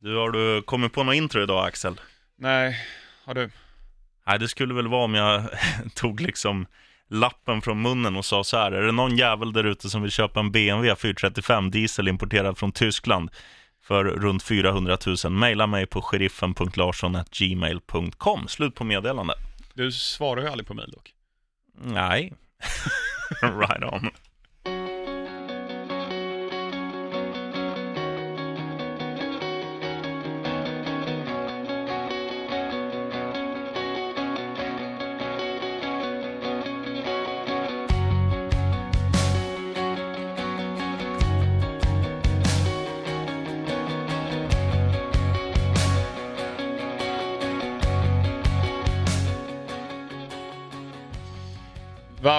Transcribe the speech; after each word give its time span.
Du, 0.00 0.16
har 0.16 0.30
du 0.30 0.62
kommit 0.62 0.92
på 0.92 1.04
något 1.04 1.14
intro 1.14 1.42
idag, 1.42 1.66
Axel? 1.66 2.00
Nej, 2.38 2.76
har 3.24 3.34
du? 3.34 3.50
Nej, 4.26 4.38
det 4.38 4.48
skulle 4.48 4.74
väl 4.74 4.88
vara 4.88 5.04
om 5.04 5.14
jag 5.14 5.42
tog 5.94 6.20
liksom 6.20 6.66
lappen 7.08 7.62
från 7.62 7.82
munnen 7.82 8.16
och 8.16 8.24
sa 8.24 8.44
så 8.44 8.56
här, 8.56 8.72
är 8.72 8.82
det 8.82 8.92
någon 8.92 9.16
jävel 9.16 9.52
där 9.52 9.64
ute 9.64 9.90
som 9.90 10.02
vill 10.02 10.10
köpa 10.10 10.40
en 10.40 10.52
BMW 10.52 10.96
435 10.96 11.70
diesel 11.70 12.08
importerad 12.08 12.58
från 12.58 12.72
Tyskland 12.72 13.30
för 13.82 14.04
runt 14.04 14.42
400 14.42 14.98
000, 15.24 15.32
mejla 15.32 15.66
mig 15.66 15.86
på 15.86 16.02
sheriffen.larsson.gmail.com. 16.02 18.48
Slut 18.48 18.74
på 18.74 18.84
meddelande. 18.84 19.34
Du 19.74 19.92
svarar 19.92 20.42
ju 20.42 20.48
aldrig 20.48 20.66
på 20.66 20.74
mejl 20.74 20.90
dock. 20.90 21.14
Nej, 21.74 22.32
right 23.42 23.92
on. 23.92 24.10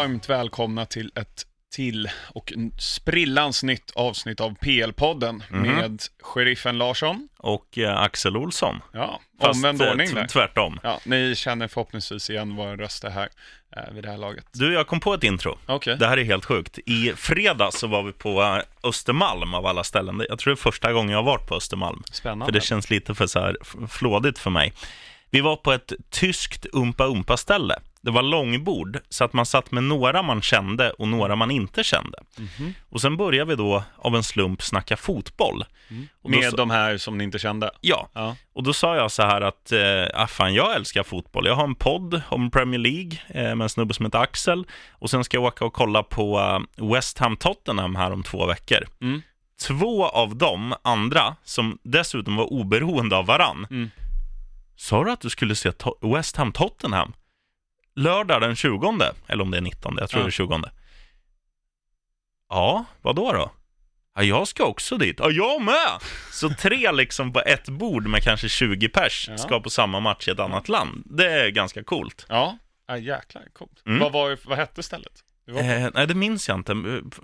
Varmt 0.07 0.29
välkomna 0.29 0.85
till 0.85 1.11
ett 1.15 1.45
till 1.71 2.09
och 2.29 2.53
sprillans 2.79 3.63
nytt 3.63 3.91
avsnitt 3.95 4.39
av 4.39 4.55
PL-podden 4.57 5.43
med 5.49 6.01
sheriffen 6.21 6.77
Larsson. 6.77 7.27
Och 7.37 7.77
eh, 7.77 7.97
Axel 7.97 8.37
Olsson. 8.37 8.81
Ja, 8.91 9.21
Fast, 9.41 9.55
omvänd 9.55 9.81
eh, 9.81 9.91
ordning 9.91 10.13
där. 10.13 10.27
Tvärtom. 10.27 10.79
Ja, 10.83 10.99
ni 11.03 11.35
känner 11.35 11.67
förhoppningsvis 11.67 12.29
igen 12.29 12.55
våra 12.55 12.77
röster 12.77 13.09
här 13.09 13.29
eh, 13.77 13.93
vid 13.93 14.03
det 14.03 14.09
här 14.09 14.17
laget. 14.17 14.45
Du, 14.53 14.73
jag 14.73 14.87
kom 14.87 14.99
på 14.99 15.13
ett 15.13 15.23
intro. 15.23 15.57
Okej. 15.65 15.97
Det 15.97 16.07
här 16.07 16.17
är 16.17 16.23
helt 16.23 16.45
sjukt. 16.45 16.79
I 16.85 17.13
fredags 17.15 17.79
så 17.79 17.87
var 17.87 18.03
vi 18.03 18.11
på 18.11 18.41
eh, 18.43 18.89
Östermalm 18.89 19.53
av 19.53 19.65
alla 19.65 19.83
ställen. 19.83 20.25
Jag 20.29 20.39
tror 20.39 20.53
det 20.53 20.59
är 20.59 20.61
första 20.71 20.93
gången 20.93 21.11
jag 21.11 21.17
har 21.17 21.23
varit 21.23 21.47
på 21.47 21.55
Östermalm. 21.55 22.03
Spännande. 22.11 22.45
För 22.45 22.51
det 22.51 22.61
känns 22.61 22.89
lite 22.89 23.15
för 23.15 23.27
så 23.27 23.39
här 23.39 23.57
flådigt 23.87 24.39
för 24.39 24.49
mig. 24.49 24.73
Vi 25.29 25.41
var 25.41 25.55
på 25.55 25.71
ett 25.71 25.93
tyskt 26.09 26.65
umpa-umpa-ställe. 26.73 27.79
Det 28.07 28.11
var 28.11 28.21
långbord, 28.21 28.99
så 29.09 29.23
att 29.23 29.33
man 29.33 29.45
satt 29.45 29.71
med 29.71 29.83
några 29.83 30.21
man 30.21 30.41
kände 30.41 30.91
och 30.91 31.07
några 31.07 31.35
man 31.35 31.51
inte 31.51 31.83
kände. 31.83 32.19
Mhm. 32.37 32.73
Och 32.89 33.01
sen 33.01 33.17
började 33.17 33.49
vi 33.49 33.55
då 33.55 33.83
av 33.97 34.15
en 34.15 34.23
slump 34.23 34.61
snacka 34.61 34.97
fotboll. 34.97 35.65
Då 36.23 36.29
Med 36.29 36.49
sa- 36.49 36.57
de 36.57 36.69
här 36.69 36.97
som 36.97 37.17
ni 37.17 37.23
inte 37.23 37.39
kände. 37.39 37.71
Ja, 37.81 38.09
Ja. 38.13 38.35
och 38.53 38.63
då 38.63 38.73
sa 38.73 38.95
jag 38.95 39.11
så 39.11 39.23
här 39.23 39.41
att, 39.41 39.73
ah, 40.13 40.27
fan, 40.27 40.53
jag 40.53 40.75
älskar 40.75 41.03
fotboll. 41.03 41.45
Jag 41.45 41.55
har 41.55 41.63
en 41.63 41.75
podd 41.75 42.21
om 42.29 42.51
Premier 42.51 42.79
League 42.79 43.11
eh, 43.27 43.55
med 43.55 43.61
en 43.65 43.69
snubbe 43.69 43.93
som 43.93 44.05
heter 44.05 44.19
Axel. 44.19 44.65
Och 44.91 45.09
sen 45.09 45.23
ska 45.23 45.37
jag 45.37 45.43
åka 45.43 45.65
och 45.65 45.73
kolla 45.73 46.03
på 46.03 46.39
eh, 46.79 46.85
West 46.87 47.17
Ham 47.19 47.37
Tottenham 47.37 47.95
här 47.95 48.11
om 48.11 48.23
två 48.23 48.45
veckor. 48.45 48.79
Mm. 49.01 49.21
Två 49.67 50.05
av 50.07 50.35
de 50.35 50.73
andra, 50.81 51.35
som 51.43 51.77
dessutom 51.83 52.35
var 52.35 52.53
oberoende 52.53 53.15
av 53.17 53.25
varann, 53.25 53.67
Mm. 53.71 53.89
sa 54.75 55.03
du 55.03 55.11
att 55.11 55.21
du 55.21 55.29
skulle 55.29 55.55
se 55.55 55.69
to- 55.69 56.15
West 56.15 56.37
Ham 56.37 56.51
Tottenham? 56.51 57.13
Lördag 57.97 58.41
den 58.41 58.55
20, 58.55 58.99
eller 59.27 59.43
om 59.43 59.51
det 59.51 59.57
är 59.57 59.61
19, 59.61 59.95
jag 59.99 60.09
tror 60.09 60.19
Ja. 60.21 60.25
det 60.25 60.29
är 60.29 60.31
20. 60.31 60.61
Ja, 62.49 62.85
vad 63.01 63.15
då 63.15 63.31
då? 63.31 63.51
Ja, 64.15 64.23
jag 64.23 64.47
ska 64.47 64.63
också 64.65 64.97
dit. 64.97 65.15
Ja, 65.19 65.29
jag 65.31 65.61
med! 65.61 65.99
Så 66.31 66.49
tre 66.49 66.91
liksom 66.91 67.33
på 67.33 67.39
ett 67.41 67.69
bord 67.69 68.07
med 68.07 68.23
kanske 68.23 68.49
20 68.49 68.89
pers 68.89 69.25
Ja. 69.29 69.37
ska 69.37 69.59
på 69.59 69.69
samma 69.69 69.99
match 69.99 70.27
i 70.27 70.31
ett 70.31 70.39
annat 70.39 70.69
land. 70.69 71.03
Det 71.05 71.31
är 71.31 71.49
ganska 71.49 71.83
coolt. 71.83 72.25
Ja, 72.29 72.57
ja 72.87 72.97
jäklar, 72.97 73.43
coolt. 73.53 73.83
Mm. 73.85 73.99
Vad, 73.99 74.11
var, 74.11 74.37
vad 74.45 74.57
hette 74.57 74.83
stället? 74.83 75.23
Eh, 75.49 75.89
nej, 75.93 76.07
det 76.07 76.15
minns 76.15 76.47
jag 76.49 76.57
inte. 76.57 76.73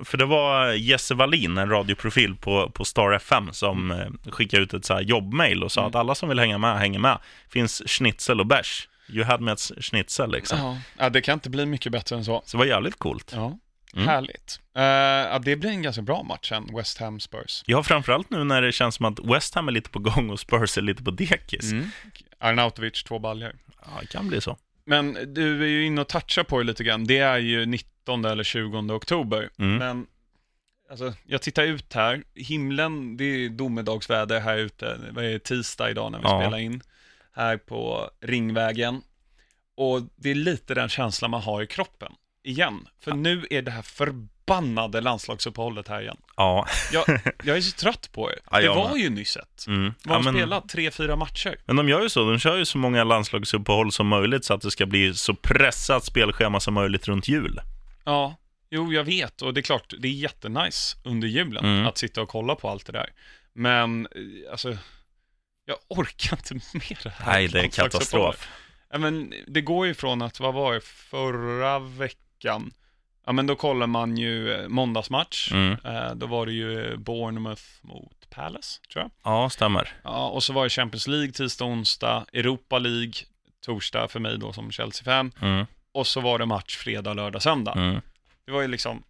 För 0.04 0.18
det 0.18 0.26
var 0.26 0.72
Jesse 0.72 1.14
Wallin, 1.16 1.58
en 1.58 1.70
radioprofil 1.70 2.36
på, 2.36 2.70
på 2.70 2.86
Star 2.86 3.12
FM, 3.12 3.54
som 3.54 3.92
eh, 3.92 4.32
skickade 4.32 4.64
ut 4.64 4.74
ett 4.74 4.86
så 4.86 5.00
jobbmail 5.02 5.64
och 5.64 5.72
sa 5.72 5.82
Mm. 5.82 5.90
att 5.90 5.96
alla 5.96 6.16
som 6.16 6.30
vill 6.30 6.40
hänga 6.40 6.58
med, 6.58 6.78
hänger 6.80 7.00
med. 7.00 7.20
Finns 7.50 7.82
schnitzel 7.86 8.40
och 8.40 8.46
bärs. 8.48 8.88
You 9.14 9.24
had 9.26 9.42
me 9.42 9.52
at 9.52 9.60
schnitzel 9.80 10.32
liksom. 10.32 10.60
Ja. 10.60 10.78
ja, 10.98 11.10
det 11.10 11.22
kan 11.22 11.34
inte 11.34 11.50
bli 11.50 11.66
mycket 11.66 11.92
bättre 11.92 12.16
än 12.16 12.26
så. 12.26 12.42
Så 12.46 12.58
det 12.58 12.60
var 12.60 12.66
jävligt 12.66 13.00
coolt. 13.00 13.32
Ja, 13.36 13.60
Mm. 13.96 14.08
härligt. 14.08 14.60
Eh, 14.76 14.84
ja, 14.84 15.40
det 15.40 15.56
blir 15.56 15.70
en 15.70 15.82
ganska 15.82 16.02
bra 16.02 16.24
match 16.24 16.50
sen, 16.50 16.76
West 16.76 16.98
Ham 16.98 17.20
Spurs. 17.20 17.64
Ja, 17.66 17.84
framförallt 17.84 18.30
nu 18.30 18.44
när 18.44 18.62
det 18.62 18.72
känns 18.72 18.96
som 18.96 19.06
att 19.06 19.20
West 19.20 19.56
Ham 19.56 19.68
är 19.68 19.72
lite 19.72 19.90
på 19.90 20.00
gång 20.00 20.30
och 20.30 20.40
Spurs 20.40 20.78
är 20.78 20.82
lite 20.82 21.04
på 21.04 21.12
dekis. 21.12 21.72
Mm. 21.72 21.90
Arnautovic, 22.40 23.04
två 23.04 23.20
baljor. 23.20 23.52
Ja, 23.82 23.88
det 24.02 24.08
kan 24.08 24.28
bli 24.28 24.42
så. 24.42 24.58
Men 24.86 25.34
du 25.34 25.64
är 25.64 25.68
ju 25.68 25.86
inne 25.86 26.02
och 26.02 26.08
touchar 26.08 26.44
på 26.44 26.58
det 26.58 26.64
lite 26.64 26.84
grann. 26.84 27.04
Det 27.06 27.18
är 27.20 27.38
ju 27.38 27.66
19 27.66 28.26
eller 28.26 28.44
20 28.44 28.78
oktober. 28.94 29.50
Mm. 29.60 29.78
Men 29.78 30.06
alltså, 30.90 31.14
jag 31.26 31.42
tittar 31.42 31.64
ut 31.64 31.94
här. 31.94 32.24
Himlen, 32.36 33.18
det 33.18 33.24
är 33.24 33.50
domedagsväder 33.50 34.40
här 34.40 34.58
ute. 34.58 35.00
Vad 35.12 35.26
är 35.26 35.30
det, 35.30 35.40
tisdag 35.40 35.90
idag 35.90 36.12
när 36.12 36.20
vi 36.20 36.24
Ja. 36.28 36.42
spelar 36.42 36.58
in. 36.58 36.82
Här 37.36 37.58
på 37.58 38.10
Ringvägen. 38.22 39.02
Och 39.78 40.02
det 40.16 40.32
är 40.32 40.36
lite 40.36 40.74
den 40.74 40.90
känslan 40.90 41.32
man 41.32 41.42
har 41.42 41.62
i 41.62 41.68
kroppen. 41.68 42.12
Igen. 42.44 42.88
För 43.04 43.12
nu 43.12 43.46
är 43.50 43.62
det 43.62 43.72
här 43.72 43.82
förbannade 43.82 45.02
landslagsuppehållet 45.02 45.88
här 45.88 46.02
igen. 46.02 46.18
Ja, 46.38 46.68
Jag, 46.94 47.06
jag 47.44 47.58
är 47.58 47.62
så 47.62 47.78
trött 47.78 48.10
på 48.12 48.30
det. 48.30 48.36
Ja, 48.52 48.60
det 48.62 48.68
var 48.70 48.96
ju 48.98 49.10
nyss 49.10 49.38
ett. 49.38 49.68
mm. 49.68 49.94
Ja 50.06 50.14
har 50.14 50.34
spelat? 50.34 50.70
Tre, 50.70 50.92
fyra 50.92 51.16
matcher. 51.16 51.56
men 51.66 51.76
de 51.76 51.90
gör 51.90 52.02
ju 52.02 52.10
så. 52.10 52.30
De 52.30 52.40
kör 52.40 52.58
ju 52.58 52.66
så 52.66 52.78
många 52.78 53.04
landslagsuppehåll 53.04 53.92
som 53.92 54.08
möjligt 54.08 54.46
så 54.46 54.54
att 54.54 54.62
det 54.62 54.72
ska 54.72 54.86
bli 54.86 55.14
så 55.14 55.34
pressat 55.34 56.06
spelschema 56.06 56.60
som 56.60 56.74
möjligt 56.74 57.08
runt 57.08 57.28
jul. 57.28 57.60
Ja, 58.04 58.36
jo 58.70 58.94
jag 58.94 59.04
vet 59.04 59.42
och 59.42 59.54
det 59.54 59.60
är 59.60 59.62
klart, 59.62 59.94
det 60.00 60.08
är 60.08 60.12
jättenice 60.12 60.98
under 61.04 61.28
julen 61.28 61.66
Mm. 61.66 61.86
att 61.86 61.98
sitta 61.98 62.22
och 62.22 62.30
kolla 62.30 62.56
på 62.56 62.70
allt 62.70 62.86
det 62.86 62.92
där. 62.92 63.10
Men, 63.54 64.06
eh, 64.06 64.52
alltså, 64.52 64.78
jag 65.66 65.78
orkar 65.90 66.38
inte 66.38 66.54
med 66.78 66.98
det 67.04 67.10
här. 67.10 67.26
Nej, 67.34 67.48
det 67.48 67.60
är 67.60 67.68
katastrof. 67.68 68.50
Ja, 68.92 68.98
men 68.98 69.34
det 69.48 69.62
går 69.62 69.88
ju 69.88 69.94
från 69.94 70.22
att, 70.22 70.40
vad 70.40 70.54
var 70.54 70.74
det, 70.74 70.82
förra 70.82 71.80
veckan, 71.80 72.72
ja 73.26 73.32
men 73.32 73.48
då 73.48 73.56
kollar 73.56 73.88
man 73.88 74.18
ju 74.18 74.54
eh, 74.54 74.68
måndagsmatch, 74.68 75.52
Mm. 75.52 75.78
eh, 75.86 76.16
då 76.16 76.28
var 76.28 76.46
det 76.46 76.52
ju 76.52 76.98
Bournemouth 76.98 77.64
mot 77.82 78.30
Palace, 78.30 78.80
tror 78.94 79.04
jag. 79.04 79.12
Ja, 79.34 79.50
stämmer. 79.50 79.94
Ja, 80.04 80.30
och 80.30 80.44
så 80.44 80.54
var 80.54 80.64
det 80.64 80.70
Champions 80.70 81.08
League 81.08 81.32
tisdag, 81.32 81.66
onsdag, 81.66 82.26
Europa 82.34 82.80
League, 82.80 83.14
torsdag 83.66 84.08
för 84.08 84.20
mig 84.20 84.38
då 84.38 84.54
som 84.54 84.72
Chelsea-fan, 84.72 85.32
Mm. 85.42 85.66
och 85.92 86.08
så 86.08 86.22
var 86.22 86.40
det 86.40 86.46
match 86.46 86.78
fredag, 86.78 87.14
lördag, 87.14 87.42
söndag. 87.42 87.74
Mm. 87.74 88.02
Det 88.46 88.52
var 88.52 88.62
ju 88.62 88.68
liksom 88.68 89.04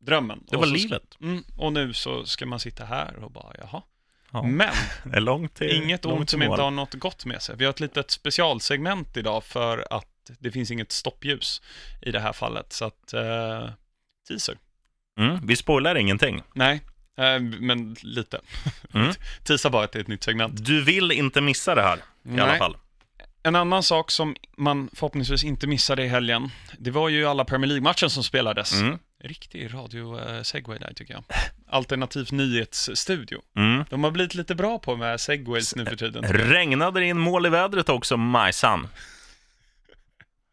drömmen. 0.00 0.44
Det 0.50 0.56
Och 0.56 0.62
var 0.62 0.66
så- 0.68 0.74
livet. 0.74 1.16
Mm, 1.20 1.44
och 1.56 1.72
nu 1.72 1.92
så 1.92 2.24
ska 2.26 2.46
man 2.46 2.60
sitta 2.60 2.84
här 2.84 3.16
och 3.24 3.30
bara, 3.30 3.52
jaha. 3.58 3.82
Ja. 4.32 4.42
Men, 4.42 4.74
inget 5.60 6.04
ont 6.04 6.30
som 6.30 6.42
inte 6.42 6.62
har 6.62 6.70
något 6.70 6.94
gott 6.94 7.24
med 7.24 7.42
sig. 7.42 7.56
Vi 7.56 7.64
har 7.64 7.70
ett 7.70 7.80
litet 7.80 8.10
specialsegment 8.10 9.16
idag 9.16 9.44
för 9.44 9.86
att 9.90 10.06
det 10.38 10.50
finns 10.50 10.70
inget 10.70 10.92
stoppljus 10.92 11.62
i 12.02 12.10
det 12.10 12.20
här 12.20 12.32
fallet. 12.32 12.72
Så 12.72 12.84
att, 12.84 13.12
eh, 13.12 13.70
teaser. 14.28 14.56
Mm. 15.18 15.46
Vi 15.46 15.56
spoilar 15.56 15.94
ingenting. 15.94 16.42
Nej, 16.54 16.80
eh, 17.18 17.40
men 17.40 17.96
lite. 18.02 18.40
Mm. 18.94 19.12
Teaser 19.44 19.70
bara 19.70 19.84
att 19.84 19.92
det 19.92 19.98
är 19.98 20.00
ett 20.00 20.08
nytt 20.08 20.22
segment. 20.22 20.66
Du 20.66 20.84
vill 20.84 21.12
inte 21.12 21.40
missa 21.40 21.74
det 21.74 21.82
här 21.82 21.98
i 22.36 22.40
alla 22.40 22.58
fall. 22.58 22.76
En 23.42 23.56
annan 23.56 23.82
sak 23.82 24.10
som 24.10 24.36
man 24.56 24.90
förhoppningsvis 24.92 25.44
inte 25.44 25.66
missade 25.66 26.04
i 26.04 26.08
helgen, 26.08 26.50
det 26.78 26.90
var 26.90 27.08
ju 27.08 27.26
alla 27.26 27.44
Premier 27.44 27.68
League-matchen 27.68 28.10
som 28.10 28.24
spelades. 28.24 28.72
Mm. 28.72 28.98
Riktig 29.22 29.74
radio-segway 29.74 30.78
där 30.78 30.92
tycker 30.94 31.14
jag. 31.14 31.24
Alternativ 31.68 32.28
nyhetsstudio. 32.32 33.42
Mm. 33.56 33.84
De 33.90 34.04
har 34.04 34.10
blivit 34.10 34.34
lite 34.34 34.54
bra 34.54 34.78
på 34.78 34.96
med 34.96 35.20
segways 35.20 35.76
nu 35.76 35.84
för 35.84 35.96
tiden. 35.96 36.22
Regnade 36.22 37.00
det 37.00 37.06
in 37.06 37.18
mål 37.18 37.46
i 37.46 37.48
vädret 37.48 37.88
också, 37.88 38.16
Majsan? 38.16 38.88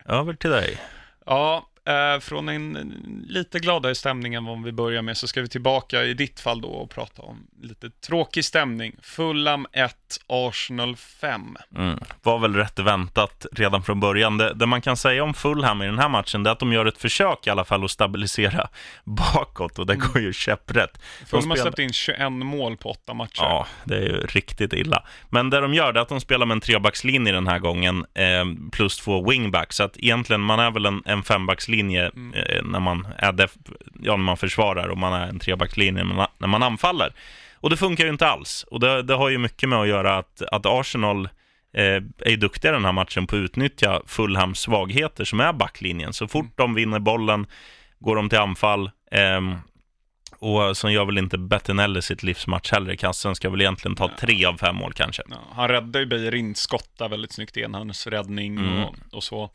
Över 0.06 0.33
till 0.33 0.50
dig. 0.50 0.77
Ja, 1.25 1.69
eh, 1.86 2.19
från 2.19 2.50
en 2.50 2.75
en 2.75 3.25
lite 3.27 3.59
gladare 3.59 3.95
stämning 3.95 4.33
än 4.33 4.45
vad 4.45 4.63
vi 4.63 4.71
börjar 4.71 5.01
med 5.01 5.18
så 5.18 5.27
ska 5.27 5.41
vi 5.41 5.47
tillbaka 5.47 6.03
i 6.03 6.13
ditt 6.13 6.39
fall 6.39 6.62
då 6.62 6.69
och 6.69 6.89
prata 6.89 7.21
om 7.21 7.47
lite 7.62 7.89
tråkig 7.89 8.45
stämning. 8.45 8.95
Fulham 9.01 9.68
1, 9.71 9.95
Arsenal 10.27 10.95
5. 10.95 11.56
Mm. 11.77 12.00
Var 12.24 12.39
väl 12.39 12.56
rätt 12.56 12.80
väntat 12.80 13.45
redan 13.51 13.83
från 13.83 14.00
början. 14.00 14.38
Det, 14.38 14.54
det 14.54 14.65
man 14.65 14.81
kan 14.81 14.98
säga 14.98 15.24
om 15.24 15.33
Fulham 15.33 15.81
i 15.81 15.86
den 15.86 16.00
här 16.00 16.09
matchen 16.09 16.44
det 16.44 16.50
är 16.50 16.51
att 16.51 16.59
de 16.59 16.74
gör 16.74 16.86
ett 16.86 16.98
försök 16.98 17.48
i 17.48 17.50
alla 17.50 17.65
fall 17.65 17.83
att 17.86 17.92
stabilisera 17.92 18.68
bakåt 19.04 19.80
och 19.80 19.86
det 19.86 19.95
går 19.95 20.21
ju 20.21 20.33
käpprätt. 20.33 21.01
Fulham 21.25 21.50
har 21.50 21.56
spelar- 21.57 21.71
släppt 21.71 21.80
in 21.80 21.94
21 21.94 22.31
mål 22.31 22.77
på 22.77 22.89
8 22.89 23.13
matcher. 23.13 23.42
Ja, 23.44 23.68
det 23.83 23.95
är 23.95 24.01
ju 24.01 24.18
riktigt 24.18 24.74
illa. 24.74 25.04
Men 25.30 25.50
det 25.50 25.59
de 25.59 25.74
gör 25.74 25.94
det 25.94 26.00
är 26.00 26.01
att 26.01 26.10
de 26.10 26.19
spelar 26.21 26.45
med 26.45 26.56
en 26.56 26.62
trebackslinje 26.62 27.33
den 27.33 27.48
här 27.48 27.60
gången, 27.60 28.06
eh, 28.13 28.69
plus 28.71 28.98
två 28.98 29.30
wingbacks. 29.30 29.75
Så 29.75 29.83
att 29.83 29.98
egentligen, 29.98 30.42
man 30.42 30.60
är 30.60 30.71
väl 30.71 30.86
en, 30.86 31.03
en 31.06 31.24
fembackslinje 31.24 32.06
eh, 32.06 32.63
när, 32.63 32.80
man 32.80 33.07
är 33.18 33.31
def- 33.31 33.57
ja, 34.01 34.12
när 34.12 34.24
man 34.24 34.38
försvarar 34.38 34.88
och 34.88 34.98
man 34.98 35.13
är 35.13 35.27
en 35.27 35.39
trebackslinje 35.39 36.03
när 36.03 36.15
man, 36.15 36.27
när 36.38 36.48
man 36.48 36.63
anfaller. 36.63 37.13
Och 37.62 37.69
det 37.69 37.77
funkar 37.77 38.04
ju 38.04 38.09
inte 38.09 38.27
alls. 38.27 38.65
Och 38.71 38.80
det, 38.80 39.04
det 39.04 39.13
har 39.13 39.30
ju 39.30 39.38
mycket 39.38 39.69
med 39.69 39.80
att 39.80 39.88
göra 39.88 40.18
att, 40.18 40.42
att 40.42 40.65
Arsenal 40.65 41.25
eh, 41.74 41.83
är 42.19 42.30
ju 42.30 42.36
duktiga 42.38 42.71
den 42.71 42.86
här 42.86 42.92
matchen 42.92 43.27
på 43.27 43.36
att 43.36 43.39
utnyttja 43.39 44.01
Fulhams 44.06 44.59
svagheter 44.59 45.25
som 45.25 45.39
är 45.39 45.54
backlinjen. 45.54 46.13
Så 46.13 46.27
fort 46.27 46.51
de 46.56 46.74
vinner 46.74 47.00
bollen 47.00 47.48
går 48.00 48.15
de 48.15 48.30
till 48.30 48.39
anfall. 48.39 48.92
Eh, 49.12 49.42
och 50.39 50.77
sen 50.77 50.92
gör 50.94 51.06
väl 51.06 51.18
inte 51.18 51.38
Bettinelli 51.38 52.01
sitt 52.01 52.24
livsmatch 52.24 52.71
heller 52.71 52.92
i 52.92 52.98
kassen, 52.98 53.36
ska 53.36 53.50
väl 53.50 53.62
egentligen 53.62 53.95
ta 53.95 54.12
tre 54.19 54.45
av 54.45 54.57
fem 54.57 54.75
mål 54.75 54.94
kanske. 54.94 55.21
Ja, 55.30 55.36
han 55.51 55.68
räddar 55.68 56.00
ju 56.00 56.06
Beijerin 56.06 56.56
skotta 56.56 57.07
väldigt 57.07 57.31
snyggt, 57.33 57.57
enhandsräddning 57.57 58.57
Mm. 58.57 58.83
och, 58.83 58.95
och 59.12 59.24
så. 59.24 59.50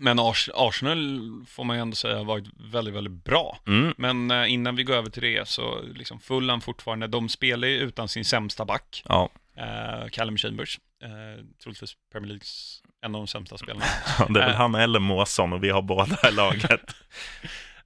Men 0.00 0.18
Ars 0.18 0.48
Arsenal 0.54 1.20
får 1.48 1.64
man 1.64 1.76
ju 1.76 1.82
ändå 1.82 1.96
säga 1.96 2.16
har 2.16 2.24
varit 2.24 2.46
väldigt, 2.72 2.94
väldigt 2.94 3.24
bra. 3.24 3.58
Mm, 3.66 3.94
Men 3.98 4.30
eh, 4.30 4.52
innan 4.52 4.76
vi 4.76 4.82
går 4.84 4.94
över 4.94 5.10
till 5.10 5.22
det 5.22 5.48
så 5.48 5.82
liksom 5.94 6.20
Fulham 6.20 6.60
fortfarande, 6.60 7.06
de 7.06 7.28
spelar 7.28 7.68
ju 7.68 7.74
utan 7.74 8.08
sin 8.08 8.24
sämsta 8.24 8.64
back, 8.64 9.02
ja, 9.08 9.28
eh, 9.56 10.08
Callum 10.08 10.36
Chambers. 10.36 10.78
Eh, 11.02 11.44
troligtvis 11.62 11.92
Premier 12.12 12.28
Leagues 12.28 12.82
en 13.02 13.14
av 13.14 13.20
de 13.20 13.26
sämsta 13.26 13.58
spelarna. 13.58 13.84
det 14.28 14.40
är 14.40 14.44
väl 14.46 14.50
Äh. 14.50 14.56
han 14.56 14.74
eller 14.74 15.00
Måsson 15.00 15.52
och 15.52 15.64
vi 15.64 15.70
har 15.70 15.82
båda 15.82 16.28
i 16.28 16.32
laget. 16.32 16.80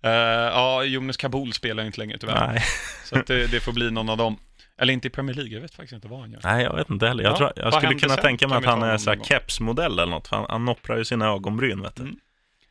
Eh, 0.02 0.10
ja, 0.10 0.84
Jonas 0.84 1.16
Kabul 1.16 1.52
spelar 1.52 1.82
ju 1.82 1.86
inte 1.86 1.98
längre 1.98 2.18
tyvärr. 2.18 2.46
Nej. 2.46 2.62
Så 3.04 3.14
det, 3.26 3.46
det 3.46 3.60
får 3.60 3.72
bli 3.72 3.90
någon 3.90 4.08
av 4.08 4.16
dem. 4.16 4.36
Eller 4.78 4.92
inte 4.92 5.08
i 5.08 5.10
Premier 5.10 5.34
League, 5.36 5.52
jag 5.54 5.60
vet 5.60 5.74
faktiskt 5.74 5.92
inte 5.92 6.08
vad 6.08 6.20
han 6.20 6.32
gör. 6.32 6.40
Nej, 6.44 6.64
jag 6.64 6.74
vet 6.76 6.90
inte 6.90 7.08
heller. 7.08 7.24
Jag, 7.24 7.32
Ja, 7.32 7.36
tror, 7.36 7.52
jag 7.56 7.74
skulle 7.74 7.94
kunna 7.94 8.14
sen? 8.14 8.22
tänka 8.22 8.48
mig 8.48 8.58
att 8.58 8.64
han 8.64 8.82
är 8.82 8.98
så 8.98 9.10
här 9.10 9.18
kepsmodell 9.24 9.92
eller 9.92 10.06
något, 10.06 10.28
för 10.28 10.36
han, 10.36 10.46
han 10.48 10.64
nopprar 10.64 10.96
ju 10.96 11.04
sina 11.04 11.26
ögonbryn, 11.26 11.82
vet 11.82 11.96
du. 11.96 12.02
Mm. 12.02 12.16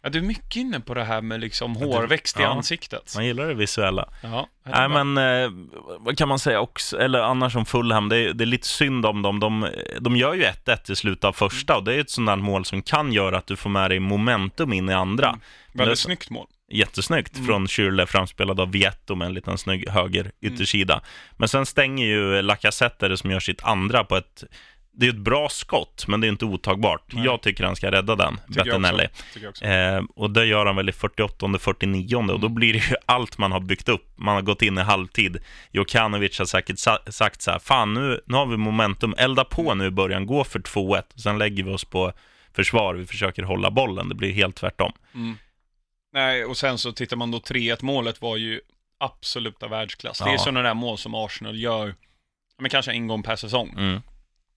Ja, 0.05 0.09
du 0.09 0.19
är 0.19 0.23
mycket 0.23 0.55
inne 0.55 0.79
på 0.79 0.94
det 0.94 1.03
här 1.03 1.21
med 1.21 1.39
liksom 1.41 1.75
hårväxt 1.75 2.39
i 2.39 2.41
ja. 2.41 2.47
ansiktet. 2.47 3.13
Man 3.15 3.25
gillar 3.25 3.47
det 3.47 3.53
visuella. 3.53 4.09
Ja, 4.21 4.47
Nej, 4.63 4.89
men 4.89 5.17
eh, 5.17 5.50
vad 6.00 6.17
kan 6.17 6.27
man 6.27 6.39
säga 6.39 6.59
också, 6.61 7.00
eller 7.00 7.19
annars 7.19 7.55
om 7.55 7.65
Fulham, 7.65 8.09
det 8.09 8.17
är, 8.17 8.33
det 8.33 8.44
är 8.44 8.45
lite 8.45 8.67
synd 8.67 9.06
om 9.06 9.21
dem. 9.21 9.39
De, 9.39 9.69
de 9.99 10.15
gör 10.15 10.33
ju 10.33 10.44
1-1 10.44 10.91
i 10.91 10.95
slutet 10.95 11.23
av 11.23 11.33
första 11.33 11.75
och 11.77 11.83
det 11.83 11.95
är 11.95 11.99
ett 11.99 12.09
sånt 12.09 12.27
där 12.27 12.35
mål 12.35 12.65
som 12.65 12.81
kan 12.81 13.13
göra 13.13 13.38
att 13.38 13.47
du 13.47 13.56
får 13.56 13.69
med 13.69 13.91
dig 13.91 13.99
momentum 13.99 14.73
in 14.73 14.89
i 14.89 14.94
andra. 14.94 15.27
Mm. 15.27 15.39
Väldigt 15.73 15.97
det- 15.97 16.01
snyggt 16.01 16.29
mål. 16.29 16.47
Jättesnyggt 16.77 17.35
Mm. 17.35 17.47
från 17.47 17.67
Schürrle, 17.67 18.05
framspelad 18.05 18.59
av 18.59 18.71
Vietto 18.71 19.15
med 19.15 19.25
en 19.25 19.33
liten 19.33 19.57
snygg 19.57 19.89
höger 19.89 20.31
yttersida. 20.41 21.01
Men 21.37 21.47
sen 21.49 21.65
stänger 21.65 22.05
ju 22.05 22.41
Lacazette 22.41 23.17
som 23.17 23.31
gör 23.31 23.39
sitt 23.39 23.63
andra 23.63 24.03
på 24.03 24.15
ett 24.17 24.43
det 24.95 25.05
är 25.05 25.09
ett 25.09 25.15
bra 25.17 25.49
skott, 25.49 26.05
men 26.07 26.21
det 26.21 26.27
är 26.27 26.29
inte 26.29 26.45
otagbart. 26.45 27.13
Nej. 27.13 27.25
Jag 27.25 27.41
tycker 27.41 27.63
han 27.63 27.75
ska 27.75 27.91
rädda 27.91 28.15
den, 28.15 28.39
Bettinelli. 28.47 29.07
Eh, 29.61 30.03
och 30.15 30.29
det 30.29 30.45
gör 30.45 30.65
han 30.65 30.75
väl 30.75 30.89
i 30.89 30.91
48-49 30.91 32.15
och 32.31 32.39
då 32.39 32.47
Mm. 32.47 32.55
blir 32.55 32.73
det 32.73 32.79
ju 32.79 32.95
allt 33.05 33.37
man 33.37 33.51
har 33.51 33.59
byggt 33.59 33.89
upp. 33.89 34.13
Man 34.15 34.35
har 34.35 34.41
gått 34.41 34.61
in 34.61 34.77
i 34.77 34.81
halvtid. 34.81 35.37
Jokanovic 35.71 36.39
har 36.39 36.45
säkert 36.45 36.79
sa 36.79 36.99
sagt 37.07 37.41
så 37.41 37.51
här, 37.51 37.59
fan 37.59 37.93
nu, 37.93 38.21
nu 38.25 38.37
har 38.37 38.45
vi 38.45 38.57
momentum, 38.57 39.15
elda 39.17 39.43
på 39.43 39.73
nu 39.73 39.85
i 39.85 39.91
början, 39.91 40.25
gå 40.25 40.43
för 40.43 40.59
2-1. 40.59 41.03
Sen 41.15 41.37
lägger 41.37 41.63
vi 41.63 41.71
oss 41.71 41.85
på 41.85 42.13
försvar, 42.55 42.93
vi 42.95 43.05
försöker 43.05 43.43
hålla 43.43 43.71
bollen. 43.71 44.09
Det 44.09 44.15
blir 44.15 44.31
helt 44.33 44.55
tvärtom. 44.55 44.91
Mm. 45.15 45.37
Nej, 46.13 46.45
och 46.45 46.57
sen 46.57 46.77
så 46.77 46.92
tittar 46.92 47.18
man 47.18 47.31
då 47.31 47.38
3-1 47.39 47.77
målet 47.81 48.21
var 48.21 48.38
ju 48.38 48.62
absoluta 48.98 49.68
världsklass. 49.68 50.19
Det 50.19 50.24
är 50.30 50.31
Ja. 50.31 50.38
sådana 50.38 50.62
där 50.62 50.74
mål 50.74 50.98
som 50.98 51.15
Arsenal 51.15 51.60
gör, 51.60 51.95
men 52.57 52.69
kanske 52.69 52.92
en 52.92 53.07
gång 53.07 53.24
per 53.24 53.36
säsong. 53.36 53.69
Mm. 53.77 54.01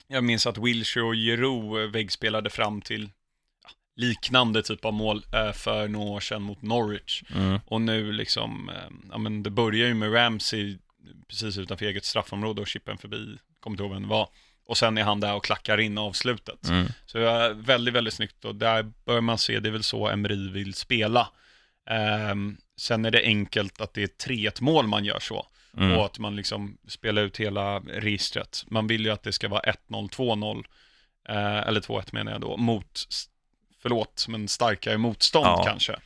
Jag 0.09 0.25
minns 0.25 0.47
att 0.47 0.59
Wilshire 0.59 1.05
och 1.05 1.15
Giroud 1.15 1.83
eh, 1.83 1.91
väggspelade 1.91 2.51
fram 2.51 2.81
till 2.81 3.11
ja, 3.63 3.71
liknande 3.97 4.63
typ 4.63 4.85
av 4.85 4.93
mål 4.93 5.25
eh, 5.33 5.53
för 5.53 5.89
några 5.89 6.11
år 6.11 6.21
sedan 6.21 6.43
mot 6.43 6.63
Norwich. 6.63 7.23
Mm. 7.35 7.61
Och 7.67 7.81
nu 7.81 8.13
liksom, 8.13 8.69
eh, 8.69 8.75
ja 9.11 9.19
men 9.19 9.43
det 9.43 9.51
börjar 9.51 9.87
ju 9.89 9.95
med 9.95 10.15
Ramsey 10.15 10.79
precis 11.29 11.59
utanför 11.59 11.87
eget 11.87 12.05
straffområde 12.05 12.61
och 12.61 12.69
chippen 12.69 12.99
förbi, 12.99 13.39
kommer 13.61 13.75
inte 13.75 13.83
ihåg 13.83 13.93
vem 13.93 14.03
det 14.03 14.09
var. 14.09 14.29
Och 14.67 14.77
sen 14.77 14.99
är 14.99 15.03
han 15.03 15.21
där 15.21 15.35
och 15.35 15.45
klackar 15.45 15.81
in 15.81 15.99
avslutet. 15.99 16.69
Mm. 16.69 16.87
Så 17.07 17.19
väldigt, 17.55 17.95
väldigt 17.95 18.15
snyggt 18.15 18.45
och 18.45 18.55
där 18.55 18.93
bör 19.05 19.21
man 19.21 19.39
se, 19.39 19.61
det 19.61 19.69
är 19.69 19.73
väl 19.73 19.83
så 19.83 20.09
Emery 20.09 20.51
vill 20.51 20.75
spela. 20.75 21.29
Ehm, 21.87 22.57
sen 22.77 23.05
är 23.05 23.11
det 23.11 23.23
enkelt 23.23 23.81
att 23.81 23.95
det 23.95 24.03
är 24.03 24.29
3-1 24.29 24.63
mål 24.63 24.87
man 24.87 25.05
gör 25.05 25.19
så. 25.21 25.47
Mm. 25.77 25.99
Och 25.99 26.05
att 26.07 26.19
man 26.19 26.37
liksom 26.37 26.79
spelar 26.89 27.23
ut 27.23 27.37
hela 27.37 27.79
registret. 27.79 28.65
Man 28.67 28.87
vill 28.87 29.05
ju 29.05 29.11
att 29.11 29.23
det 29.23 29.33
ska 29.33 29.49
vara 29.49 29.61
1-0, 29.61 30.09
2-0, 30.09 30.65
eh, 31.29 31.69
eller 31.69 31.81
2-1 31.81 32.09
menar 32.13 32.33
jag 32.33 32.41
då, 32.41 32.57
mot, 32.57 33.03
förlåt, 33.83 34.27
men 34.29 34.49
starkare 34.49 34.99
motstånd 34.99 35.47
Ja. 35.47 35.65
kanske. 35.67 35.97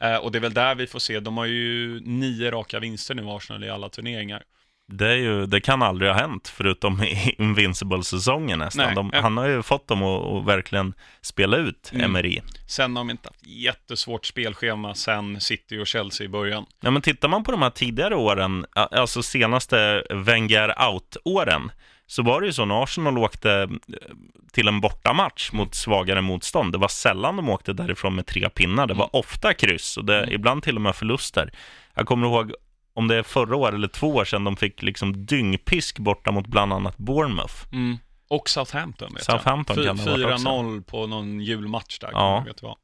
Eh, 0.00 0.16
och 0.16 0.32
det 0.32 0.38
är 0.38 0.40
väl 0.40 0.54
där 0.54 0.74
vi 0.74 0.86
får 0.86 0.98
se, 0.98 1.20
de 1.20 1.36
har 1.36 1.44
ju 1.46 2.00
nio 2.00 2.50
raka 2.50 2.80
vinster 2.80 3.14
nu, 3.14 3.22
Arsenal, 3.28 3.64
i 3.64 3.70
alla 3.70 3.88
turneringar. 3.88 4.42
Det, 4.88 5.16
ju, 5.16 5.46
det 5.46 5.60
kan 5.60 5.82
aldrig 5.82 6.10
ha 6.10 6.18
hänt, 6.18 6.48
förutom 6.56 7.02
i 7.02 7.34
Invincible-säsongen 7.38 8.58
nästan. 8.58 8.86
Nej. 8.86 8.94
De, 8.94 9.10
han 9.14 9.36
har 9.36 9.46
ju 9.46 9.62
fått 9.62 9.88
dem 9.88 10.02
att, 10.02 10.24
att 10.24 10.44
verkligen 10.46 10.94
spela 11.20 11.56
ut 11.56 11.90
Mm. 11.92 12.04
Emery. 12.04 12.40
Sen 12.68 12.96
har 12.96 13.00
de 13.04 13.10
inte 13.10 13.28
haft 13.28 13.46
jättesvårt 13.46 14.26
spelschema 14.26 14.94
sen 14.94 15.40
City 15.40 15.78
och 15.78 15.86
Chelsea 15.86 16.24
i 16.24 16.28
början. 16.28 16.66
Ja, 16.80 16.90
men 16.90 17.02
tittar 17.02 17.28
man 17.28 17.44
på 17.44 17.50
de 17.50 17.62
här 17.62 17.70
tidigare 17.70 18.16
åren, 18.16 18.66
alltså 18.72 19.22
senaste 19.22 20.04
Wenger 20.10 20.74
out-åren, 20.92 21.70
så 22.06 22.22
var 22.22 22.40
det 22.40 22.46
ju 22.46 22.52
så 22.52 22.64
när 22.64 22.82
Arsenal 22.82 23.18
åkte 23.18 23.52
eh, 23.52 23.68
till 24.52 24.68
en 24.68 24.80
bortamatch 24.80 25.52
mot 25.52 25.74
svagare 25.74 26.20
motstånd. 26.20 26.72
Det 26.72 26.78
var 26.78 26.88
sällan 26.88 27.36
de 27.36 27.48
åkte 27.48 27.72
därifrån 27.72 28.14
med 28.14 28.26
tre 28.26 28.48
pinnar. 28.48 28.86
Det 28.86 28.94
var 28.94 29.16
ofta 29.16 29.54
kryss 29.54 29.96
och 29.96 30.04
det, 30.04 30.18
Mm. 30.22 30.34
ibland 30.34 30.62
till 30.62 30.76
och 30.76 30.82
med 30.82 30.96
förluster. 30.96 31.52
Jag 31.94 32.06
kommer 32.06 32.26
ihåg 32.26 32.52
om 32.96 33.08
det 33.08 33.16
är 33.16 33.22
förra 33.22 33.56
året 33.56 33.74
eller 33.74 33.88
två 33.88 34.08
år 34.08 34.24
sedan 34.24 34.44
de 34.44 34.56
fick 34.56 34.82
liksom 34.82 35.26
dyngpisk 35.26 35.98
borta 35.98 36.30
mot 36.32 36.46
bland 36.46 36.72
annat 36.72 36.96
Bournemouth. 36.96 37.54
Mm. 37.72 37.98
Och 38.28 38.48
Southampton 38.48 39.14
vet 39.14 39.24
Southampton 39.24 39.76
jag. 39.76 39.86
kan 39.86 39.96
det 40.06 40.10
ha 40.10 40.28
varit 40.28 40.40
4-0 40.40 40.82
på 40.84 41.06
någon 41.06 41.40
julmatch 41.40 41.98
där. 41.98 42.10
Ja. 42.12 42.42
Vet 42.46 42.62
vad. 42.62 42.76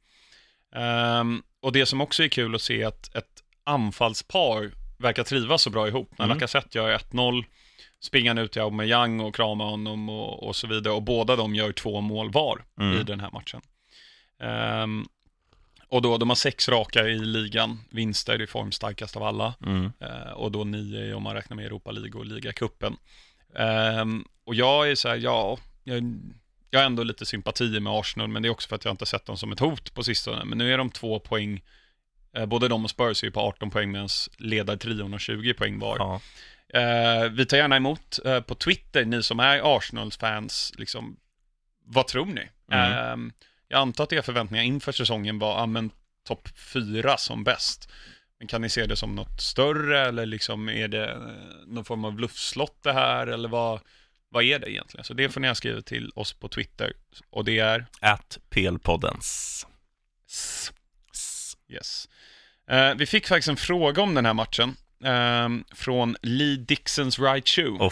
Ehm, 0.75 1.41
och 1.61 1.71
det 1.71 1.85
som 1.85 2.01
också 2.01 2.23
är 2.23 2.27
kul 2.27 2.55
att 2.55 2.61
se 2.61 2.81
är 2.81 2.87
att 2.87 3.15
ett 3.15 3.25
anfallspar 3.63 4.71
verkar 4.97 5.23
trivas 5.23 5.61
så 5.61 5.69
bra 5.69 5.87
ihop. 5.87 6.11
När 6.17 6.25
Mm. 6.25 6.35
Lacazette 6.37 6.77
gör 6.77 6.89
1-0, 6.97 7.43
springer 8.01 8.29
han 8.29 8.37
ut 8.37 8.51
till 8.51 8.61
Aubameyang 8.61 9.19
och 9.19 9.35
kramar 9.35 9.65
honom 9.65 10.09
och, 10.09 10.47
och 10.47 10.55
så 10.55 10.67
vidare. 10.67 10.93
Och 10.93 11.03
båda 11.03 11.35
de 11.35 11.55
gör 11.55 11.71
två 11.71 12.01
mål 12.01 12.31
var 12.31 12.61
Mm. 12.79 12.97
i 13.01 13.03
den 13.03 13.19
här 13.19 13.31
matchen. 13.31 13.61
Ehm, 14.43 15.05
och 15.87 16.01
då, 16.01 16.17
de 16.17 16.29
har 16.29 16.35
sex 16.35 16.69
raka 16.69 17.07
i 17.07 17.19
ligan, 17.19 17.79
vinster 17.89 18.41
i 18.41 18.47
form 18.47 18.71
starkast 18.71 19.17
av 19.17 19.23
alla. 19.23 19.53
Mm. 19.65 19.91
Eh, 19.99 20.31
och 20.31 20.51
då 20.51 20.63
nio 20.63 21.13
om 21.13 21.23
man 21.23 21.35
räknar 21.35 21.55
med 21.55 21.65
Europa 21.65 21.91
League 21.91 22.19
och 22.19 22.25
ligacupen. 22.25 22.97
Ehm, 23.55 24.25
och 24.45 24.55
jag 24.55 24.91
är 24.91 24.95
så 24.95 25.09
här, 25.09 25.15
ja, 25.15 25.57
jag, 25.83 26.19
jag 26.69 26.79
har 26.79 26.85
ändå 26.85 27.03
lite 27.03 27.25
sympatier 27.25 27.79
med 27.79 27.93
Arsenal, 27.93 28.27
men 28.27 28.41
det 28.41 28.47
är 28.47 28.51
också 28.51 28.69
för 28.69 28.75
att 28.75 28.85
jag 28.85 28.93
inte 28.93 29.05
sett 29.05 29.25
dem 29.25 29.37
som 29.37 29.51
ett 29.51 29.59
hot 29.59 29.93
på 29.93 30.03
sistone. 30.03 30.45
Men 30.45 30.57
nu 30.57 30.73
är 30.73 30.77
de 30.77 30.89
två 30.89 31.19
poäng, 31.19 31.61
eh, 32.35 32.45
både 32.45 32.67
de 32.67 32.83
och 32.83 32.89
Spurs 32.89 33.23
är 33.23 33.27
ju 33.27 33.31
på 33.31 33.39
18 33.39 33.69
poäng, 33.69 33.91
medan 33.91 34.09
ledartrion 34.37 35.11
har 35.11 35.19
20 35.19 35.53
poäng 35.53 35.79
var. 35.79 35.97
Ja. 35.97 36.21
Eh, 36.79 37.29
vi 37.29 37.45
tar 37.45 37.57
gärna 37.57 37.75
emot 37.75 38.19
eh, 38.25 38.39
på 38.39 38.55
Twitter, 38.55 39.05
ni 39.05 39.23
som 39.23 39.39
är 39.39 39.77
Arsenals 39.77 40.17
fans, 40.17 40.73
liksom, 40.77 41.17
vad 41.85 42.07
tror 42.07 42.25
ni? 42.25 42.49
Mm. 42.71 43.31
Jag 43.73 43.81
antar 43.81 44.03
att 44.03 44.13
era 44.13 44.21
förväntningar 44.21 44.63
inför 44.63 44.91
säsongen 44.91 45.39
var, 45.39 45.59
ja 45.59 45.65
men 45.65 45.91
topp 46.27 46.49
fyra 46.73 47.17
som 47.17 47.43
bäst. 47.43 47.89
Men 48.39 48.47
kan 48.47 48.61
ni 48.61 48.69
se 48.69 48.85
det 48.85 48.95
som 48.95 49.15
något 49.15 49.41
större 49.41 49.99
eller 49.99 50.25
liksom 50.25 50.69
är 50.69 50.87
det 50.87 51.11
eh, 51.11 51.17
någon 51.67 51.85
form 51.85 52.05
av 52.05 52.19
luftslott 52.19 52.83
det 52.83 52.93
här 52.93 53.27
eller 53.27 53.49
vad, 53.49 53.79
vad 54.29 54.43
är 54.43 54.59
det 54.59 54.71
egentligen? 54.71 55.03
Så 55.03 55.13
det 55.13 55.29
får 55.29 55.39
ni 55.39 55.47
ha 55.47 55.55
skrivit 55.55 55.85
till 55.85 56.11
oss 56.15 56.33
på 56.33 56.47
Twitter 56.47 56.93
och 57.29 57.45
det 57.45 57.59
är 57.59 57.85
At 57.99 58.39
PL-poddens. 58.49 59.65
Yes. 61.69 62.09
Eh, 62.69 62.95
vi 62.95 63.05
fick 63.05 63.27
faktiskt 63.27 63.49
en 63.49 63.57
fråga 63.57 64.01
om 64.01 64.15
den 64.15 64.25
här 64.25 64.33
matchen 64.33 64.75
ehm, 65.03 65.63
från 65.71 66.15
Lee 66.21 66.57
Dixons 66.57 67.19
Right 67.19 67.49
Shoe, 67.49 67.89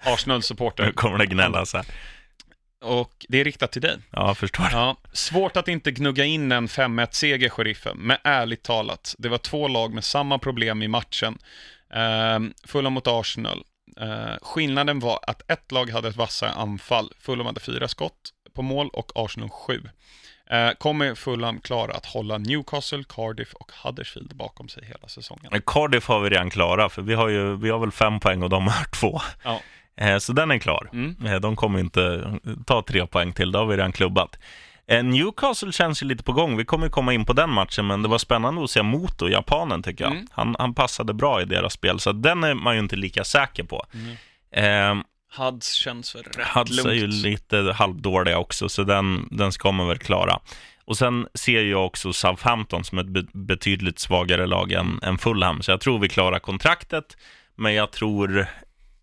Arsenal-supporter. 0.00 0.86
nu 0.86 0.92
kommer 0.92 1.18
det 1.18 1.26
gnällas 1.26 1.72
här. 1.72 1.86
Och 2.84 3.26
det 3.28 3.40
är 3.40 3.44
riktat 3.44 3.72
till 3.72 3.82
dig. 3.82 3.96
Ja, 4.10 4.26
jag 4.26 4.38
förstår. 4.38 4.66
Ja, 4.72 4.96
svårt 5.12 5.56
att 5.56 5.68
inte 5.68 5.90
gnugga 5.90 6.24
in 6.24 6.52
en 6.52 6.66
5-1-seger, 6.66 7.48
sheriffen. 7.48 7.96
Men 7.98 8.16
ärligt 8.24 8.62
talat, 8.62 9.14
det 9.18 9.28
var 9.28 9.38
två 9.38 9.68
lag 9.68 9.94
med 9.94 10.04
samma 10.04 10.38
problem 10.38 10.82
i 10.82 10.88
matchen. 10.88 11.38
Um, 11.94 12.54
Fulham 12.64 12.92
mot 12.92 13.06
Arsenal. 13.06 13.64
Eh, 14.00 14.36
skillnaden 14.42 15.00
var 15.00 15.20
att 15.26 15.50
ett 15.50 15.72
lag 15.72 15.90
hade 15.90 16.08
ett 16.08 16.16
vassare 16.16 16.50
anfall. 16.50 17.12
Fulham 17.20 17.46
hade 17.46 17.60
fyra 17.60 17.88
skott 17.88 18.30
på 18.54 18.62
mål 18.62 18.88
och 18.92 19.12
Arsenal 19.14 19.48
sju. 19.48 19.82
Eh, 20.50 20.70
kommer 20.70 21.14
Fulham 21.14 21.60
klara 21.60 21.92
att 21.92 22.06
hålla 22.06 22.38
Newcastle, 22.38 23.04
Cardiff 23.08 23.54
och 23.54 23.72
Huddersfield 23.82 24.36
bakom 24.36 24.68
sig 24.68 24.84
hela 24.84 25.08
säsongen? 25.08 25.62
Cardiff 25.66 26.08
har 26.08 26.20
vi 26.20 26.30
redan 26.30 26.50
klara, 26.50 26.88
för 26.88 27.02
vi 27.02 27.14
har 27.14 27.28
ju 27.28 27.56
vi 27.56 27.70
har 27.70 27.78
väl 27.78 27.92
fem 27.92 28.20
poäng 28.20 28.42
och 28.42 28.50
de 28.50 28.68
har 28.68 28.84
två. 29.00 29.20
Ja. 29.44 29.60
Eh, 30.00 30.18
Så 30.18 30.32
den 30.32 30.50
är 30.50 30.58
klar. 30.58 30.90
Mm. 30.92 31.16
Eh, 31.26 31.40
De 31.40 31.56
kommer 31.56 31.78
inte 31.80 32.32
ta 32.66 32.82
tre 32.82 33.06
poäng 33.06 33.32
till, 33.32 33.52
det 33.52 33.58
har 33.58 33.66
vi 33.66 33.76
redan 33.76 33.92
klubbat. 33.92 34.38
Eh, 34.86 35.04
Newcastle 35.04 35.72
känns 35.72 36.02
ju 36.02 36.06
lite 36.06 36.22
på 36.24 36.32
gång. 36.32 36.56
Vi 36.56 36.64
kommer 36.64 36.88
komma 36.88 37.12
in 37.12 37.24
på 37.24 37.32
den 37.32 37.50
matchen, 37.50 37.86
men 37.86 38.02
det 38.02 38.08
var 38.08 38.18
spännande 38.18 38.64
att 38.64 38.70
se 38.70 38.82
Moto, 38.82 39.28
japanen, 39.28 39.82
tycker 39.82 40.04
jag. 40.04 40.12
Mm. 40.12 40.26
Han, 40.30 40.56
han 40.58 40.74
passade 40.74 41.14
bra 41.14 41.42
i 41.42 41.44
deras 41.44 41.72
spel, 41.72 42.00
så 42.00 42.12
den 42.12 42.44
är 42.44 42.54
man 42.54 42.74
ju 42.74 42.80
inte 42.80 42.96
lika 42.96 43.24
säker 43.24 43.64
på. 43.64 43.84
Mm. 43.94 44.98
Eh, 45.00 45.04
Huds 45.38 45.72
känns 45.72 46.14
väl 46.14 46.22
rätt 46.22 46.46
Huds 46.46 46.84
är 46.84 46.92
ju 46.92 47.00
lugnt. 47.06 47.14
lite 47.24 47.72
halvdåliga 47.76 48.38
också, 48.38 48.68
så 48.68 48.82
den, 48.84 49.28
den 49.30 49.52
ska 49.52 49.72
man 49.72 49.88
väl 49.88 49.98
klara. 49.98 50.38
Och 50.84 50.96
sen 50.96 51.26
ser 51.34 51.62
jag 51.62 51.86
också 51.86 52.12
Southampton 52.12 52.84
som 52.84 52.98
ett 52.98 53.06
be 53.06 53.22
betydligt 53.32 53.98
svagare 53.98 54.46
lag 54.46 54.72
än, 54.72 55.00
än 55.02 55.18
Fulham, 55.18 55.62
så 55.62 55.70
jag 55.70 55.80
tror 55.80 55.98
vi 55.98 56.08
klarar 56.08 56.38
kontraktet, 56.38 57.16
men 57.56 57.74
jag 57.74 57.90
tror, 57.92 58.46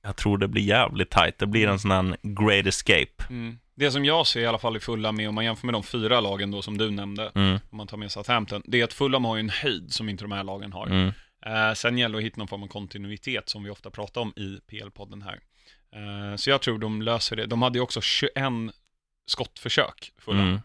jag 0.02 0.16
tror 0.16 0.38
det 0.38 0.48
blir 0.48 0.64
jävligt 0.64 1.10
tight. 1.10 1.38
Det 1.38 1.48
blir 1.48 1.68
en 1.68 1.80
sån 1.80 1.92
här 1.92 2.18
great 2.22 2.66
escape. 2.68 3.24
Mm. 3.30 3.60
Det 3.76 3.92
som 3.92 4.06
jag 4.06 4.28
ser 4.28 4.42
i 4.42 4.46
alla 4.46 4.58
fall 4.60 4.78
i 4.78 4.80
Fulham 4.80 5.16
med, 5.16 5.30
om 5.30 5.36
man 5.36 5.46
jämför 5.46 5.66
med 5.68 5.74
de 5.74 5.84
fyra 5.84 6.22
lagen 6.22 6.52
då 6.52 6.62
som 6.62 6.78
du 6.78 6.92
nämnde, 6.92 7.32
Mm, 7.36 7.60
om 7.70 7.78
man 7.78 7.88
tar 7.88 7.98
med 7.98 8.12
Southampton, 8.12 8.62
det 8.66 8.80
är 8.80 8.84
att 8.84 8.94
Fulham 8.94 9.26
har 9.26 9.36
ju 9.36 9.40
en 9.40 9.50
höjd 9.50 9.94
som 9.94 10.10
inte 10.10 10.24
de 10.24 10.32
här 10.32 10.44
lagen 10.44 10.74
har. 10.74 10.88
mm, 10.88 11.12
Eh, 11.46 11.74
sen 11.74 11.98
gäller 11.98 12.14
det 12.14 12.18
att 12.20 12.26
hitta 12.26 12.38
någon 12.38 12.48
form 12.48 12.64
av 12.64 12.68
kontinuitet 12.68 13.50
som 13.50 13.64
vi 13.64 13.70
ofta 13.70 13.90
pratar 13.90 14.22
om 14.22 14.34
i 14.36 14.60
PL-podden 14.72 15.24
här. 15.24 15.40
Eh, 15.96 16.36
så 16.36 16.50
jag 16.50 16.62
tror 16.62 16.80
de 16.80 17.02
löser 17.02 17.36
det. 17.36 17.46
De 17.46 17.62
hade 17.62 17.78
ju 17.78 17.82
också 17.84 18.02
21 18.02 18.34
skottförsök, 19.26 20.12
Fulham, 20.18 20.48
mm. 20.48 20.60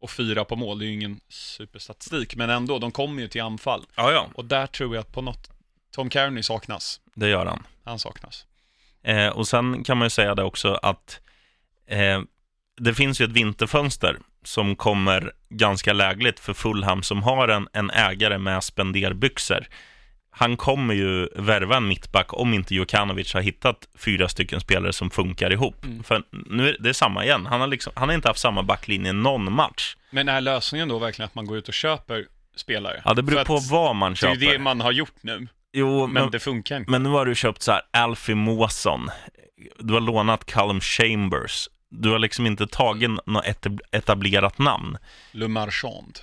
och 0.00 0.10
fyra 0.10 0.44
på 0.44 0.56
mål. 0.56 0.78
Det 0.78 0.84
är 0.84 0.86
ju 0.86 0.92
ingen 0.94 1.20
superstatistik, 1.28 2.36
men 2.36 2.50
ändå, 2.50 2.78
de 2.78 2.90
kommer 2.92 3.22
ju 3.22 3.28
till 3.28 3.42
anfall. 3.42 3.86
Ja, 3.94 4.12
ja, 4.12 4.30
Och 4.34 4.44
där 4.44 4.66
tror 4.66 4.94
jag 4.94 5.00
att 5.02 5.12
på 5.12 5.22
något, 5.22 5.50
Tom 5.90 6.10
Kearney 6.10 6.42
saknas. 6.42 7.00
det 7.14 7.28
gör 7.28 7.46
han. 7.46 7.62
Han 7.84 7.98
saknas. 7.98 8.46
Eh, 9.04 9.28
och 9.28 9.48
sen 9.48 9.84
kan 9.84 9.98
man 9.98 10.06
ju 10.06 10.10
säga 10.10 10.34
det 10.34 10.42
också 10.42 10.74
att 10.82 11.20
eh, 11.88 12.20
det 12.80 12.94
finns 12.94 13.20
ju 13.20 13.24
ett 13.24 13.30
vinterfönster 13.32 14.16
som 14.44 14.76
kommer 14.76 15.32
ganska 15.48 15.92
lägligt 15.92 16.40
för 16.40 16.54
Fulham 16.54 17.02
som 17.02 17.22
har 17.22 17.48
en, 17.48 17.68
en 17.72 17.90
ägare 17.90 18.38
med 18.38 18.64
spenderbyxor. 18.64 19.66
Han 20.30 20.56
kommer 20.56 20.94
ju 20.94 21.28
värva 21.36 21.76
en 21.76 21.88
mittback 21.88 22.32
om 22.32 22.54
inte 22.54 22.74
Jokanovic 22.74 23.34
har 23.34 23.40
hittat 23.40 23.88
fyra 23.98 24.28
stycken 24.28 24.60
spelare 24.60 24.92
som 24.92 25.10
funkar 25.10 25.52
ihop. 25.52 25.84
Mm. 25.84 26.02
För 26.02 26.22
nu 26.30 26.68
är 26.68 26.76
det 26.80 26.94
samma 26.94 27.24
igen. 27.24 27.46
Han 27.46 27.60
har, 27.60 27.66
liksom, 27.66 27.92
han 27.96 28.08
har 28.08 28.14
inte 28.14 28.28
haft 28.28 28.40
samma 28.40 28.62
backlinje 28.62 29.12
någon 29.12 29.52
match. 29.52 29.96
Men 30.10 30.28
är 30.28 30.40
lösningen 30.40 30.88
då 30.88 30.98
verkligen 30.98 31.26
att 31.26 31.34
man 31.34 31.46
går 31.46 31.56
ut 31.58 31.68
och 31.68 31.74
köper 31.74 32.26
spelare? 32.56 33.02
Ja, 33.04 33.14
det 33.14 33.22
beror 33.22 33.44
på 33.44 33.58
vad 33.70 33.96
man 33.96 34.12
Det 34.12 34.26
är 34.26 34.34
köper. 34.34 34.52
det 34.52 34.58
man 34.58 34.80
har 34.80 34.92
gjort 34.92 35.14
nu, 35.20 35.48
Jo, 35.78 36.06
men, 36.06 36.22
men, 36.22 36.30
det 36.30 36.40
funkar 36.40 36.76
inte. 36.76 36.90
men 36.90 37.02
nu 37.02 37.08
har 37.08 37.26
du 37.26 37.34
köpt 37.34 37.62
så 37.62 37.72
här 37.72 37.82
Alfie 37.90 38.34
Måsson. 38.34 39.10
Du 39.78 39.94
har 39.94 40.00
lånat 40.00 40.44
Callum 40.44 40.80
Chambers. 40.80 41.68
Du 41.90 42.10
har 42.10 42.18
liksom 42.18 42.46
inte 42.46 42.66
tagit 42.66 43.10
något 43.26 43.44
etab- 43.44 43.80
etablerat 43.92 44.58
namn. 44.58 44.98
Le 45.32 45.48
Marchand. 45.48 46.18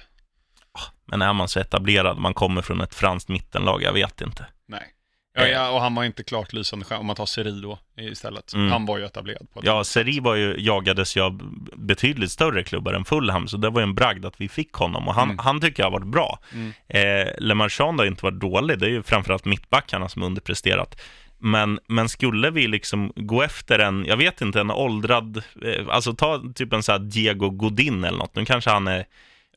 Men 1.06 1.22
är 1.22 1.34
man 1.34 1.48
så 1.48 1.60
etablerad, 1.60 2.18
man 2.18 2.34
kommer 2.34 2.62
från 2.62 2.82
ett 2.82 2.96
franskt 2.96 3.30
mittenlag, 3.30 3.84
jag 3.84 3.94
vet 3.94 4.22
inte. 4.22 4.46
Nej. 4.68 4.95
Ja, 5.38 5.48
ja, 5.48 5.70
och 5.70 5.82
han 5.82 5.96
var 5.96 6.04
inte 6.04 6.24
klart 6.24 6.54
lysande 6.54 6.86
stjärna, 6.86 7.00
om 7.00 7.06
man 7.06 7.15
tar 7.15 7.25
Seri 7.25 7.62
då 7.62 7.80
istället. 7.98 8.54
Mm. 8.54 8.72
Han 8.72 8.86
var 8.86 8.98
ju 8.98 9.06
etablerad 9.06 9.48
på 9.54 9.62
det. 9.62 9.68
Ja, 9.68 9.84
Seri 9.84 10.20
var 10.20 10.36
ju, 10.36 10.56
jagades 10.60 11.18
ju 11.18 11.22
av 11.22 11.42
betydligt 11.75 12.32
större 12.32 12.63
klubbar 12.63 12.94
än 12.94 13.06
Fulham, 13.06 13.48
så 13.48 13.58
det 13.58 13.70
var 13.70 13.82
ju 13.82 13.84
en 13.84 13.96
bragd 13.96 14.25
att 14.25 14.42
vi 14.42 14.50
fick 14.50 14.74
honom. 14.74 15.08
Och 15.08 15.13
han, 15.13 15.24
Mm. 15.30 15.39
han 15.39 15.62
tycker 15.62 15.84
jag 15.84 15.88
har 15.92 16.00
varit 16.00 16.08
bra. 16.12 16.39
Mm. 16.54 16.74
Eh, 16.88 17.27
Le 17.38 17.54
Marchand 17.56 18.00
har 18.00 18.06
inte 18.08 18.25
varit 18.25 18.39
dålig, 18.39 18.80
det 18.80 18.86
är 18.86 18.89
ju 18.89 19.04
framförallt 19.04 19.46
mittbackarna 19.46 20.10
som 20.10 20.24
underpresterat. 20.24 21.01
Men, 21.38 21.80
men 21.88 22.10
skulle 22.10 22.50
vi 22.50 22.68
liksom 22.68 23.13
gå 23.15 23.42
efter 23.44 23.80
en, 23.80 24.06
jag 24.06 24.18
vet 24.18 24.42
inte, 24.42 24.60
en 24.60 24.72
åldrad, 24.72 25.38
eh, 25.65 25.86
alltså 25.89 26.13
ta 26.13 26.44
typ 26.56 26.74
en 26.74 26.84
sån 26.84 26.94
här 26.94 27.00
Diego 27.00 27.50
Godin 27.50 28.04
eller 28.04 28.18
något. 28.18 28.36
Nu 28.36 28.46
kanske 28.46 28.70
han 28.70 28.88
är, 28.88 29.06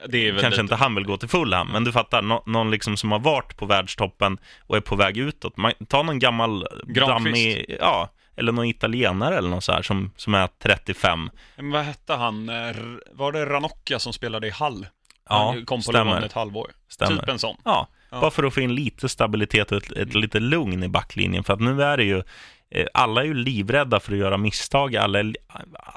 Det 0.08 0.40
kanske 0.40 0.60
inte 0.60 0.74
han 0.74 0.94
vill 0.94 1.04
gå 1.04 1.16
till 1.16 1.28
Fulham, 1.28 1.68
men 1.72 1.84
du 1.84 1.92
fattar, 1.92 2.22
nå, 2.22 2.42
någon 2.46 2.70
liksom 2.70 2.96
som 2.96 3.12
har 3.12 3.18
varit 3.18 3.56
på 3.56 3.66
världstoppen 3.66 4.38
och 4.66 4.76
är 4.76 4.80
på 4.80 4.96
väg 4.96 5.16
utåt. 5.16 5.56
Man, 5.56 5.72
ta 5.88 6.02
någon 6.02 6.18
gammal 6.18 6.66
dammig, 6.94 7.76
ja, 7.80 8.08
eller 8.36 8.52
någon 8.52 8.64
italienare 8.66 9.36
eller 9.38 9.48
något 9.48 9.64
så 9.64 9.72
här 9.72 9.82
som, 9.82 10.10
som 10.16 10.34
är 10.34 10.48
35. 10.62 11.30
Men 11.56 11.70
vad 11.70 11.82
hette 11.82 12.12
han? 12.14 12.48
Eh, 12.48 12.76
Var 13.12 13.32
det 13.32 13.46
Ranocchia 13.46 13.98
som 13.98 14.12
spelade 14.12 14.46
i 14.46 14.50
Hall? 14.50 14.86
Ja, 15.28 15.52
Han 15.54 15.64
kom 15.66 15.78
på 15.78 15.82
stämmer. 15.82 16.22
ett 16.22 16.32
halvår. 16.32 16.70
Stämmer. 16.88 17.16
Typ 17.20 17.28
en 17.28 17.38
sån. 17.38 17.56
Ja, 17.64 17.88
Ja. 18.10 18.20
bara 18.20 18.30
för 18.30 18.42
att 18.44 18.54
få 18.54 18.60
in 18.60 18.74
lite 18.74 19.08
stabilitet 19.08 19.72
och 19.72 19.76
ett, 19.78 19.92
ett 19.92 20.14
lite 20.14 20.40
lugn 20.40 20.82
i 20.84 20.88
backlinjen. 20.88 21.44
För 21.44 21.52
att 21.52 21.60
nu 21.60 21.82
är 21.82 21.96
det 21.96 22.04
ju, 22.04 22.22
alla 22.94 23.20
är 23.20 23.24
ju 23.26 23.34
livrädda 23.34 24.00
för 24.00 24.12
att 24.12 24.18
göra 24.18 24.36
misstag. 24.36 24.96
Alla, 24.96 25.24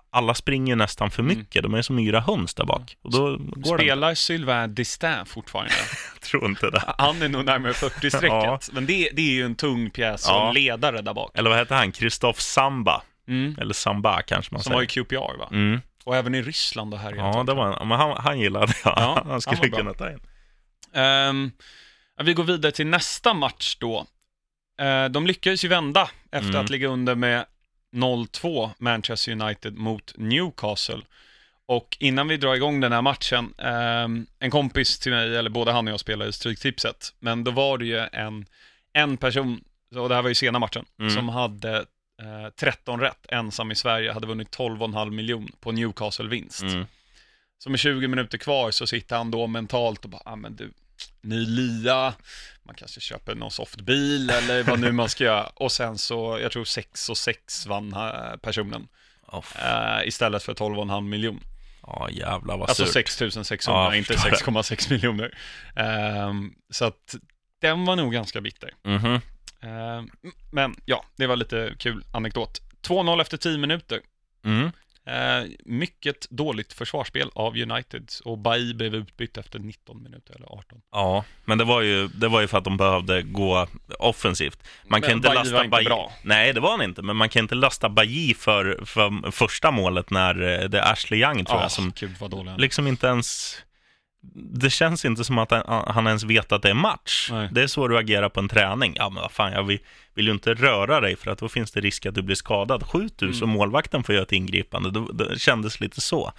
alla 0.09 0.33
springer 0.33 0.75
nästan 0.75 1.11
för 1.11 1.21
Mm. 1.23 1.37
mycket. 1.37 1.63
De 1.63 1.73
är 1.73 1.81
som 1.81 1.99
yra 1.99 2.19
höns 2.19 2.53
där 2.53 2.65
bak. 2.65 2.97
Och 3.01 3.11
då 3.11 3.37
går. 3.37 3.77
Spelar 3.77 4.15
Sylvain 4.15 4.75
Distin 4.75 5.25
fortfarande? 5.25 5.71
Jag 6.13 6.21
tror 6.21 6.45
inte 6.45 6.69
det. 6.69 6.83
Han 6.97 7.21
är 7.21 7.29
nog 7.29 7.45
närmare 7.45 7.71
40-strecket. 7.73 8.29
Ja. 8.31 8.59
Men 8.71 8.85
det, 8.85 9.09
det 9.13 9.21
är 9.21 9.31
ju 9.33 9.45
en 9.45 9.55
tung 9.55 9.89
pjäs 9.89 10.21
som 10.23 10.35
Ja. 10.35 10.51
ledare 10.51 11.01
där 11.01 11.13
bak. 11.13 11.31
Eller 11.37 11.49
vad 11.49 11.59
heter 11.59 11.75
han? 11.75 11.91
Christoph 11.93 12.39
Samba. 12.39 13.01
Mm. 13.27 13.55
Eller 13.61 13.73
Samba 13.73 14.21
kanske 14.21 14.53
man 14.53 14.63
Som 14.63 14.73
var 14.73 14.79
säger. 14.79 15.01
i 15.01 15.03
QPR 15.05 15.37
va? 15.39 15.47
Mm. 15.51 15.81
Och 16.03 16.15
även 16.15 16.35
i 16.35 16.41
Ryssland 16.41 16.93
och 16.93 16.99
här 16.99 17.13
Ja, 17.15 17.43
det 17.47 17.53
var 17.53 17.81
en, 17.81 17.87
men 17.87 17.97
han, 17.99 18.17
han 18.17 18.39
gillade 18.39 18.73
jag. 18.83 18.93
Ja, 18.97 19.13
han 19.23 19.31
han 19.31 19.41
skulle 19.41 19.61
var 19.61 19.67
bra. 19.67 19.77
kunna 19.77 19.93
ta 19.93 20.11
in. 20.11 20.19
Ja, 22.17 22.23
vi 22.23 22.33
går 22.33 22.43
vidare 22.43 22.71
till 22.71 22.87
nästa 22.87 23.33
match 23.33 23.75
då. 23.79 24.05
Eh, 24.81 25.05
de 25.05 25.27
lyckades 25.27 25.65
ju 25.65 25.67
vända 25.67 26.09
efter 26.31 26.49
Mm. 26.49 26.61
att 26.63 26.69
ligga 26.69 26.87
under 26.87 27.15
med 27.15 27.45
0-2 27.95 28.71
Manchester 28.77 29.31
United 29.31 29.73
mot 29.77 30.13
Newcastle. 30.17 31.01
Och 31.65 31.97
innan 31.99 32.27
vi 32.27 32.37
drar 32.37 32.55
igång 32.55 32.79
den 32.79 32.91
här 32.91 33.01
matchen, 33.01 33.53
ehm, 33.57 34.25
en 34.39 34.51
kompis 34.51 34.99
till 34.99 35.11
mig, 35.11 35.35
eller 35.37 35.49
både 35.49 35.71
han 35.71 35.87
och 35.87 35.93
jag 35.93 35.99
spelade 35.99 36.29
i 36.29 36.33
Stryktipset, 36.33 37.13
men 37.19 37.43
då 37.43 37.51
var 37.51 37.77
det 37.77 37.85
ju 37.85 37.97
en, 37.99 38.45
en 38.93 39.17
person, 39.17 39.63
och 39.95 40.09
det 40.09 40.15
här 40.15 40.21
var 40.21 40.29
ju 40.29 40.35
sena 40.35 40.59
matchen, 40.59 40.85
Mm. 40.99 41.11
som 41.15 41.29
hade 41.29 41.77
eh, 42.21 42.49
13 42.55 42.99
rätt, 42.99 43.25
ensam 43.29 43.71
i 43.71 43.75
Sverige, 43.75 44.11
hade 44.13 44.27
vunnit 44.27 44.51
12,5 44.57 45.09
miljon 45.11 45.49
på 45.59 45.71
Newcastle-vinst. 45.71 46.61
Mm. 46.61 46.85
Så 47.57 47.69
med 47.69 47.79
20 47.79 48.07
minuter 48.07 48.37
kvar 48.37 48.71
så 48.71 48.87
sitter 48.87 49.15
han 49.15 49.31
då 49.31 49.47
mentalt 49.47 50.03
och 50.03 50.09
bara, 50.09 50.21
ah, 50.25 50.35
men 50.35 50.55
du, 50.55 50.71
ny 51.21 51.45
lia, 51.45 52.13
man 52.63 52.75
kanske 52.75 52.99
köper 53.01 53.35
någon 53.35 53.51
softbil 53.51 54.29
eller 54.29 54.63
vad 54.63 54.79
nu 54.79 54.91
man 54.91 55.09
ska 55.09 55.23
göra. 55.23 55.43
Och 55.43 55.71
sen 55.71 55.97
så, 55.97 56.39
jag 56.41 56.51
tror 56.51 56.65
6 56.65 57.09
och 57.09 57.17
6 57.17 57.65
vann 57.67 57.93
eh, 57.93 58.37
personen 58.41 58.87
Oh, 59.27 59.43
eh, 59.65 60.07
istället 60.07 60.43
för 60.43 60.53
12,5 60.53 61.01
miljon. 61.01 61.43
ja, 61.87 62.09
jävlar 62.11 62.57
vad 62.57 62.69
Alltså 62.69 62.85
surt. 62.85 62.93
6600, 62.93 63.79
Ja, 63.79 63.85
jag 63.89 63.97
inte 63.97 64.13
förstår 64.13 64.29
det. 64.53 64.59
6,6 64.61 64.91
miljoner. 64.91 65.37
Ehm, 65.75 66.53
så 66.69 66.85
att 66.85 67.15
den 67.61 67.85
var 67.85 67.95
nog 67.95 68.13
ganska 68.13 68.41
bitter. 68.41 68.73
Mhm. 68.83 69.19
Ehm, 69.61 70.09
men 70.51 70.75
ja, 70.85 71.05
det 71.15 71.27
var 71.27 71.35
lite 71.35 71.73
kul 71.79 72.03
anekdot. 72.11 72.61
2-0 72.87 73.21
efter 73.21 73.37
10 73.37 73.57
minuter. 73.57 73.99
Mm. 74.45 74.71
Eh, 75.07 75.47
mycket 75.65 76.29
dåligt 76.29 76.73
försvarsspel 76.73 77.29
av 77.35 77.57
United 77.57 78.09
och 78.23 78.37
Bailly 78.37 78.73
blev 78.73 78.95
utbytt 78.95 79.37
efter 79.37 79.59
19 79.59 80.03
minuter 80.03 80.35
eller 80.35 80.45
18. 80.45 80.81
Ja, 80.91 81.25
men 81.45 81.57
det 81.57 81.63
var, 81.63 81.81
ju, 81.81 82.07
det 82.07 82.27
var 82.27 82.41
ju 82.41 82.47
för 82.47 82.57
att 82.57 82.63
de 82.63 82.77
behövde 82.77 83.21
gå 83.21 83.67
offensivt. 83.99 84.63
Man 84.87 84.99
Men 85.01 85.01
kan 85.01 85.11
inte 85.17 85.27
Bailly 85.27 85.39
lasta 85.39 85.53
var 85.55 85.63
inte 85.63 85.71
Bailly. 85.71 85.89
bra. 85.89 86.11
Nej, 86.23 86.53
det 86.53 86.59
var 86.59 86.71
han 86.71 86.81
inte, 86.81 87.01
men 87.01 87.15
man 87.15 87.29
kan 87.29 87.41
inte 87.43 87.55
lasta 87.55 87.89
Bailly 87.89 88.33
för, 88.33 88.85
för 88.85 89.31
första 89.31 89.71
målet 89.71 90.09
när 90.09 90.61
eh, 90.61 90.69
det 90.69 90.79
är 90.79 90.91
Ashley 90.91 91.19
Young, 91.21 91.45
tror 91.45 91.57
Ah, 91.57 91.61
jag, 91.61 91.71
som 91.71 91.91
Gud 91.95 92.15
vad 92.19 92.31
dålig 92.31 92.59
liksom 92.59 92.87
inte 92.87 93.07
ens... 93.07 93.57
Det 94.33 94.69
känns 94.69 95.05
inte 95.05 95.23
som 95.23 95.37
att 95.37 95.51
han, 95.67 96.07
ens 96.07 96.23
vet 96.23 96.51
att 96.51 96.61
det 96.61 96.69
är 96.69 96.73
match. 96.73 97.27
Nej. 97.31 97.49
Det 97.51 97.61
är 97.63 97.67
så 97.67 97.87
du 97.87 97.97
agerar 97.97 98.29
på 98.29 98.39
en 98.39 98.49
träning. 98.49 98.93
Ja, 98.97 99.09
men 99.09 99.21
vad 99.21 99.31
fan, 99.31 99.51
jag 99.51 99.63
vill, 99.63 99.79
vill 100.13 100.25
ju 100.25 100.31
inte 100.31 100.53
röra 100.53 100.99
dig 100.99 101.15
för 101.15 101.31
att 101.31 101.39
då 101.39 101.49
finns 101.49 101.71
det 101.71 101.81
risk 101.81 102.05
att 102.05 102.15
du 102.15 102.21
blir 102.21 102.35
skadad. 102.35 102.83
Skjut 102.83 103.17
du 103.17 103.25
Mm. 103.25 103.37
så 103.39 103.47
målvakten 103.47 104.03
får 104.03 104.15
göra 104.15 104.23
ett 104.23 104.31
ingripande. 104.31 104.91
Det, 104.91 105.13
det 105.13 105.39
kändes 105.39 105.79
lite 105.79 106.01
så. 106.01 106.31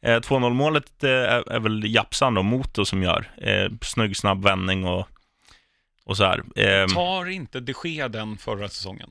Eh, 0.00 0.20
2-0 0.20 0.50
målet 0.54 1.04
eh, 1.04 1.10
är, 1.10 1.60
väl 1.60 1.94
Japsan 1.94 2.34
då, 2.34 2.42
Moto 2.42 2.84
som 2.84 3.02
gör. 3.02 3.30
Eh, 3.42 3.70
snygg, 3.82 4.16
snabb 4.16 4.42
vändning 4.44 4.84
och, 4.84 5.08
och 6.04 6.16
så 6.16 6.24
här. 6.24 6.42
Eh, 6.56 6.86
Tar 6.86 7.28
inte 7.28 7.60
de 7.60 7.74
Gea 7.84 8.08
den 8.08 8.36
förra 8.38 8.68
säsongen? 8.68 9.10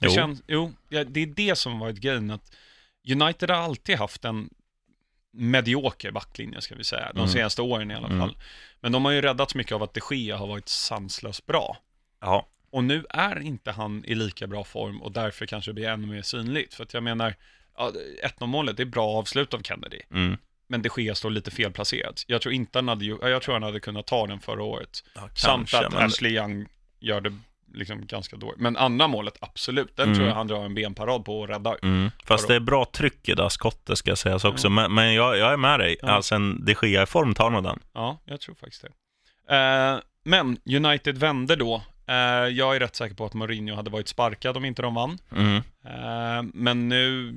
Det 0.00 0.06
Jo. 0.06 0.12
Känns, 0.14 0.42
jo, 0.46 0.72
det 0.88 1.22
är 1.22 1.26
det 1.26 1.58
som 1.58 1.78
varit 1.78 1.96
grejen. 1.96 2.30
Att 2.30 2.52
United 3.12 3.50
har 3.50 3.56
alltid 3.56 3.96
haft 3.98 4.24
en 4.24 4.48
medioker 5.32 6.10
backlinje, 6.10 6.60
ska 6.60 6.74
vi 6.74 6.84
säga. 6.84 7.10
De 7.12 7.18
Mm. 7.18 7.28
senaste 7.28 7.62
åren 7.62 7.90
i 7.90 7.94
alla 7.94 8.06
Mm. 8.06 8.18
fall. 8.20 8.36
Men 8.80 8.92
de 8.92 9.04
har 9.04 9.12
ju 9.12 9.20
räddats 9.22 9.54
mycket 9.54 9.72
av 9.72 9.82
att 9.82 9.94
de 9.94 10.00
Gea 10.16 10.36
har 10.36 10.46
varit 10.46 10.68
sanslöst 10.68 11.46
bra. 11.46 11.76
ja, 12.20 12.48
Och 12.70 12.84
nu 12.84 13.04
är 13.10 13.38
inte 13.40 13.70
han 13.72 14.04
i 14.04 14.14
lika 14.14 14.46
bra 14.46 14.64
form 14.64 15.02
och 15.02 15.12
därför 15.12 15.46
kanske 15.46 15.70
det 15.70 15.74
blir 15.74 15.88
ännu 15.88 16.06
mer 16.06 16.22
synligt. 16.22 16.74
För 16.74 16.82
att 16.82 16.94
jag 16.94 17.02
menar, 17.02 17.34
ja, 17.76 17.92
1-0 18.22 18.46
målet, 18.46 18.76
det 18.76 18.82
är 18.82 18.84
bra 18.84 19.08
avslut 19.08 19.54
av 19.54 19.62
Kennedy. 19.62 20.00
mm. 20.10 20.36
Men 20.66 20.82
de 20.82 20.90
Gea 20.96 21.14
står 21.14 21.30
lite 21.30 21.50
felplacerad. 21.50 22.20
Jag 22.26 22.42
tror 22.42 22.54
inte 22.54 22.78
han 22.78 22.88
hade, 22.88 23.04
jag 23.04 23.42
tror 23.42 23.52
han 23.54 23.62
hade 23.62 23.80
kunnat 23.80 24.06
ta 24.06 24.26
den 24.26 24.40
förra 24.40 24.62
året. 24.62 25.04
ja 25.14 25.20
Samt 25.34 25.70
kanske, 25.70 25.86
att 25.86 25.92
men- 25.92 26.02
Ashley 26.06 26.32
Young 26.36 26.66
gör 27.00 27.20
det 27.20 27.38
liksom 27.74 28.06
ganska 28.06 28.36
dåligt. 28.36 28.60
Men 28.60 28.76
andra 28.76 29.06
målet, 29.08 29.36
absolut. 29.40 29.96
Den 29.96 30.04
Mm. 30.04 30.16
tror 30.16 30.28
jag 30.28 30.34
han 30.34 30.46
drar 30.46 30.64
en 30.64 30.74
benparad 30.74 31.24
på 31.24 31.40
och 31.40 31.48
räddar. 31.48 31.76
Mm. 31.82 32.10
Fast 32.24 32.48
det 32.48 32.54
är 32.54 32.60
bra 32.60 32.84
tryck 32.92 33.28
i 33.28 33.34
det 33.34 33.42
där 33.42 33.48
skottet 33.48 33.98
ska 33.98 34.16
sägas 34.16 34.44
också. 34.44 34.70
Men, 34.70 34.94
men 34.94 35.14
jag, 35.14 35.38
jag 35.38 35.52
är 35.52 35.56
med 35.56 35.80
dig. 35.80 35.96
Ja. 36.02 36.08
Alltså 36.10 36.34
en 36.34 36.64
de 36.64 36.74
Gea 36.82 37.02
i 37.02 37.06
form 37.06 37.34
tar 37.34 37.50
nog 37.50 37.62
den. 37.62 37.78
Ja, 37.92 38.18
jag 38.24 38.40
tror 38.40 38.54
faktiskt 38.54 38.84
det. 39.48 39.56
Eh, 39.56 39.98
men 40.24 40.56
United 40.76 41.18
vände 41.18 41.56
då. 41.56 41.82
Eh, 42.06 42.14
jag 42.48 42.76
är 42.76 42.80
rätt 42.80 42.96
säker 42.96 43.14
på 43.14 43.24
att 43.24 43.34
Mourinho 43.34 43.74
hade 43.74 43.90
varit 43.90 44.08
sparkad 44.08 44.56
om 44.56 44.64
inte 44.64 44.82
de 44.82 44.94
vann. 44.94 45.18
Mm. 45.36 45.56
Eh, 45.84 46.42
men 46.54 46.88
nu 46.88 47.34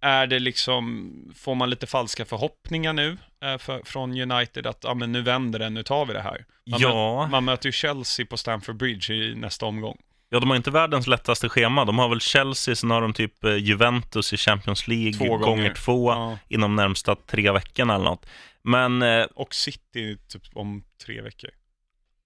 är 0.00 0.26
det 0.26 0.38
liksom, 0.38 1.12
får 1.36 1.54
man 1.54 1.70
lite 1.70 1.86
falska 1.86 2.24
förhoppningar 2.24 2.92
nu 2.92 3.18
eh, 3.44 3.58
för, 3.58 3.80
från 3.84 4.20
United 4.32 4.66
att 4.66 4.80
ja, 4.84 4.94
men 4.94 5.12
nu 5.12 5.22
vänder 5.22 5.58
det, 5.58 5.70
nu 5.70 5.82
tar 5.82 6.06
vi 6.06 6.12
det 6.12 6.20
här. 6.22 6.44
Man, 6.70 6.80
Ja. 6.80 6.88
mö- 7.26 7.30
man 7.30 7.44
möter 7.44 7.66
ju 7.68 7.72
Chelsea 7.72 8.26
på 8.26 8.36
Stamford 8.36 8.76
Bridge 8.76 9.14
i 9.14 9.34
nästa 9.34 9.66
omgång. 9.66 9.98
Ja, 10.30 10.40
de 10.40 10.50
har 10.50 10.56
inte 10.56 10.70
världens 10.70 11.06
lättaste 11.06 11.48
schema. 11.48 11.84
De 11.84 11.98
har 11.98 12.08
väl 12.08 12.20
Chelsea, 12.20 12.74
sen 12.76 12.90
har 12.90 13.00
de 13.00 13.12
typ 13.12 13.44
eh, 13.44 13.54
Juventus 13.56 14.32
i 14.32 14.36
Champions 14.36 14.88
League 14.88 15.12
Två 15.12 15.24
gånger. 15.24 15.46
gånger 15.46 15.74
två 15.74 16.10
Ja. 16.12 16.38
inom 16.48 16.76
närmsta 16.76 17.14
tre 17.16 17.50
veckorna 17.50 17.94
eller 17.94 18.04
något. 18.04 18.26
Men, 18.62 19.02
eh, 19.02 19.22
Och 19.34 19.54
City 19.54 20.16
typ 20.28 20.42
om 20.54 20.82
tre 21.06 21.20
veckor. 21.22 21.50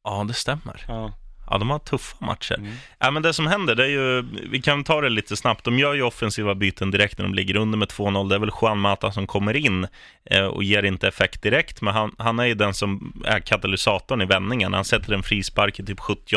ja 0.04 0.24
det 0.28 0.34
stämmer. 0.34 0.84
Ja. 0.88 1.12
Ja, 1.52 1.58
de 1.58 1.70
har 1.70 1.78
tuffa 1.78 2.16
matcher. 2.26 2.54
Mm. 2.54 2.72
Ja, 2.98 3.10
men 3.10 3.22
det 3.22 3.32
som 3.32 3.46
händer, 3.46 3.74
det 3.74 3.84
är 3.84 3.88
ju, 3.88 4.22
vi 4.50 4.62
kan 4.62 4.84
ta 4.84 5.00
det 5.00 5.08
lite 5.08 5.36
snabbt. 5.36 5.64
De 5.64 5.78
gör 5.78 5.94
ju 5.94 6.02
offensiva 6.02 6.54
byten 6.54 6.90
direkt 6.90 7.18
när 7.18 7.24
de 7.24 7.34
ligger 7.34 7.56
under 7.56 7.78
med 7.78 7.88
2-0. 7.88 8.28
Det 8.28 8.34
är 8.34 8.38
väl 8.38 8.50
Juan 8.62 8.78
Mata 8.78 9.12
som 9.12 9.26
kommer 9.26 9.56
in 9.56 9.86
eh, 10.24 10.44
och 10.44 10.64
ger 10.64 10.82
inte 10.82 11.08
effekt 11.08 11.42
direkt, 11.42 11.80
men 11.82 11.94
han, 11.94 12.14
han 12.18 12.38
är 12.38 12.44
ju 12.44 12.54
den 12.54 12.74
som 12.74 13.22
är 13.24 13.40
katalysatorn 13.40 14.22
i 14.22 14.24
vändningen. 14.24 14.72
Han 14.72 14.84
sätter 14.84 15.12
en 15.12 15.22
frispark 15.22 15.80
i 15.80 15.84
typ 15.84 16.00
70 16.00 16.36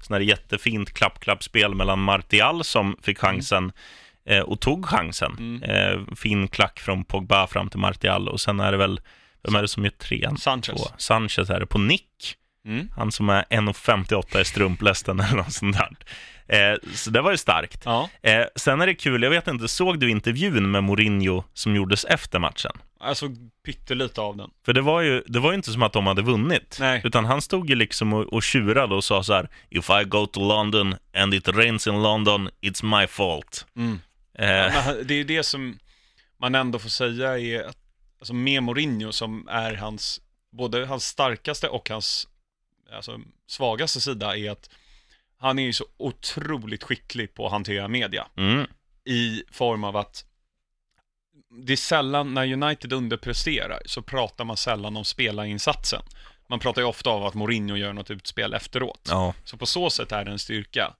Sen 0.00 0.14
är 0.14 0.18
det 0.18 0.24
jättefint 0.24 0.94
klapp-klapp-spel 0.94 1.74
mellan 1.74 1.98
Martial 1.98 2.64
som 2.64 2.96
fick 3.02 3.18
chansen 3.18 3.72
eh, 4.24 4.40
och 4.40 4.60
tog 4.60 4.86
chansen. 4.86 5.36
Mm. 5.38 5.62
Eh, 5.62 6.14
fin 6.16 6.48
klack 6.48 6.80
från 6.80 7.04
Pogba 7.04 7.46
fram 7.46 7.70
till 7.70 7.80
Martial 7.80 8.28
och 8.28 8.40
sen 8.40 8.60
är 8.60 8.72
det 8.72 8.78
väl, 8.78 9.00
vem 9.42 9.54
är 9.54 9.62
det 9.62 9.68
som 9.68 9.84
gör 9.84 9.90
trean? 9.90 10.36
Sanchez. 10.36 10.66
Två. 10.66 10.94
Sanchez 10.96 11.50
är 11.50 11.60
det 11.60 11.66
på 11.66 11.78
nick. 11.78 12.36
Mm. 12.66 12.88
Han 12.96 13.12
som 13.12 13.28
är 13.28 13.44
1,58 13.50 14.40
i 14.40 14.44
strumplästen 14.44 15.20
eller 15.20 15.36
något 15.36 15.52
sånt 15.52 15.76
där. 15.76 15.96
Eh, 16.72 16.78
så 16.94 17.10
det 17.10 17.20
var 17.20 17.30
ju 17.30 17.36
starkt. 17.36 17.82
Ja, 17.84 18.08
Eh, 18.22 18.44
sen 18.56 18.80
är 18.80 18.86
det 18.86 18.94
kul, 18.94 19.22
jag 19.22 19.30
vet 19.30 19.48
inte, 19.48 19.68
såg 19.68 20.00
du 20.00 20.10
intervjun 20.10 20.70
med 20.70 20.84
Mourinho 20.84 21.44
som 21.54 21.76
gjordes 21.76 22.04
efter 22.04 22.38
matchen? 22.38 22.72
alltså 23.02 23.26
pyttelite 23.66 24.20
av 24.20 24.36
den. 24.36 24.50
För 24.64 24.72
det 24.72 24.80
var 24.80 25.00
ju, 25.00 25.22
det 25.26 25.38
var 25.38 25.50
ju 25.50 25.56
inte 25.56 25.72
som 25.72 25.82
att 25.82 25.92
de 25.92 26.06
hade 26.06 26.22
vunnit. 26.22 26.76
Nej. 26.80 27.00
Utan 27.04 27.24
han 27.24 27.42
stod 27.42 27.68
ju 27.70 27.74
liksom 27.76 28.12
och, 28.12 28.32
och 28.32 28.42
tjurade 28.42 28.94
och 28.94 29.04
sa 29.04 29.22
så 29.22 29.32
här 29.34 29.48
If 29.68 29.90
I 29.90 30.04
go 30.04 30.26
to 30.26 30.48
London 30.48 30.94
and 31.16 31.34
it 31.34 31.48
rains 31.48 31.86
in 31.86 32.02
London, 32.02 32.48
it's 32.60 33.00
my 33.00 33.06
fault. 33.06 33.66
Mm. 33.76 33.98
Eh, 34.38 34.72
han- 34.72 34.94
det 35.06 35.14
är 35.14 35.18
ju 35.18 35.24
det 35.24 35.42
som 35.42 35.78
man 36.40 36.54
ändå 36.54 36.78
får 36.78 36.88
säga 36.88 37.38
är 37.38 37.62
att, 37.64 37.76
alltså 38.20 38.34
med 38.34 38.62
Mourinho 38.62 39.12
som 39.12 39.48
är 39.48 39.74
hans, 39.74 40.20
både 40.56 40.86
hans 40.86 41.04
starkaste 41.06 41.68
och 41.68 41.88
hans 41.90 42.28
alltså, 42.92 43.20
svagaste 43.46 44.00
sida 44.00 44.36
är 44.36 44.50
att 44.50 44.70
han 45.38 45.58
är 45.58 45.62
ju 45.62 45.72
så 45.72 45.84
otroligt 45.96 46.84
skicklig 46.84 47.34
på 47.34 47.46
att 47.46 47.52
hantera 47.52 47.88
media. 47.88 48.26
mm, 48.36 48.66
I 49.04 49.42
form 49.50 49.84
av 49.84 49.96
att 49.96 50.24
det 51.50 51.72
är 51.72 51.76
sällan, 51.76 52.34
när 52.34 52.52
United 52.52 52.92
underpresterar, 52.92 53.82
så 53.86 54.02
pratar 54.02 54.44
man 54.44 54.56
sällan 54.56 54.96
om 54.96 55.04
spelarinsatsen. 55.04 56.02
Man 56.48 56.58
pratar 56.58 56.82
ju 56.82 56.88
ofta 56.88 57.10
om 57.10 57.22
att 57.22 57.34
Mourinho 57.34 57.76
gör 57.76 57.92
något 57.92 58.10
utspel 58.10 58.54
efteråt. 58.54 59.08
ja, 59.10 59.34
Så 59.44 59.56
på 59.56 59.66
så 59.66 59.90
sätt 59.90 60.12
är 60.12 60.24
det 60.24 60.30
en 60.30 60.38
styrka. 60.38 60.94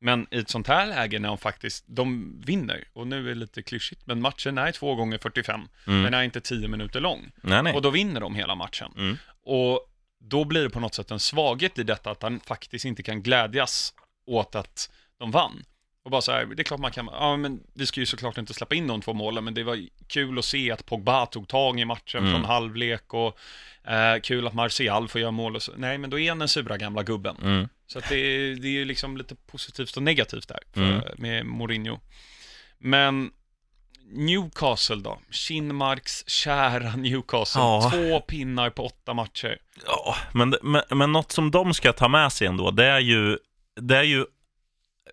Men 0.00 0.26
i 0.30 0.38
ett 0.38 0.50
sånt 0.50 0.66
här 0.66 0.86
läge 0.86 1.18
när 1.18 1.28
de 1.28 1.38
faktiskt, 1.38 1.84
de 1.86 2.34
vinner, 2.46 2.84
och 2.92 3.06
nu 3.06 3.24
är 3.24 3.28
det 3.28 3.34
lite 3.34 3.62
klyschigt, 3.62 4.06
men 4.06 4.20
matchen 4.20 4.58
är 4.58 4.72
två 4.72 4.94
gånger 4.94 5.18
45, 5.18 5.68
mm. 5.86 6.02
den 6.02 6.14
är 6.14 6.22
inte 6.22 6.40
10 6.40 6.68
minuter 6.68 7.00
lång. 7.00 7.32
nej, 7.42 7.62
nej. 7.62 7.74
Och 7.74 7.82
då 7.82 7.90
vinner 7.90 8.20
de 8.20 8.34
hela 8.34 8.54
matchen. 8.54 8.92
Mm. 8.96 9.16
Och 9.44 9.92
då 10.20 10.44
blir 10.44 10.62
det 10.62 10.70
på 10.70 10.80
något 10.80 10.94
sätt 10.94 11.10
en 11.10 11.20
svaghet 11.20 11.78
i 11.78 11.82
detta 11.82 12.10
att 12.10 12.22
han 12.22 12.40
faktiskt 12.40 12.84
inte 12.84 13.02
kan 13.02 13.22
glädjas 13.22 13.94
åt 14.26 14.54
att 14.54 14.90
de 15.18 15.30
vann. 15.30 15.64
Och 16.04 16.10
bara 16.10 16.20
så 16.22 16.32
här, 16.32 16.44
det 16.46 16.62
är 16.62 16.64
klart 16.64 16.80
man 16.80 16.90
kan, 16.90 17.08
ja 17.12 17.36
men 17.36 17.60
vi 17.74 17.86
ska 17.86 18.00
ju 18.00 18.06
såklart 18.06 18.38
inte 18.38 18.54
släppa 18.54 18.74
in 18.74 18.86
de 18.86 19.00
två 19.02 19.12
målen, 19.12 19.44
men 19.44 19.54
det 19.54 19.64
var 19.64 19.86
kul 20.06 20.38
att 20.38 20.44
se 20.44 20.70
att 20.72 20.86
Pogba 20.86 21.26
tog 21.26 21.48
tag 21.48 21.80
i 21.80 21.84
matchen 21.84 22.20
Mm. 22.20 22.32
från 22.32 22.44
halvlek 22.44 23.14
och 23.14 23.38
eh, 23.84 24.20
kul 24.22 24.46
att 24.46 24.54
Martial 24.54 25.08
får 25.08 25.20
göra 25.20 25.30
mål 25.30 25.56
och 25.56 25.62
så. 25.62 25.72
Nej, 25.76 25.98
men 25.98 26.10
då 26.10 26.18
är 26.18 26.28
han 26.28 26.38
den 26.38 26.48
sura 26.48 26.76
gamla 26.76 27.02
gubben. 27.02 27.36
Mm. 27.42 27.68
Så 27.86 27.98
att 27.98 28.08
det, 28.08 28.16
är- 28.18 28.54
det 28.56 28.68
är 28.68 28.72
ju 28.72 28.84
liksom 28.84 29.16
lite 29.16 29.34
positivt 29.34 29.96
och 29.96 30.02
negativt 30.02 30.48
där 30.48 30.58
för, 30.72 30.80
Mm. 30.92 31.02
med 31.16 31.46
Mourinho. 31.46 31.98
Men 32.78 33.30
Newcastle 34.12 34.96
då? 34.96 35.18
Kinmarks 35.30 36.28
kära 36.28 36.96
Newcastle. 36.96 37.60
Ja. 37.60 37.90
Två 37.92 38.20
pinnar 38.20 38.70
på 38.70 38.86
åtta 38.86 39.14
matcher. 39.14 39.58
Ja, 39.86 40.16
men, 40.32 40.54
men, 40.62 40.82
men 40.90 41.12
något 41.12 41.32
som 41.32 41.50
de 41.50 41.74
ska 41.74 41.92
ta 41.92 42.08
med 42.08 42.32
sig 42.32 42.46
ändå, 42.46 42.70
det 42.70 42.86
är 42.86 43.00
ju, 43.00 43.38
det 43.80 43.96
är 43.96 44.02
ju 44.02 44.26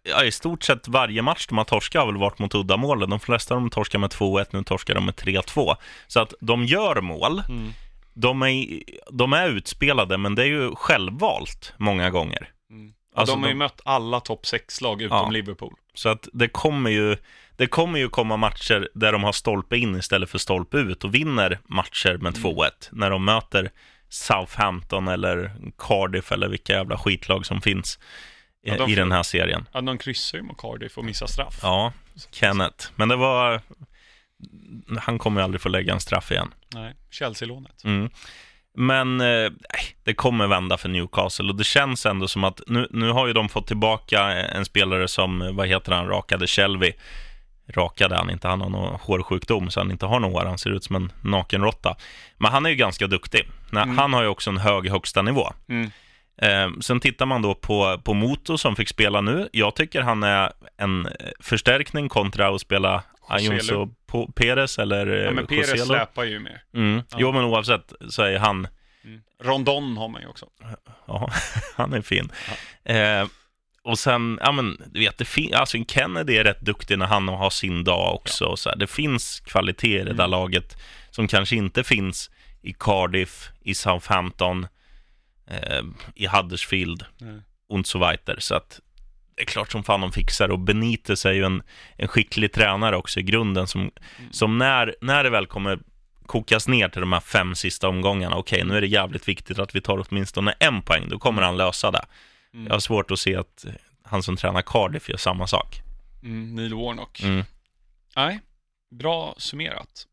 ja, 0.04 0.24
i 0.24 0.32
stort 0.32 0.64
sett 0.64 0.88
varje 0.88 1.22
match 1.22 1.48
de 1.48 1.58
har 1.58 1.66
torskat 1.66 2.00
har 2.00 2.12
väl 2.12 2.22
varit 2.22 2.40
mot 2.40 2.56
uddamålen. 2.56 3.10
De 3.10 3.20
flesta 3.20 3.54
av 3.56 3.62
dem 3.62 3.70
torskar 3.70 4.00
med 4.00 4.10
2-1, 4.10 4.46
nu 4.52 4.64
torskar 4.64 4.96
de 4.96 5.06
med 5.06 5.16
3-2. 5.16 5.76
Så 6.08 6.20
att 6.20 6.34
de 6.40 6.66
gör 6.66 7.02
mål, 7.02 7.42
Mm. 7.50 7.74
de 8.14 8.42
är, 8.42 8.84
de 9.12 9.34
är 9.34 9.50
utspelade, 9.50 10.18
men 10.18 10.36
det 10.36 10.42
är 10.44 10.48
ju 10.48 10.76
självvalt 10.76 11.74
många 11.78 12.10
gånger. 12.10 12.50
Mm. 12.70 12.94
Alltså, 13.16 13.36
de 13.36 13.42
har 13.44 13.50
ju 13.50 13.54
de- 13.54 13.58
mött 13.60 13.82
alla 13.86 14.20
topp 14.20 14.46
6-lag 14.46 15.02
utom 15.02 15.18
Ja. 15.18 15.30
Liverpool. 15.30 15.74
Så 15.94 16.10
att 16.10 16.28
det 16.34 16.48
kommer 16.48 16.90
ju 16.90 17.18
det 17.58 17.68
kommer 17.68 18.00
ju 18.00 18.10
komma 18.10 18.38
matcher 18.38 18.90
där 18.94 19.12
de 19.12 19.24
har 19.24 19.32
stolpe 19.32 19.78
in 19.78 19.96
istället 19.96 20.30
för 20.30 20.38
stolpe 20.38 20.78
ut 20.78 21.04
och 21.04 21.16
vinner 21.16 21.60
matcher 21.66 22.18
med 22.22 22.34
2-1 22.34 22.70
när 22.92 23.10
de 23.10 23.26
möter 23.26 23.72
Southampton 24.10 25.08
eller 25.08 25.52
Cardiff 25.78 26.32
eller 26.32 26.48
vilka 26.48 26.74
jävla 26.74 26.98
skitlag 26.98 27.46
som 27.46 27.62
finns 27.62 28.00
i, 28.64 28.70
Ja, 28.70 28.78
de 28.78 28.92
i 28.92 28.96
den 28.96 29.12
här 29.12 29.24
serien. 29.24 29.68
Ja, 29.72 29.82
de 29.82 29.98
kryssar 29.98 30.38
ju 30.38 30.44
mot 30.44 30.58
Cardiff 30.58 30.98
och 30.98 31.06
missar 31.06 31.28
straff. 31.28 31.60
Ja, 31.62 31.94
Kenneth. 32.32 32.88
Men 32.96 33.10
det 33.10 33.16
var... 33.16 33.62
Han 35.00 35.20
kommer 35.20 35.42
ju 35.42 35.44
aldrig 35.46 35.62
få 35.62 35.70
lägga 35.70 35.94
en 35.94 36.00
straff 36.00 36.32
igen. 36.32 36.54
Nej, 36.74 36.96
Chelsea-lånet. 37.12 37.84
Mm. 37.84 38.10
Men 38.76 39.22
eh, 39.22 39.52
det 40.04 40.14
kommer 40.14 40.48
vända 40.48 40.78
för 40.78 40.90
Newcastle 40.90 41.50
och 41.50 41.56
det 41.56 41.64
känns 41.64 42.06
ändå 42.06 42.28
som 42.28 42.44
att 42.44 42.62
nu, 42.68 42.88
nu 42.90 43.12
har 43.12 43.28
ju 43.28 43.34
de 43.34 43.50
fått 43.50 43.68
tillbaka 43.68 44.22
en 44.32 44.66
spelare 44.66 45.08
som, 45.08 45.56
vad 45.56 45.68
heter 45.68 45.92
han, 45.92 46.08
rakade 46.08 46.48
Shelby. 46.48 46.94
Rakade 47.68 48.16
han 48.16 48.30
inte, 48.30 48.48
han 48.48 48.62
har 48.62 48.70
någon 48.70 49.00
hårsjukdom 49.02 49.70
så 49.70 49.80
han 49.80 49.92
inte 49.92 50.06
har 50.06 50.20
någon 50.20 50.32
hår, 50.32 50.46
han 50.46 50.58
ser 50.58 50.70
ut 50.70 50.84
som 50.84 50.96
en 50.96 51.12
nakenråtta. 51.22 51.96
Men 52.38 52.52
han 52.52 52.66
är 52.66 52.70
ju 52.70 52.76
ganska 52.76 53.08
duktig. 53.08 53.50
Mm. 53.72 53.98
Han 53.98 54.14
har 54.14 54.22
ju 54.22 54.28
också 54.28 54.50
en 54.50 54.58
hög 54.58 54.90
högsta 54.90 55.22
nivå. 55.22 55.54
Mm. 55.70 55.92
Eh, 56.42 56.80
sen 56.82 57.00
tittar 57.00 57.26
man 57.26 57.42
då 57.42 57.56
på, 57.56 58.02
på 58.04 58.14
Moto 58.14 58.58
som 58.58 58.76
fick 58.76 58.90
spela 58.90 59.22
nu. 59.22 59.50
Jag 59.52 59.76
tycker 59.76 60.02
han 60.02 60.24
är 60.24 60.52
en 60.78 61.08
förstärkning 61.40 62.10
kontra 62.10 62.48
att 62.56 62.62
spela. 62.62 63.04
Ayunso 63.28 63.90
Po- 64.14 64.32
Perez 64.36 64.80
eller 64.80 65.08
Ja, 65.08 65.28
eh, 65.28 65.34
men 65.34 65.48
Perez 65.48 65.70
Joselu. 65.70 65.86
släpar 65.86 66.24
ju 66.24 66.40
mer. 66.40 66.64
Mm. 66.74 67.02
Ja. 67.12 67.18
Jo, 67.20 67.32
men 67.32 67.44
oavsett 67.44 67.94
så 68.10 68.22
är 68.24 68.38
han, 68.40 68.68
Mm. 69.06 69.22
Rondon 69.44 69.98
har 69.98 70.08
man 70.08 70.22
ju 70.22 70.28
också. 70.28 70.46
ja, 71.08 71.32
han 71.76 71.94
är 71.94 72.02
fin. 72.02 72.32
Eh, 72.86 73.28
och 73.84 74.00
sen, 74.00 74.40
ja 74.42 74.52
men, 74.52 74.82
du 74.92 75.00
vet, 75.00 75.18
det 75.18 75.26
fin- 75.26 75.54
alltså 75.54 75.78
Kennedy 75.88 76.38
är 76.38 76.44
rätt 76.44 76.62
duktig 76.62 76.98
när 76.98 77.06
han 77.06 77.28
har 77.28 77.50
sin 77.50 77.84
dag 77.84 78.16
också. 78.16 78.46
Och 78.46 78.60
så 78.60 78.70
här. 78.70 78.76
Det 78.78 78.88
finns 78.88 79.40
kvalitet 79.40 79.96
i 80.00 80.04
det 80.04 80.04
där 80.04 80.12
Mm. 80.12 80.30
laget 80.32 80.78
som 81.12 81.28
kanske 81.28 81.56
inte 81.56 81.84
finns 81.84 82.32
i 82.62 82.74
Cardiff, 82.80 83.50
i 83.62 83.76
Southampton, 83.76 84.68
eh, 85.48 85.82
i 86.16 86.28
Huddersfield 86.28 87.06
Nej. 87.18 87.42
och 87.70 87.88
så 87.88 87.98
vidare. 87.98 88.42
Så 88.42 88.56
att 88.56 88.80
det 89.36 89.42
är 89.42 89.46
klart 89.46 89.72
som 89.72 89.84
fan 89.84 90.02
de 90.02 90.12
fixar 90.12 90.50
och 90.50 90.60
Benitez 90.60 91.26
är 91.26 91.32
ju 91.32 91.44
en, 91.46 91.64
en 91.98 92.08
skicklig 92.08 92.54
tränare 92.54 92.98
också 92.98 93.20
i 93.20 93.24
grunden 93.24 93.68
som, 93.68 93.92
som 94.32 94.58
när, 94.58 94.96
när 95.02 95.24
det 95.24 95.30
väl 95.30 95.46
kommer 95.46 95.80
kokas 96.26 96.68
ner 96.68 96.90
till 96.90 97.02
de 97.02 97.14
här 97.14 97.20
fem 97.20 97.56
sista 97.56 97.88
omgångarna, 97.88 98.36
okej 98.36 98.64
nu 98.64 98.78
är 98.78 98.82
det 98.82 98.88
jävligt 98.88 99.28
viktigt 99.28 99.60
att 99.60 99.76
vi 99.76 99.82
tar 99.82 100.06
åtminstone 100.08 100.56
en 100.60 100.82
poäng, 100.82 101.10
då 101.10 101.20
kommer 101.20 101.42
han 101.42 101.58
lösa 101.58 101.92
det. 101.92 102.06
Mm. 102.54 102.66
Jag 102.66 102.74
har 102.74 102.80
svårt 102.80 103.12
att 103.12 103.20
se 103.20 103.36
att 103.36 103.66
han 104.04 104.24
som 104.24 104.38
tränar 104.38 104.62
Cardiff 104.62 105.10
gör 105.10 105.18
samma 105.18 105.48
sak. 105.48 105.82
Mm, 106.24 106.56
Neil 106.56 106.74
Warnock. 106.74 107.24
Mm. 107.24 107.44
Nej, 108.16 108.40
bra 108.92 109.36
summerat. 109.38 110.08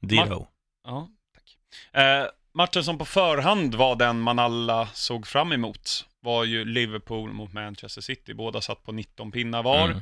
Dio. 0.00 0.46
Ja, 0.84 1.08
tack. 1.34 2.02
Eh, 2.02 2.26
matchen 2.52 2.84
som 2.84 2.98
på 2.98 3.04
förhand 3.04 3.74
var 3.74 3.96
den 3.96 4.20
man 4.20 4.38
alla 4.38 4.86
såg 4.86 5.26
fram 5.26 5.52
emot 5.52 6.06
var 6.26 6.44
ju 6.44 6.64
Liverpool 6.64 7.32
mot 7.32 7.52
Manchester 7.52 8.00
City. 8.00 8.34
Båda 8.34 8.60
satt 8.60 8.82
på 8.82 8.92
19 8.92 9.32
pinnar 9.32 9.62
var. 9.62 9.88
Mm. 9.88 10.00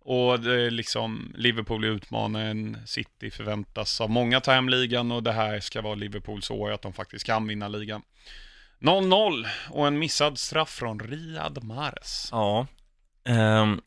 Och 0.00 0.40
det 0.40 0.62
är 0.62 0.70
liksom, 0.70 1.34
Liverpool 1.36 1.84
utmanar 1.84 2.44
en 2.44 2.78
City 2.86 3.30
förväntas 3.30 4.00
av 4.00 4.10
många 4.10 4.40
ta 4.40 4.52
hem 4.52 4.68
ligan 4.68 5.12
och 5.12 5.22
det 5.22 5.32
här 5.32 5.60
ska 5.60 5.82
vara 5.82 5.94
Liverpools 5.94 6.50
år 6.50 6.70
att 6.70 6.82
de 6.82 6.92
faktiskt 6.92 7.26
kan 7.26 7.46
vinna 7.46 7.68
ligan. 7.68 8.02
0-0 8.80 9.46
och 9.70 9.86
en 9.86 9.98
missad 9.98 10.38
straff 10.38 10.70
från 10.70 11.00
Riyad 11.00 11.64
Mahrez. 11.64 12.28
Ja. 12.32 12.66
Ehm, 13.24 13.80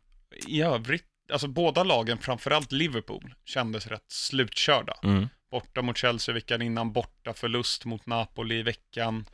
I 0.47 0.62
övrigt, 0.62 1.06
alltså 1.32 1.47
båda 1.47 1.84
lagen, 1.84 2.17
framförallt 2.17 2.71
Liverpool, 2.71 3.34
kändes 3.45 3.88
rätt 3.88 4.12
slutkörda. 4.12 4.93
mm. 5.04 5.28
Borta 5.52 5.82
mot 5.82 5.97
Chelsea 5.97 6.34
veckan 6.36 6.62
innan, 6.62 6.93
borta 6.93 7.34
förlust 7.34 7.86
mot 7.86 8.06
Napoli 8.06 8.56
i 8.60 8.63
veckan. 8.63 9.26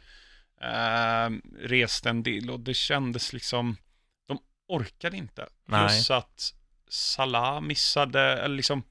Eh, 0.61 1.29
reste 1.59 2.09
en 2.09 2.23
del 2.23 2.49
och 2.49 2.59
det 2.59 2.73
kändes 2.73 3.33
liksom, 3.33 3.77
de 4.27 4.39
orkade 4.67 5.17
inte. 5.17 5.47
Nej. 5.65 5.87
Plus 5.87 6.11
att 6.11 6.53
Salah 6.89 7.61
missade, 7.61 8.19
eller 8.21 8.55
liksom, 8.55 8.83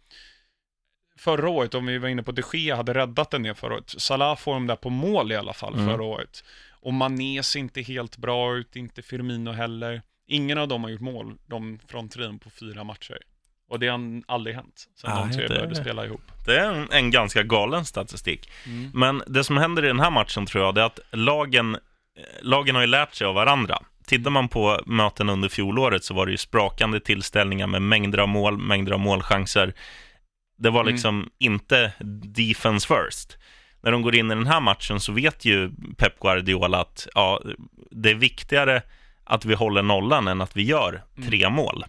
förra 1.16 1.48
året, 1.48 1.74
om 1.74 1.86
vi 1.86 1.98
var 1.98 2.08
inne 2.08 2.22
på 2.22 2.32
de 2.32 2.42
Gea 2.52 2.76
hade 2.76 2.94
räddat 2.94 3.30
den 3.30 3.42
ner 3.42 3.54
förra 3.54 3.74
året. 3.74 3.94
Salah 3.98 4.36
får 4.36 4.54
dem 4.54 4.66
där 4.66 4.76
på 4.76 4.90
mål 4.90 5.32
i 5.32 5.36
alla 5.36 5.52
fall 5.52 5.74
Mm. 5.74 5.86
förra 5.86 6.02
året. 6.04 6.44
Och 6.70 6.94
Mané 6.94 7.42
ser 7.42 7.60
inte 7.60 7.82
helt 7.82 8.16
bra 8.16 8.56
ut, 8.56 8.76
inte 8.76 9.02
Firmino 9.02 9.50
heller. 9.50 10.02
Ingen 10.26 10.58
av 10.58 10.68
dem 10.68 10.84
har 10.84 10.90
gjort 10.90 11.00
mål, 11.00 11.38
de 11.46 11.78
från 11.86 12.08
trion 12.08 12.38
på 12.38 12.50
fyra 12.50 12.84
matcher. 12.84 13.18
Och 13.72 13.78
det 13.78 13.88
har 13.88 14.22
aldrig 14.28 14.56
hänt 14.56 14.86
sen 15.00 15.10
de 15.10 15.26
Nej, 15.28 15.36
tre 15.36 15.42
det- 15.42 15.54
började 15.54 15.74
spela 15.74 16.04
ihop. 16.06 16.20
Det 16.46 16.58
är 16.58 16.72
en, 16.72 16.88
en 16.90 17.10
ganska 17.10 17.42
galen 17.42 17.84
statistik. 17.84 18.50
Mm. 18.66 18.90
Men 18.94 19.22
det 19.26 19.44
som 19.44 19.56
händer 19.56 19.84
i 19.84 19.86
den 19.86 20.00
här 20.00 20.10
matchen 20.10 20.46
tror 20.46 20.64
jag, 20.64 20.74
det 20.74 20.80
är 20.80 20.84
att 20.84 21.00
lagen, 21.10 21.76
lagen 22.42 22.74
har 22.74 22.82
ju 22.82 22.86
lärt 22.88 23.14
sig 23.14 23.26
av 23.26 23.34
varandra. 23.34 23.78
Tittar 24.06 24.30
man 24.30 24.48
på 24.48 24.80
möten 24.86 25.28
under 25.30 25.48
fjolåret 25.48 26.04
så 26.04 26.14
var 26.14 26.26
det 26.26 26.32
ju 26.32 26.38
sprakande 26.38 27.00
tillställningar 27.00 27.66
med 27.66 27.82
mängder 27.82 28.18
av 28.18 28.28
mål, 28.28 28.58
mängder 28.58 28.92
av 28.92 29.00
målchanser. 29.00 29.74
Det 30.58 30.70
var 30.70 30.80
Mm. 30.80 30.92
liksom 30.92 31.30
inte 31.38 31.92
defense 32.36 32.86
first. 32.94 33.38
När 33.82 33.90
de 33.92 34.02
går 34.02 34.14
in 34.14 34.26
i 34.30 34.34
den 34.34 34.46
här 34.46 34.60
matchen 34.60 35.00
så 35.00 35.12
vet 35.12 35.44
ju 35.44 35.70
Pep 35.96 36.20
Guardiola 36.20 36.80
att 36.80 37.06
ja, 37.14 37.40
det 37.90 38.10
är 38.10 38.14
viktigare 38.14 38.82
att 39.24 39.44
vi 39.44 39.54
håller 39.54 39.82
nollan 39.82 40.28
än 40.28 40.40
att 40.40 40.56
vi 40.56 40.62
gör 40.62 41.02
tre 41.28 41.48
mål. 41.48 41.84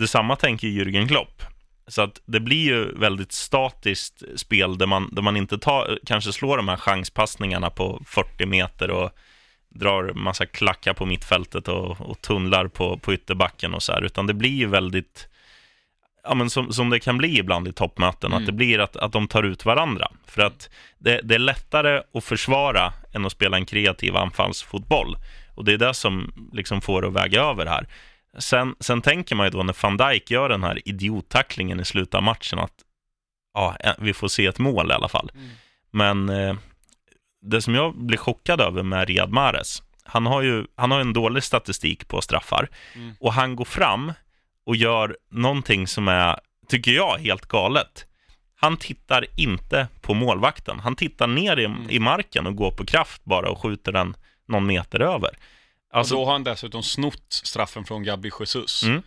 Detsamma 0.00 0.36
tänker 0.36 0.68
Jürgen 0.68 1.08
Klopp. 1.08 1.42
Så 1.86 2.02
att 2.02 2.20
det 2.26 2.40
blir 2.40 2.64
ju 2.64 2.98
väldigt 2.98 3.32
statiskt 3.32 4.22
spel 4.36 4.78
där 4.78 4.86
man, 4.86 5.08
där 5.14 5.22
man 5.22 5.36
inte 5.36 5.58
tar, 5.58 5.98
kanske 6.06 6.32
slår 6.32 6.56
de 6.56 6.68
här 6.68 6.76
chanspassningarna 6.76 7.70
på 7.70 8.02
40 8.06 8.46
meter 8.46 8.90
och 8.90 9.10
drar 9.68 10.12
massa 10.12 10.46
klackar 10.46 10.94
på 10.94 11.06
mittfältet 11.06 11.68
och, 11.68 12.00
och 12.00 12.20
tunnlar 12.20 12.68
på, 12.68 12.98
på 12.98 13.14
ytterbacken 13.14 13.74
och 13.74 13.82
så 13.82 13.92
här, 13.92 14.02
utan 14.02 14.26
det 14.26 14.34
blir 14.34 14.50
ju 14.56 14.66
väldigt, 14.66 15.28
ja 16.24 16.34
men 16.34 16.50
som, 16.50 16.72
som 16.72 16.90
det 16.90 17.00
kan 17.00 17.18
bli 17.18 17.38
ibland 17.38 17.68
i 17.68 17.72
toppmöten, 17.72 18.32
Mm. 18.32 18.42
att 18.42 18.46
det 18.46 18.52
blir 18.52 18.78
att, 18.78 18.96
att 18.96 19.12
de 19.12 19.28
tar 19.28 19.42
ut 19.42 19.64
varandra. 19.64 20.08
För 20.26 20.42
att 20.42 20.70
det, 20.98 21.20
det 21.24 21.34
är 21.34 21.38
lättare 21.38 22.02
att 22.14 22.24
försvara 22.24 22.92
än 23.12 23.26
att 23.26 23.32
spela 23.32 23.56
en 23.56 23.66
kreativ 23.66 24.16
anfallsfotboll. 24.16 25.16
Och 25.54 25.64
det 25.64 25.72
är 25.72 25.78
det 25.78 25.94
som 25.94 26.32
liksom 26.52 26.80
får 26.80 27.06
att 27.06 27.12
väga 27.12 27.42
över 27.42 27.66
här. 27.66 27.86
Sen, 28.38 28.74
sen 28.80 29.02
tänker 29.02 29.34
man 29.36 29.46
ju 29.46 29.50
då 29.50 29.62
när 29.62 29.76
van 29.82 29.96
Dijk 29.96 30.30
gör 30.30 30.48
den 30.48 30.62
här 30.64 30.88
idiottacklingen 30.88 31.80
i 31.80 31.84
slutet 31.84 32.14
av 32.14 32.22
matchen 32.22 32.58
att 32.58 32.74
ja, 33.54 33.76
eh, 33.80 33.92
vi 33.98 34.12
får 34.14 34.28
se 34.28 34.46
ett 34.46 34.58
mål 34.58 34.90
i 34.90 34.94
alla 34.94 35.08
fall. 35.08 35.30
Mm. 35.34 35.48
Men 35.90 36.28
eh, 36.28 36.56
det 37.42 37.62
som 37.62 37.74
jag 37.74 37.94
blir 37.98 38.18
chockad 38.18 38.60
över 38.60 38.82
med 38.82 39.08
Riyad 39.08 39.30
Mahrez, 39.30 39.82
han 40.04 40.26
har 40.26 40.42
ju 40.42 40.66
han 40.74 40.90
har 40.90 41.00
en 41.00 41.12
dålig 41.12 41.42
statistik 41.42 42.08
på 42.08 42.20
straffar 42.22 42.68
Mm. 42.94 43.14
och 43.20 43.32
han 43.32 43.56
går 43.56 43.64
fram 43.64 44.12
och 44.66 44.76
gör 44.76 45.16
någonting 45.30 45.86
som 45.86 46.08
är, 46.08 46.38
tycker 46.68 46.90
jag, 46.90 47.18
helt 47.18 47.46
galet. 47.46 48.06
Han 48.54 48.76
tittar 48.76 49.26
inte 49.36 49.88
på 50.00 50.14
målvakten. 50.14 50.80
Han 50.80 50.96
tittar 50.96 51.26
ner 51.26 51.56
i, 51.56 51.64
Mm. 51.64 51.90
i 51.90 51.98
marken 51.98 52.46
och 52.46 52.56
går 52.56 52.70
på 52.70 52.84
kraft 52.84 53.24
bara 53.24 53.50
och 53.50 53.62
skjuter 53.62 53.92
den 53.92 54.16
någon 54.48 54.66
meter 54.66 55.00
över. 55.00 55.30
Alltså, 55.92 56.14
och 56.14 56.20
då 56.20 56.24
har 56.24 56.32
han 56.32 56.44
dessutom 56.44 56.82
snott 56.82 57.24
straffen 57.32 57.84
från 57.84 58.02
Gabi 58.02 58.30
Jesus. 58.40 58.82
Mm. 58.82 59.02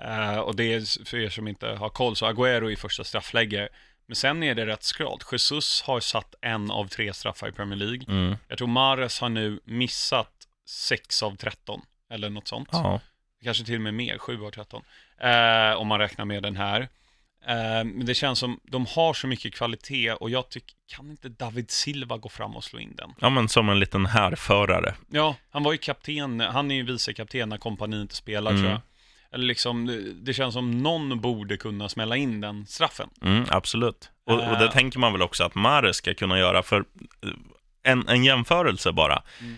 Eh, 0.00 0.38
och 0.38 0.56
det 0.56 0.64
är 0.74 1.04
för 1.04 1.16
er 1.18 1.28
som 1.30 1.48
inte 1.48 1.66
har 1.68 1.88
koll, 1.88 2.16
så 2.16 2.26
Agüero 2.26 2.70
i 2.70 2.76
första 2.76 3.04
straffläge. 3.04 3.68
Men 4.06 4.16
sen 4.16 4.42
är 4.42 4.54
det 4.54 4.66
rätt 4.66 4.82
skralt. 4.82 5.26
Jesus 5.32 5.82
har 5.82 6.00
satt 6.00 6.34
en 6.40 6.70
av 6.70 6.88
tre 6.88 7.12
straffar 7.12 7.48
i 7.48 7.52
Premier 7.52 7.76
League. 7.78 8.04
mm, 8.08 8.36
Jag 8.48 8.58
tror 8.58 8.68
Mares 8.68 9.20
har 9.20 9.28
nu 9.28 9.60
missat 9.64 10.32
6 10.66 11.22
av 11.22 11.36
13, 11.36 11.82
eller 12.10 12.30
något 12.30 12.48
sånt. 12.48 12.68
ja. 12.72 13.00
Kanske 13.44 13.64
till 13.64 13.74
och 13.74 13.80
med 13.80 13.94
mer, 13.94 14.18
7 14.18 14.44
av 14.44 14.50
13. 14.50 14.82
Eh, 15.20 15.72
om 15.80 15.86
man 15.86 15.98
räknar 15.98 16.24
med 16.24 16.42
den 16.42 16.56
här. 16.56 16.88
Eh, 17.48 17.54
men 17.84 18.06
det 18.06 18.14
känns 18.14 18.38
som, 18.38 18.60
de 18.62 18.86
har 18.86 19.14
så 19.14 19.26
mycket 19.26 19.54
kvalitet 19.54 20.12
och 20.12 20.30
jag 20.30 20.48
tycker, 20.48 20.74
kan 20.96 21.10
inte 21.10 21.28
David 21.28 21.70
Silva 21.70 22.16
gå 22.16 22.28
fram 22.28 22.56
och 22.56 22.64
slå 22.64 22.78
in 22.78 22.94
den? 22.96 23.10
ja, 23.20 23.30
men 23.30 23.48
som 23.48 23.68
en 23.68 23.78
liten 23.78 24.06
härförare. 24.06 24.94
Ja, 25.10 25.36
han 25.50 25.62
var 25.62 25.72
ju 25.72 25.78
kapten, 25.78 26.40
han 26.40 26.70
är 26.70 26.74
ju 26.74 26.82
vicekapten 26.82 27.48
när 27.48 27.56
kompani 27.58 28.00
inte 28.00 28.14
spelar 28.14 28.50
Mm. 28.50 28.62
tror 28.62 28.72
jag. 28.72 28.80
Eller 29.32 29.44
liksom, 29.44 29.86
det, 30.22 30.34
känns 30.34 30.54
som 30.54 30.82
någon 30.82 31.20
borde 31.20 31.56
kunna 31.56 31.88
smälla 31.88 32.16
in 32.16 32.40
den 32.40 32.66
straffen. 32.66 33.08
Mm, 33.22 33.44
absolut. 33.48 34.10
Och, 34.26 34.34
och 34.34 34.58
det 34.58 34.64
Eh. 34.64 34.70
tänker 34.70 34.98
man 34.98 35.12
väl 35.12 35.22
också 35.22 35.44
att 35.44 35.54
Mahrez 35.54 35.96
ska 35.96 36.14
kunna 36.14 36.38
göra, 36.38 36.62
för 36.62 36.84
eh, 37.22 37.30
en, 37.82 38.08
en 38.08 38.24
jämförelse 38.24 38.92
bara. 38.92 39.22
Mm. 39.40 39.56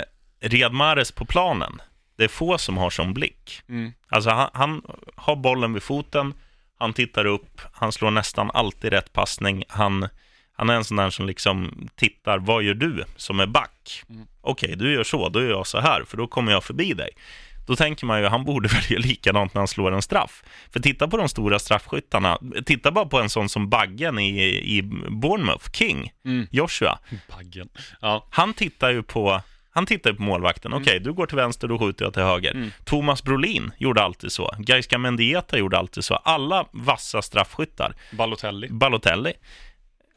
Eh, 0.00 0.04
Riyad 0.48 0.72
Mahrez 0.72 1.12
på 1.12 1.24
planen, 1.24 1.80
det 2.16 2.24
är 2.24 2.28
få 2.28 2.58
som 2.58 2.76
har 2.76 2.90
som 2.90 3.14
blick. 3.14 3.62
Mm. 3.68 3.92
Alltså 4.08 4.30
han, 4.30 4.50
han 4.52 4.82
har 5.16 5.36
bollen 5.36 5.72
vid 5.74 5.82
foten, 5.82 6.34
han 6.78 6.92
tittar 6.92 7.24
upp, 7.24 7.60
han 7.72 7.92
slår 7.92 8.10
nästan 8.10 8.50
alltid 8.54 8.92
rätt 8.92 9.12
passning. 9.12 9.64
Han, 9.68 10.08
han 10.52 10.70
är 10.70 10.74
en 10.74 10.84
sån 10.84 10.96
där 10.96 11.10
som 11.10 11.26
liksom 11.26 11.88
tittar, 11.96 12.38
vad 12.38 12.62
gör 12.62 12.74
du 12.74 13.04
som 13.16 13.40
är 13.40 13.46
back? 13.46 14.02
Mm. 14.10 14.26
Okej, 14.40 14.76
du 14.76 14.92
gör 14.92 15.04
så, 15.04 15.28
då 15.28 15.42
gör 15.42 15.50
jag 15.50 15.66
så 15.66 15.78
här, 15.80 16.04
för 16.04 16.16
då 16.16 16.26
kommer 16.26 16.52
jag 16.52 16.64
förbi 16.64 16.92
dig. 16.94 17.10
Då 17.66 17.76
tänker 17.76 18.06
man 18.06 18.20
ju, 18.20 18.26
han 18.26 18.44
borde 18.44 18.68
välja 18.88 18.98
likadant 18.98 19.54
när 19.54 19.60
han 19.60 19.68
slår 19.68 19.92
en 19.92 20.02
straff. 20.02 20.42
För 20.72 20.80
titta 20.80 21.08
på 21.08 21.16
de 21.16 21.28
stora 21.28 21.58
straffskyttarna, 21.58 22.38
titta 22.66 22.90
bara 22.92 23.06
på 23.06 23.20
en 23.20 23.30
sån 23.30 23.48
som 23.48 23.68
Baggen 23.68 24.18
i, 24.18 24.40
i 24.78 24.82
Bournemouth, 25.10 25.70
King, 25.72 26.12
Mm. 26.24 26.46
Joshua. 26.50 26.98
Baggen. 27.36 27.68
Ja. 28.00 28.26
Han 28.30 28.54
tittar 28.54 28.90
ju 28.90 29.02
på, 29.02 29.42
han 29.78 29.86
tittar 29.86 30.12
på 30.12 30.22
målvakten. 30.22 30.72
Okej, 30.72 31.00
du 31.00 31.12
går 31.12 31.26
till 31.26 31.36
vänster, 31.36 31.68
då 31.68 31.78
skjuter 31.78 32.04
jag 32.04 32.14
till 32.14 32.22
höger. 32.22 32.50
Mm. 32.50 32.70
Thomas 32.84 33.22
Brolin 33.22 33.72
gjorde 33.78 34.02
alltid 34.02 34.32
så. 34.32 34.54
Gaiska 34.58 34.98
Mendieta 34.98 35.58
gjorde 35.58 35.78
alltid 35.78 36.04
så. 36.04 36.14
Alla 36.14 36.66
vassa 36.70 37.22
straffskyttar. 37.22 37.94
Balotelli. 38.12 38.68
Balotelli. 38.68 39.32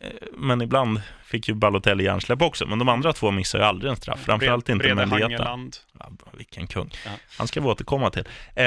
Eh, 0.01 0.09
Men 0.37 0.61
ibland 0.61 1.01
fick 1.25 1.47
ju 1.47 1.53
Balotelli 1.53 2.03
hjärnsläpp 2.03 2.41
också. 2.41 2.65
Men 2.65 2.79
de 2.79 2.89
andra 2.89 3.13
två 3.13 3.31
missar 3.31 3.59
ju 3.59 3.65
aldrig 3.65 3.89
en 3.89 3.95
straff. 3.95 4.19
Framförallt 4.19 4.69
inte 4.69 4.83
Brede 4.83 5.05
Mendieta. 5.05 5.59
Ja, 5.99 6.09
vilken 6.37 6.67
kung. 6.67 6.89
Ja. 7.05 7.11
Han 7.37 7.47
ska 7.47 7.61
vi 7.61 7.67
återkomma 7.67 8.09
till. 8.09 8.25
Eh, 8.55 8.65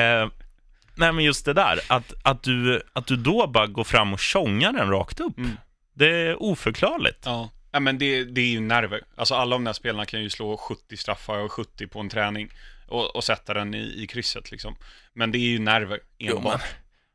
nej, 0.97 1.13
men 1.13 1.19
just 1.25 1.45
det 1.45 1.53
där. 1.53 1.81
Att, 1.89 2.13
att, 2.23 2.43
du, 2.43 2.83
att 2.93 3.07
du 3.07 3.17
då 3.17 3.47
bara 3.47 3.67
går 3.67 3.85
fram 3.85 4.13
och 4.13 4.21
tjongar 4.21 4.73
den 4.73 4.91
rakt 4.91 5.21
upp. 5.21 5.39
Mm. 5.39 5.51
Det 5.95 6.07
är 6.07 6.43
oförklarligt. 6.43 7.23
Ja. 7.25 7.51
Ja, 7.75 7.81
men 7.81 7.99
det, 7.99 8.25
det 8.25 8.41
är 8.41 8.47
ju 8.47 8.61
nerver. 8.61 9.01
Alltså 9.17 9.35
alla 9.35 9.57
de 9.57 9.65
där 9.65 9.73
spelarna 9.73 10.07
kan 10.07 10.23
ju 10.23 10.31
slå 10.31 10.57
70 10.57 10.97
straffar 10.97 11.39
och 11.39 11.53
70 11.53 11.87
på 11.87 12.01
en 12.01 12.09
träning 12.09 12.49
och, 12.89 13.17
och 13.17 13.25
sätta 13.25 13.55
den 13.55 13.75
i, 13.75 14.03
i 14.03 14.07
krysset 14.07 14.51
liksom. 14.51 14.77
Men 15.13 15.33
det 15.33 15.39
är 15.39 15.49
ju 15.49 15.59
nerver 15.59 16.01
Jo, 16.19 16.37
enbart. 16.37 16.61
men, 16.61 16.69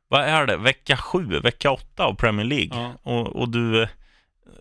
vad 0.08 0.22
är 0.22 0.46
det? 0.48 0.58
Vecka 0.58 0.98
sju, 0.98 1.40
vecka 1.40 1.72
åtta 1.72 2.04
av 2.04 2.14
Premier 2.16 2.46
League. 2.46 2.70
Ja. 2.72 2.94
Och, 3.04 3.36
och 3.36 3.50
du, 3.50 3.88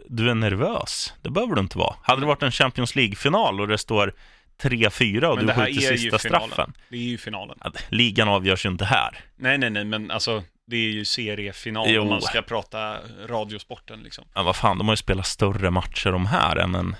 du 0.08 0.30
är 0.30 0.34
nervös. 0.34 1.14
Det 1.22 1.30
behöver 1.30 1.54
du 1.54 1.61
inte 1.61 1.78
vara. 1.78 1.96
Hade 2.02 2.20
det 2.20 2.26
varit 2.26 2.42
en 2.42 2.52
Champions 2.52 2.96
League-final 2.96 3.61
och 3.61 3.68
det 3.68 3.78
står 3.78 4.14
3-4 4.62 5.24
och 5.24 5.37
Men 5.37 5.46
du 5.46 5.52
skjuter 5.52 5.96
sista 5.96 6.18
straffen. 6.18 6.72
Det 6.88 6.96
är 6.96 7.00
ju 7.00 7.18
finalen. 7.18 7.58
Ligan 7.88 8.28
avgörs 8.28 8.66
ju 8.66 8.70
inte 8.70 8.84
här. 8.84 9.24
Nej, 9.37 9.58
nej, 9.58 9.70
nej, 9.70 9.84
men 9.84 10.11
alltså 10.11 10.42
det 10.68 10.76
är 10.76 10.90
ju 10.90 11.04
seriefinal 11.04 11.87
Jo. 11.90 12.02
om 12.02 12.09
man 12.09 12.22
ska 12.22 12.42
prata 12.42 12.98
radiosporten 13.26 14.02
liksom. 14.02 14.24
Ja, 14.35 14.42
vad 14.42 14.57
fan, 14.57 14.78
de 14.78 14.88
har 14.88 14.92
ju 14.92 14.96
spelat 14.96 15.26
större 15.26 15.70
matcher 15.70 16.11
de 16.12 16.26
här 16.26 16.57
än 16.57 16.74
en... 16.74 16.96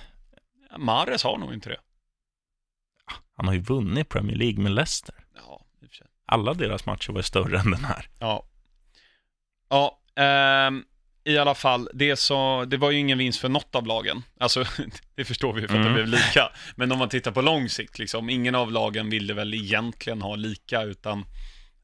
Mares 0.77 1.23
har 1.23 1.37
nog 1.37 1.53
inte 1.53 1.69
det. 1.69 1.77
Han 3.37 3.47
har 3.47 3.53
ju 3.53 3.59
vunnit 3.61 4.09
Premier 4.09 4.37
League 4.37 4.59
med 4.63 4.71
Leicester. 4.71 5.15
Ja, 5.35 5.65
i 5.81 5.85
och 5.85 5.89
för 5.89 5.95
sig. 5.95 6.07
Alla 6.25 6.53
deras 6.53 6.85
matcher 6.85 7.11
var 7.11 7.21
större 7.21 7.59
än 7.59 7.71
den 7.71 7.85
här. 7.85 8.09
Ja. 8.19 8.43
Ja, 9.69 9.99
ehm, 10.15 10.83
i 11.23 11.37
alla 11.37 11.55
fall, 11.55 11.89
det, 11.93 12.15
så, 12.19 12.65
det 12.65 12.77
var 12.77 12.91
ju 12.91 12.99
ingen 12.99 13.17
vinst 13.17 13.39
för 13.39 13.49
något 13.49 13.75
av 13.75 13.87
lagen. 13.87 14.23
Alltså, 14.39 14.63
det 15.15 15.25
förstår 15.25 15.53
vi 15.53 15.61
ju 15.61 15.67
för 15.67 15.75
att 15.75 15.81
Mm. 15.85 15.93
det 15.97 16.03
blev 16.03 16.07
lika. 16.07 16.51
Men 16.75 16.91
om 16.91 16.99
man 16.99 17.09
tittar 17.09 17.31
på 17.31 17.41
lång 17.41 17.69
sikt, 17.69 17.99
liksom, 17.99 18.29
ingen 18.29 18.55
av 18.55 18.71
lagen 18.71 19.09
ville 19.09 19.33
väl 19.33 19.53
egentligen 19.53 20.21
ha 20.21 20.35
lika, 20.35 20.81
utan 20.81 21.25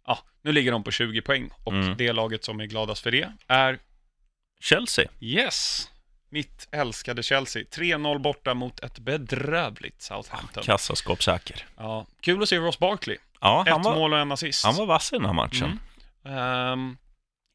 ja, 0.07 0.19
nu 0.41 0.51
ligger 0.51 0.71
de 0.71 0.83
på 0.83 0.91
20 0.91 1.21
poäng. 1.21 1.49
Och 1.63 1.73
Mm. 1.73 1.97
det 1.97 2.13
laget 2.13 2.43
som 2.43 2.59
är 2.59 2.65
gladast 2.65 3.03
för 3.03 3.11
det 3.11 3.29
är, 3.47 3.79
Chelsea. 4.61 5.05
yes, 5.19 5.89
mitt 6.29 6.67
älskade 6.71 7.23
Chelsea. 7.23 7.63
3-0 7.71 8.19
borta 8.19 8.53
mot 8.53 8.79
ett 8.79 8.99
bedrövligt 8.99 10.01
Southampton. 10.01 10.63
Kassaskåpssäker. 10.63 11.65
Ja, 11.77 12.05
kul 12.21 12.43
att 12.43 12.49
se 12.49 12.57
Ross 12.57 12.79
Barkley. 12.79 13.17
Ja, 13.41 13.61
Ett 13.67 13.73
var, 13.85 13.95
mål 13.95 14.13
och 14.13 14.19
en 14.19 14.31
assist. 14.31 14.65
han 14.65 14.75
var 14.75 14.85
vass 14.85 15.13
i 15.13 15.15
den 15.15 15.25
här 15.25 15.33
matchen. 15.33 15.79
Mm. 16.25 16.37
Ehm, 16.37 16.97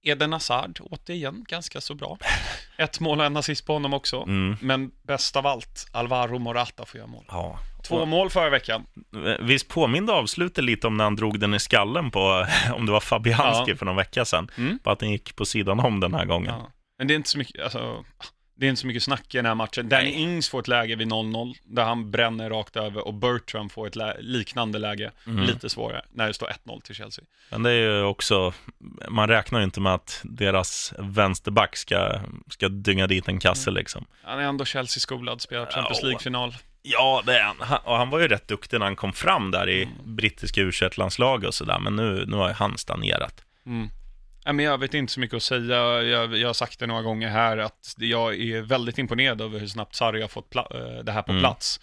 Eden 0.02 0.32
Hazard, 0.32 0.78
återigen, 0.80 1.44
ganska 1.48 1.80
så 1.80 1.94
bra. 1.94 2.18
Ett 2.78 3.00
mål 3.00 3.20
och 3.20 3.26
en 3.26 3.36
assist 3.36 3.66
på 3.66 3.72
honom 3.72 3.94
också. 3.94 4.22
Mm. 4.22 4.56
Men 4.60 4.90
bäst 5.02 5.36
av 5.36 5.46
allt, 5.46 5.86
Alvaro 5.92 6.38
Morata 6.38 6.86
får 6.86 6.98
göra 6.98 7.08
mål. 7.08 7.24
Ja. 7.28 7.58
Två 7.88 8.06
mål 8.06 8.30
förra 8.30 8.50
veckan. 8.50 8.86
Visst 9.40 9.68
påminde 9.68 10.12
avslutet 10.12 10.64
lite 10.64 10.86
om 10.86 10.96
när 10.96 11.04
han 11.04 11.16
drog 11.16 11.40
den 11.40 11.54
i 11.54 11.60
skallen 11.60 12.10
på, 12.10 12.46
om 12.74 12.86
det 12.86 12.92
var 12.92 13.00
Fabianski 13.00 13.70
Ja. 13.70 13.76
för 13.76 13.86
någon 13.86 13.96
vecka 13.96 14.24
sedan, 14.24 14.50
Mm. 14.58 14.78
på 14.78 14.90
att 14.90 14.98
den 14.98 15.10
gick 15.10 15.36
på 15.36 15.44
sidan 15.44 15.80
om 15.80 16.00
den 16.00 16.14
här 16.14 16.24
gången. 16.24 16.54
Ja. 16.58 16.70
Men 16.98 17.06
det 17.08 17.14
är 17.14 17.16
inte 17.16 17.28
så 17.30 17.38
mycket, 17.38 17.62
alltså, 17.62 18.04
det 18.60 18.66
är 18.66 18.68
inte 18.70 18.80
så 18.80 18.86
mycket 18.86 19.02
snack 19.02 19.34
i 19.34 19.38
den 19.38 19.46
här 19.46 19.54
matchen. 19.54 19.88
Danny. 19.88 20.10
Ings 20.10 20.48
får 20.48 20.60
ett 20.60 20.68
läge 20.68 20.96
vid 20.96 21.08
0-0, 21.08 21.54
där 21.64 21.84
han 21.84 22.10
bränner 22.10 22.50
rakt 22.50 22.76
över, 22.76 23.06
och 23.06 23.14
Bertram 23.14 23.68
får 23.68 23.86
ett 23.86 23.96
lä- 23.96 24.16
liknande 24.20 24.78
läge, 24.78 25.10
Mm. 25.26 25.44
lite 25.44 25.70
svårare, 25.70 26.04
när 26.12 26.26
det 26.26 26.34
står 26.34 26.46
1-0 26.50 26.80
till 26.80 26.94
Chelsea. 26.94 27.24
Men 27.50 27.62
det 27.62 27.70
är 27.70 27.74
ju 27.74 28.02
också, 28.02 28.52
man 29.08 29.28
räknar 29.28 29.58
ju 29.58 29.64
inte 29.64 29.80
med 29.80 29.94
att 29.94 30.20
deras 30.24 30.92
vänsterback 30.98 31.76
ska, 31.76 32.20
ska 32.50 32.68
dynga 32.68 33.06
dit 33.06 33.28
en 33.28 33.38
kasse 33.40 33.70
liksom. 33.70 34.06
Han 34.22 34.38
är 34.38 34.42
ändå 34.42 34.64
Chelsea-skolad, 34.64 35.40
spelar 35.40 35.66
Champions. 35.66 36.02
League-final. 36.02 36.54
Ja, 36.82 37.22
det 37.26 37.38
är 37.38 37.42
han. 37.42 37.56
Han- 37.60 37.78
Och 37.84 37.96
han 37.96 38.10
var 38.10 38.18
ju 38.18 38.28
rätt 38.28 38.48
duktig 38.48 38.78
när 38.78 38.86
han 38.86 38.96
kom 38.96 39.12
fram 39.12 39.50
där 39.50 39.68
i 39.68 39.82
Mm. 39.82 39.94
brittiska 40.16 40.60
u 40.60 40.70
landslaget 40.96 41.48
och 41.48 41.54
sådär, 41.54 41.78
men 41.78 41.96
nu, 41.96 42.24
nu 42.26 42.36
har 42.36 42.48
ju 42.48 42.54
han 42.54 42.78
stagnerat. 42.78 43.44
Mm. 43.66 43.88
Ja, 44.44 44.52
men 44.52 44.64
jag 44.64 44.78
vet 44.78 44.94
inte 44.94 45.12
så 45.12 45.20
mycket 45.20 45.36
att 45.36 45.42
säga. 45.42 46.02
Jag, 46.02 46.36
jag 46.36 46.48
har 46.48 46.54
sagt 46.54 46.78
det 46.78 46.86
några 46.86 47.02
gånger 47.02 47.28
här 47.28 47.58
att 47.58 47.94
jag 47.98 48.34
är 48.40 48.62
väldigt 48.62 48.98
imponerad 48.98 49.40
över 49.40 49.58
hur 49.60 49.66
snabbt 49.66 49.94
Sarri 49.94 50.20
har 50.20 50.28
fått 50.28 50.56
eh, 50.56 50.62
det 51.04 51.12
här 51.12 51.22
på 51.22 51.32
Mm. 51.32 51.42
plats. 51.42 51.80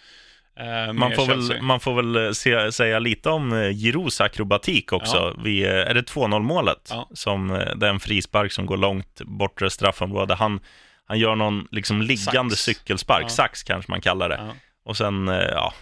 eh, 0.60 0.92
Man 0.92 1.12
får, 1.12 1.26
Chelsea. 1.26 1.54
väl, 1.56 1.62
man 1.62 1.80
får 1.80 2.02
väl 2.02 2.34
se, 2.34 2.72
säga 2.72 2.98
lite 2.98 3.30
om 3.30 3.52
eh, 3.52 3.70
Giroud 3.70 4.12
akrobatik 4.20 4.92
också. 4.92 5.36
Vi, 5.44 5.62
eh, 5.64 5.70
är 5.70 5.94
det 5.94 6.02
2-0 6.02 6.42
målet? 6.42 6.88
Ja. 6.90 7.08
Som, 7.14 7.50
eh, 7.50 7.74
det 7.76 7.86
är 7.86 7.90
en 7.90 8.00
frispark 8.00 8.52
som 8.52 8.66
går 8.66 8.76
långt 8.76 9.20
bortre 9.24 9.70
straffområde. 9.70 10.34
Han, 10.34 10.60
han 11.06 11.18
gör 11.18 11.34
någon 11.36 11.68
liksom 11.70 12.02
liggande 12.02 12.56
Sax. 12.56 12.62
cykelspark, 12.78 13.24
Ja. 13.24 13.28
sax 13.28 13.62
kanske 13.62 13.90
man 13.90 14.00
kallar 14.00 14.28
det. 14.28 14.36
Ja. 14.46 14.54
Och 14.84 14.96
sen, 14.96 15.28
eh, 15.28 15.34
ja. 15.36 15.74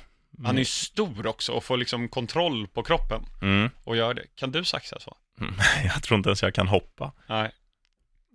Han 0.44 0.54
är 0.54 0.58
ju 0.58 0.64
stor 0.64 1.26
också 1.26 1.52
och 1.52 1.64
får 1.64 1.76
liksom 1.76 2.08
kontroll 2.08 2.66
på 2.66 2.82
kroppen 2.82 3.22
Mm. 3.42 3.70
och 3.84 3.96
gör 3.96 4.14
det. 4.14 4.22
Kan 4.34 4.50
du 4.50 4.64
saxa 4.64 5.00
så? 5.00 5.16
Mm. 5.40 5.54
Jag 5.84 6.02
tror 6.02 6.16
inte 6.18 6.28
ens 6.28 6.42
jag 6.42 6.54
kan 6.54 6.68
hoppa. 6.68 7.12
Nej. 7.28 7.50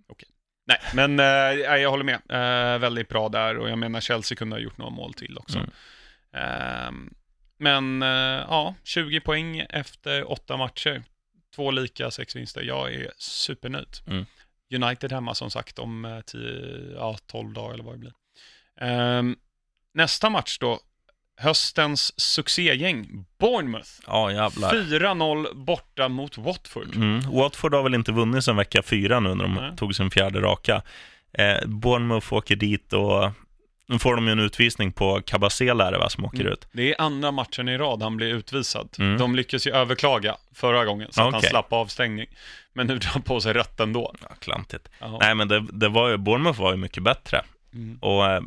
Okej. 0.08 0.28
Nej, 0.66 0.78
men 0.94 1.20
eh, 1.20 1.76
jag 1.76 1.90
håller 1.90 2.04
med. 2.04 2.20
Eh, 2.28 2.78
väldigt 2.78 3.08
bra 3.08 3.28
där 3.28 3.58
och 3.58 3.70
jag 3.70 3.78
menar 3.78 4.00
Chelsea 4.00 4.36
kunde 4.36 4.56
ha 4.56 4.60
gjort 4.60 4.78
några 4.78 4.90
mål 4.90 5.14
till 5.14 5.38
också. 5.38 5.58
Mm. 5.58 5.70
Ehm, 6.32 7.14
men 7.58 8.02
eh, 8.02 8.46
ja, 8.48 8.74
20 8.84 9.20
poäng 9.20 9.58
efter 9.58 10.30
åtta 10.30 10.56
matcher. 10.56 11.02
Två 11.54 11.70
lika, 11.70 12.10
sex 12.10 12.36
vinster. 12.36 12.62
Jag 12.62 12.94
är 12.94 13.12
supernöjd. 13.16 13.96
Mm. 14.06 14.26
United 14.74 15.12
hemma 15.12 15.34
som 15.34 15.50
sagt 15.50 15.78
om 15.78 16.04
eh, 16.04 16.20
10, 16.20 16.94
ja, 16.94 17.18
12 17.26 17.52
dagar 17.52 17.74
eller 17.74 17.84
vad 17.84 17.94
det 17.94 17.98
blir. 17.98 18.12
Ehm, 18.80 19.36
nästa 19.94 20.30
match 20.30 20.58
då. 20.58 20.80
Höstens 21.42 22.20
succégäng, 22.20 23.24
Bournemouth. 23.38 23.88
Ja, 24.06 24.32
jävlar. 24.32 24.72
4-0 24.74 25.54
borta 25.54 26.08
mot 26.08 26.38
Watford. 26.38 26.94
Mm. 26.96 27.20
Watford 27.30 27.74
har 27.74 27.82
väl 27.82 27.94
inte 27.94 28.12
vunnit 28.12 28.44
sedan 28.44 28.56
vecka 28.56 28.82
fyra 28.82 29.20
nu 29.20 29.34
när 29.34 29.44
de 29.44 29.54
Nej. 29.54 29.76
tog 29.76 29.94
sin 29.94 30.10
fjärde 30.10 30.40
raka. 30.40 30.82
Eh, 31.38 31.66
Bournemouth 31.66 32.32
åker 32.32 32.56
dit 32.56 32.92
och 32.92 33.30
nu 33.88 33.98
får 33.98 34.16
de 34.16 34.26
ju 34.26 34.32
en 34.32 34.38
utvisning 34.38 34.92
på 34.92 35.20
Cabasela 35.26 35.86
är 35.88 35.92
det 35.92 35.98
va, 35.98 36.08
som 36.10 36.24
åker 36.24 36.40
Mm. 36.40 36.52
ut. 36.52 36.68
Det 36.72 36.90
är 36.90 37.00
andra 37.00 37.30
matchen 37.30 37.68
i 37.68 37.78
rad 37.78 38.02
han 38.02 38.16
blir 38.16 38.34
utvisad. 38.34 38.88
Mm. 38.98 39.18
De 39.18 39.36
lyckas 39.36 39.66
ju 39.66 39.70
överklaga 39.70 40.36
förra 40.54 40.84
gången, 40.84 41.08
så 41.12 41.20
att 41.20 41.24
han 41.24 41.34
Okej. 41.34 41.50
slapp 41.50 41.72
avstängning. 41.72 42.26
Men 42.72 42.86
nu 42.86 42.98
drar 42.98 43.10
han 43.10 43.22
på 43.22 43.40
sig 43.40 43.52
rätt 43.52 43.80
ändå. 43.80 44.14
Ja, 44.22 44.28
klantigt. 44.40 44.88
Jaha. 44.98 45.18
Nej, 45.20 45.34
men 45.34 45.48
det, 45.48 45.64
det 45.72 45.88
var 45.88 46.08
ju, 46.08 46.16
Bournemouth 46.16 46.60
var 46.60 46.70
ju 46.72 46.76
mycket 46.76 47.02
bättre. 47.02 47.42
Mm. 47.74 47.98
Och 48.00 48.26
eh, 48.26 48.42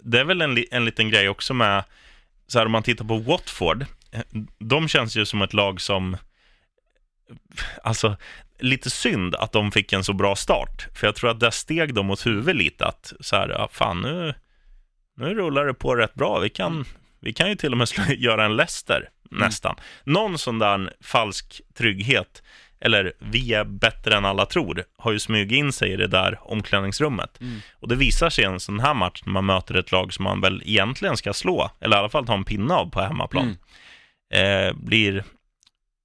det 0.00 0.20
är 0.20 0.24
väl 0.24 0.42
en, 0.42 0.64
en 0.70 0.84
liten 0.84 1.10
grej 1.10 1.28
också 1.28 1.54
med, 1.54 1.84
så 2.52 2.58
här 2.58 2.66
om 2.66 2.72
man 2.72 2.82
tittar 2.82 3.04
på 3.04 3.18
Watford, 3.18 3.86
de 4.58 4.88
känns 4.88 5.16
ju 5.16 5.26
som 5.26 5.42
ett 5.42 5.52
lag 5.52 5.80
som, 5.80 6.16
alltså, 7.82 8.16
lite 8.58 8.90
synd 8.90 9.34
att 9.34 9.52
de 9.52 9.72
fick 9.72 9.92
en 9.92 10.04
så 10.04 10.12
bra 10.12 10.36
start. 10.36 10.88
För 10.94 11.06
jag 11.06 11.16
tror 11.16 11.30
att 11.30 11.40
det 11.40 11.50
steg 11.50 11.94
dem 11.94 12.10
åt 12.10 12.26
huvudet 12.26 12.56
lite, 12.56 12.86
att 12.86 13.12
så 13.20 13.36
här, 13.36 13.48
ja 13.48 13.68
fan 13.72 14.00
nu, 14.00 14.34
nu 15.16 15.34
rullar 15.34 15.66
det 15.66 15.74
på 15.74 15.96
rätt 15.96 16.14
bra. 16.14 16.38
Vi 16.38 16.50
kan, 16.50 16.84
vi 17.20 17.32
kan 17.32 17.48
ju 17.48 17.56
till 17.56 17.72
och 17.72 17.78
med 17.78 17.88
göra 18.18 18.44
en 18.44 18.56
Leicester, 18.56 19.08
nästan. 19.30 19.76
Någon 20.04 20.38
sån 20.38 20.58
där 20.58 20.94
falsk 21.00 21.60
trygghet, 21.74 22.42
eller 22.84 23.12
vi 23.18 23.54
är 23.54 23.64
bättre 23.64 24.16
än 24.16 24.24
alla 24.24 24.46
tror, 24.46 24.84
har 24.98 25.12
ju 25.12 25.18
smugit 25.18 25.52
in 25.52 25.72
sig 25.72 25.92
i 25.92 25.96
det 25.96 26.06
där 26.06 26.38
omklädningsrummet. 26.42 27.40
Mm. 27.40 27.60
Och 27.80 27.88
det 27.88 27.96
visar 27.96 28.30
sig 28.30 28.44
i 28.44 28.46
en 28.46 28.60
sån 28.60 28.80
här 28.80 28.94
match 28.94 29.22
när 29.26 29.32
man 29.32 29.46
möter 29.46 29.74
ett 29.74 29.92
lag 29.92 30.12
som 30.12 30.22
man 30.24 30.40
väl 30.40 30.62
egentligen 30.64 31.16
ska 31.16 31.32
slå, 31.32 31.70
eller 31.80 31.96
i 31.96 31.98
alla 31.98 32.08
fall 32.08 32.26
ta 32.26 32.34
en 32.34 32.44
pinne 32.44 32.74
av 32.74 32.90
på 32.90 33.00
hemmaplan. 33.00 33.56
Mm. 34.34 34.68
Eh, 34.68 34.74
blir 34.74 35.24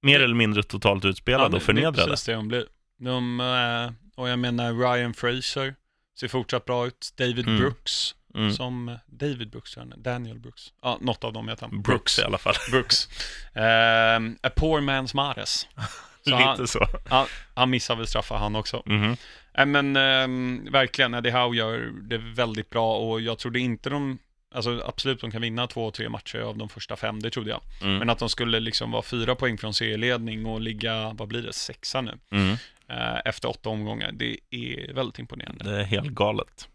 mer 0.02 0.20
eller 0.20 0.34
mindre 0.34 0.62
totalt 0.62 1.04
utspelade 1.04 1.44
och 1.44 1.50
det 1.50 1.56
är 1.56 1.60
förnedrade. 1.60 2.04
precis 2.10 2.26
det 2.26 2.32
de 2.32 2.48
blir. 2.48 2.64
De, 3.00 3.40
eh, 3.40 3.92
och 4.22 4.28
jag 4.28 4.38
menar 4.38 4.72
Ryan 4.72 5.14
Fraser 5.14 5.74
ser 6.20 6.28
fortsatt 6.28 6.64
bra 6.64 6.86
ut. 6.86 7.12
David 7.18 7.46
Mm. 7.48 7.60
Brooks, 7.60 8.14
Mm. 8.34 8.52
som 8.52 8.98
David 9.06 9.50
Brooks, 9.50 9.78
Daniel 9.96 10.38
Brooks. 10.38 10.72
Ja, 10.82 10.98
något 11.00 11.24
av 11.24 11.32
dem 11.32 11.48
heter 11.48 11.66
han. 11.66 11.82
Brooks 11.82 12.18
i 12.18 12.22
alla 12.22 12.38
fall. 12.38 12.54
Brooks. 12.70 13.08
Eh, 13.54 14.16
a 14.42 14.50
poor 14.56 14.80
man's 14.80 15.16
Mares. 15.16 15.66
Lite 16.30 16.44
han, 16.44 16.68
så. 16.68 16.86
han, 17.08 17.26
han 17.54 17.70
missar 17.70 17.96
väl 17.96 18.06
straffar 18.06 18.38
han 18.38 18.56
också. 18.56 18.82
Mhm. 18.86 19.16
Nej 19.56 19.66
men 19.66 19.96
ehm, 19.96 20.68
verkligen, 20.72 21.14
Eddie 21.14 21.30
Howe 21.30 21.56
gör 21.56 21.92
det 22.02 22.18
väldigt 22.18 22.70
bra 22.70 22.96
och 22.96 23.20
jag 23.20 23.38
trodde 23.38 23.58
inte 23.60 23.90
de, 23.90 24.18
alltså 24.54 24.82
absolut 24.86 25.20
de 25.20 25.30
kan 25.30 25.42
vinna 25.42 25.66
två, 25.66 25.90
tre 25.90 26.08
matcher 26.08 26.38
av 26.38 26.56
de 26.58 26.68
första 26.68 26.96
fem, 26.96 27.22
det 27.22 27.30
trodde 27.30 27.50
jag. 27.50 27.60
Mm. 27.82 27.98
Men 27.98 28.10
att 28.10 28.18
de 28.18 28.28
skulle 28.28 28.60
liksom 28.60 28.90
vara 28.90 29.02
fyra 29.02 29.34
poäng 29.34 29.58
från 29.58 29.74
serieledning 29.74 30.46
och 30.46 30.60
ligga, 30.60 31.10
vad 31.12 31.28
blir 31.28 31.42
det, 31.42 31.52
sexa 31.52 32.00
nu, 32.00 32.18
Mm. 32.30 32.56
eh, 32.88 33.18
efter 33.24 33.48
åtta 33.48 33.68
omgångar, 33.68 34.12
det 34.12 34.36
är 34.50 34.92
väldigt 34.92 35.18
imponerande. 35.18 35.64
Det 35.64 35.80
är 35.80 35.84
helt 35.84 36.08
galet. 36.08 36.68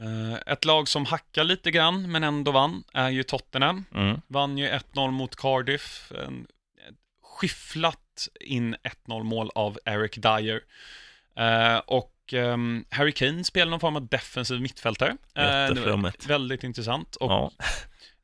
Eh, 0.00 0.52
ett 0.52 0.64
lag 0.64 0.88
som 0.88 1.04
hackar 1.04 1.44
lite 1.44 1.70
grann, 1.70 2.12
men 2.12 2.24
ändå 2.24 2.50
vann, 2.50 2.84
är 2.92 3.08
ju 3.08 3.22
Tottenham. 3.22 3.84
Mm. 3.94 4.20
Vann 4.26 4.58
ju 4.58 4.66
1-0 4.68 5.10
mot 5.10 5.36
Cardiff. 5.36 6.12
En, 6.24 6.46
skifflat 7.22 8.00
in 8.40 8.76
1-0 9.06 9.22
mål 9.22 9.50
av 9.54 9.78
Eric 9.84 10.14
Dyer. 10.14 10.60
Eh, 11.36 11.78
och 11.78 12.14
ehm, 12.32 12.84
Harry 12.90 13.12
Kane 13.12 13.44
spelar 13.44 13.70
någon 13.70 13.80
form 13.80 13.96
av 13.96 14.06
defensiv 14.08 14.60
mittfältare. 14.60 15.16
Jätteflummigt. 15.36 16.26
väldigt 16.26 16.64
intressant. 16.64 17.16
Och 17.16 17.30
Ja. 17.30 17.52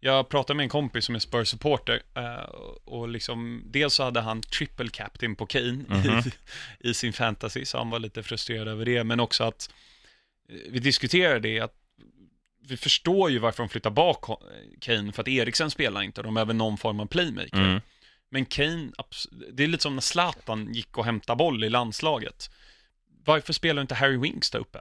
Jag 0.00 0.28
pratade 0.28 0.56
med 0.56 0.64
en 0.64 0.68
kompis 0.70 1.04
som 1.04 1.14
är 1.14 1.18
Spurs-supporter 1.18 2.02
eh, 2.14 2.44
och 2.84 3.08
liksom, 3.08 3.62
dels 3.66 3.94
så 3.94 4.02
hade 4.04 4.20
han 4.20 4.40
triple 4.42 4.88
captain 4.88 5.36
på 5.36 5.46
Kane 5.46 5.72
Mhm. 5.88 6.18
i, 6.18 6.22
i 6.90 6.94
sin 6.94 7.12
fantasy, 7.12 7.64
så 7.64 7.78
han 7.78 7.90
var 7.90 7.98
lite 7.98 8.22
frustrerad 8.22 8.68
över 8.68 8.84
det, 8.84 9.04
men 9.04 9.20
också 9.20 9.44
att 9.44 9.70
vi 10.68 10.78
diskuterade 10.78 11.40
det, 11.40 11.60
att 11.60 11.74
vi 12.68 12.76
förstår 12.76 13.30
ju 13.30 13.38
varför 13.38 13.62
de 13.62 13.68
flyttar 13.68 13.90
bak 13.90 14.24
Kane, 14.80 15.12
för 15.12 15.22
att 15.22 15.28
Eriksen 15.28 15.70
spelar 15.70 16.02
inte, 16.02 16.22
de 16.22 16.34
behöver 16.34 16.54
någon 16.54 16.76
form 16.78 17.00
av 17.00 17.06
playmaker. 17.06 17.56
Mm. 17.56 17.80
Men 18.34 18.44
Kane, 18.44 18.92
det 19.52 19.64
är 19.64 19.66
lite 19.66 19.82
som 19.82 19.94
när 19.94 20.00
Zlatan 20.00 20.74
gick 20.74 20.98
och 20.98 21.04
hämtade 21.04 21.36
boll 21.36 21.64
i 21.64 21.70
landslaget. 21.70 22.50
Varför 23.24 23.52
spelar 23.52 23.82
inte 23.82 23.94
Harry 23.94 24.16
Winks 24.16 24.50
där 24.50 24.58
uppe? 24.58 24.78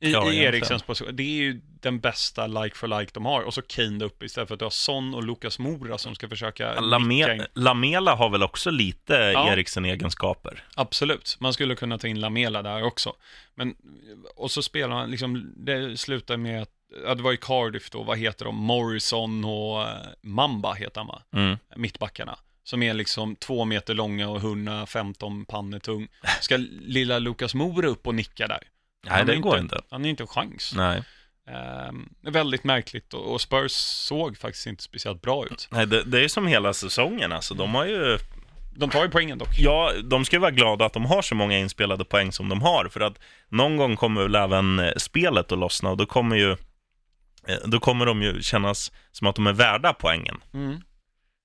I, 0.00 0.12
Ja, 0.12 0.32
i. 0.32 0.38
Eriksens 0.38 0.82
position. 0.82 1.16
Det 1.16 1.22
är 1.22 1.42
ju 1.42 1.60
den 1.80 2.00
bästa 2.00 2.46
like 2.46 2.76
for 2.76 3.00
like 3.00 3.10
de 3.14 3.24
har. 3.26 3.42
Och 3.42 3.54
så 3.54 3.62
Kane 3.62 3.98
där 3.98 4.06
uppe 4.06 4.24
istället 4.24 4.48
för 4.48 4.54
att 4.54 4.58
du 4.58 4.64
har 4.64 4.70
Son 4.70 5.14
och 5.14 5.24
Lucas 5.24 5.58
Mora 5.58 5.98
som 5.98 6.14
ska 6.14 6.28
försöka 6.28 6.80
Lame. 6.80 7.46
Lamela 7.54 8.14
har 8.14 8.30
väl 8.30 8.42
också 8.42 8.70
lite 8.70 9.14
Ja. 9.14 9.52
Eriksen-egenskaper. 9.52 10.64
Absolut, 10.74 11.36
man 11.40 11.52
skulle 11.52 11.74
kunna 11.74 11.98
ta 11.98 12.06
in 12.06 12.20
Lamela 12.20 12.62
där 12.62 12.82
också. 12.82 13.12
Men, 13.54 13.74
och 14.36 14.50
så 14.50 14.62
spelar 14.62 14.94
man, 14.94 15.10
liksom, 15.10 15.52
det 15.56 15.96
slutar 15.96 16.36
med 16.36 16.62
att, 16.62 16.72
ja, 17.04 17.14
det 17.14 17.22
var 17.22 17.32
i 17.32 17.36
Cardiff 17.36 17.90
då, 17.90 18.02
vad 18.02 18.18
heter 18.18 18.44
de, 18.44 18.56
Morrison 18.56 19.44
och 19.44 19.82
eh, 19.82 19.96
Mamba 20.22 20.72
heter 20.72 21.00
han 21.00 21.06
va? 21.06 21.22
Mm. 21.32 21.56
mittbackarna. 21.76 22.38
Som 22.66 22.82
är 22.82 22.94
liksom 22.94 23.36
två 23.36 23.64
meter 23.64 23.94
långa 23.94 24.28
och 24.28 24.36
115 24.36 25.44
pannor 25.44 25.78
tung. 25.78 26.08
Ska 26.40 26.56
lilla 26.80 27.18
Lukas 27.18 27.54
Mora 27.54 27.88
upp 27.88 28.06
och 28.06 28.14
nicka 28.14 28.46
där? 28.46 28.62
Nej, 29.06 29.24
det 29.24 29.36
går 29.36 29.58
inte. 29.58 29.80
Han 29.90 30.00
har 30.02 30.08
inte 30.08 30.22
en 30.22 30.26
chans. 30.26 30.72
Nej. 30.76 31.02
Ehm, 31.48 32.08
väldigt 32.22 32.64
märkligt 32.64 33.14
och, 33.14 33.32
och 33.32 33.40
Spurs 33.40 33.72
såg 33.72 34.38
faktiskt 34.38 34.66
inte 34.66 34.82
speciellt 34.82 35.22
bra 35.22 35.46
ut. 35.46 35.68
Nej, 35.70 35.86
det, 35.86 36.02
det 36.02 36.24
är 36.24 36.28
som 36.28 36.46
hela 36.46 36.72
säsongen 36.72 37.32
alltså. 37.32 37.54
De 37.54 37.74
har 37.74 37.86
ju, 37.86 38.18
De 38.76 38.90
tar 38.90 39.02
ju 39.02 39.10
poängen 39.10 39.38
dock. 39.38 39.58
ja, 39.58 39.92
de 40.04 40.24
ska 40.24 40.36
ju 40.36 40.40
vara 40.40 40.50
glada 40.50 40.84
att 40.84 40.92
de 40.92 41.04
har 41.04 41.22
så 41.22 41.34
många 41.34 41.58
inspelade 41.58 42.04
poäng 42.04 42.32
som 42.32 42.48
de 42.48 42.62
har. 42.62 42.88
För 42.88 43.00
att 43.00 43.18
någon 43.48 43.76
gång 43.76 43.96
kommer 43.96 44.22
väl 44.22 44.34
även 44.34 44.78
eh, 44.78 44.92
spelet 44.96 45.52
att 45.52 45.58
lossna 45.58 45.90
och 45.90 45.96
då 45.96 46.06
kommer 46.06 46.36
ju, 46.36 46.50
eh, 47.48 47.58
då 47.64 47.80
kommer 47.80 48.06
de 48.06 48.22
ju 48.22 48.42
kännas 48.42 48.92
som 49.12 49.26
att 49.26 49.36
de 49.36 49.46
är 49.46 49.52
värda 49.52 49.92
poängen. 49.92 50.40
Mm. 50.54 50.80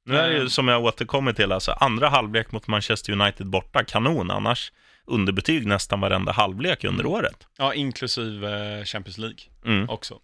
Nu 0.06 0.18
är 0.18 0.24
det 0.28 0.34
ju 0.34 0.38
Mm. 0.38 0.50
som 0.50 0.68
jag 0.68 0.84
återkommer 0.84 1.34
till, 1.34 1.52
alltså 1.52 1.72
andra 1.72 2.10
halvlek 2.10 2.52
mot 2.52 2.68
Manchester 2.68 3.14
United 3.14 3.48
borta, 3.48 3.84
kanon. 3.84 4.32
Annars, 4.32 4.72
underbetyg 5.06 5.68
nästan 5.68 6.00
varenda 6.00 6.32
halvlek 6.32 6.84
under 6.84 7.06
året. 7.06 7.48
Ja, 7.58 7.74
inklusive 7.74 8.78
eh, 8.80 8.86
Champions 8.86 9.18
League 9.18 9.40
Mm. 9.66 9.90
också. 9.90 10.20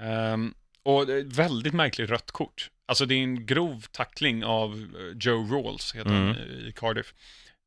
Ehm, 0.00 0.54
och 0.82 1.08
väldigt 1.24 1.74
märkligt 1.74 2.10
rött 2.10 2.30
kort. 2.30 2.70
Alltså 2.86 3.06
det 3.06 3.14
är 3.14 3.18
en 3.22 3.46
grov 3.46 3.84
tackling 3.92 4.44
av 4.44 4.72
eh, 4.72 5.16
Joe 5.20 5.46
Rawls, 5.52 5.94
heter 5.94 6.10
han, 6.10 6.22
Mm. 6.28 6.36
i 6.68 6.72
Cardiff. 6.76 7.14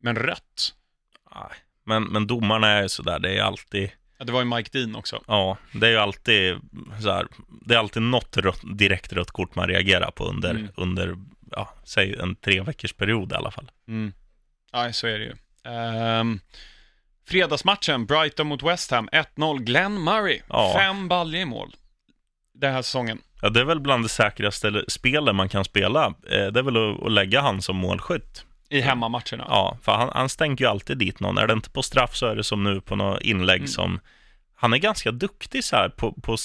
Men 0.02 0.16
rött. 0.16 0.74
Nej. 1.36 1.52
Men, 1.86 2.04
men 2.04 2.28
domarna 2.28 2.68
är 2.68 2.88
sådär, 2.88 3.20
det 3.20 3.38
är 3.38 3.42
alltid, 3.44 3.92
Ja, 4.22 4.26
det 4.26 4.32
var 4.32 4.40
ju 4.40 4.46
Mike 4.56 4.70
Dean 4.80 4.96
också. 4.96 5.24
ja, 5.28 5.58
det 5.74 5.88
är 5.88 5.92
ju 5.92 5.98
alltid 5.98 6.56
så 7.02 7.12
här, 7.12 7.28
det 7.66 7.74
är 7.74 7.80
alltid 7.80 8.02
något 8.04 8.38
rött, 8.38 8.62
direkt 8.78 9.14
rött 9.14 9.32
kort 9.32 9.56
man 9.56 9.68
reagerar 9.68 10.12
på 10.12 10.26
under, 10.26 10.50
Mm. 10.50 10.68
under 10.76 11.16
ja, 11.52 11.74
säg 11.84 12.16
en 12.20 12.36
tre 12.36 12.62
veckors 12.62 12.94
period 12.94 13.32
i 13.32 13.36
alla 13.36 13.52
fall. 13.52 13.72
Mm. 13.88 14.14
Ja, 14.72 14.94
så 14.94 15.08
är 15.08 15.20
det 15.20 15.26
ju. 15.26 15.34
Ehm, 15.72 16.40
fredagsmatchen, 17.28 18.06
Brighton 18.06 18.48
mot 18.48 18.64
West 18.64 18.92
Ham, 18.92 19.10
1-0, 19.12 19.60
Glenn 19.60 20.04
Murray. 20.04 20.42
Ja. 20.50 20.74
Fem 20.78 21.08
baljor 21.08 21.42
i 21.42 21.46
mål. 21.46 21.76
Den 22.54 22.74
här 22.74 22.82
säsongen. 22.82 23.22
Ja, 23.42 23.50
det 23.50 23.60
är 23.60 23.66
väl 23.66 23.80
bland 23.80 24.04
det 24.06 24.10
säkraste 24.10 24.84
spelen 24.88 25.36
man 25.36 25.50
kan 25.50 25.64
spela. 25.66 26.06
Eh, 26.06 26.48
Det 26.48 26.60
är 26.60 26.64
väl 26.64 26.78
att, 26.94 27.04
att 27.06 27.12
lägga 27.12 27.42
han 27.42 27.62
som 27.62 27.76
målskytt. 27.76 28.46
I 28.72 28.82
hemmamatcherna. 28.82 29.46
Ja, 29.48 29.78
för 29.82 29.92
han, 29.92 30.10
han 30.14 30.30
stänker 30.30 30.66
ju 30.66 30.70
alltid 30.72 30.98
dit 30.98 31.20
någon. 31.20 31.38
Är 31.38 31.48
det 31.48 31.54
inte 31.54 31.70
på 31.70 31.84
straff 31.84 32.16
så 32.16 32.26
är 32.26 32.36
det 32.36 32.44
som 32.44 32.64
nu 32.64 32.82
på 32.82 32.96
något 32.96 33.22
inlägg 33.22 33.58
Mm. 33.60 33.68
som... 33.68 34.00
Han 34.56 34.74
är 34.74 34.78
ganska 34.78 35.12
duktig 35.12 35.64
så 35.64 35.76
här 35.76 35.90
på, 35.90 36.12
på, 36.12 36.38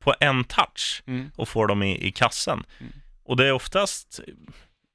på 0.00 0.14
en 0.20 0.44
touch 0.44 1.02
Mm. 1.06 1.30
och 1.36 1.48
får 1.48 1.66
dem 1.66 1.82
i, 1.82 2.06
i 2.06 2.12
kassen. 2.12 2.62
Mm. 2.80 2.92
Och 3.24 3.36
det 3.36 3.46
är 3.46 3.52
oftast, 3.52 4.20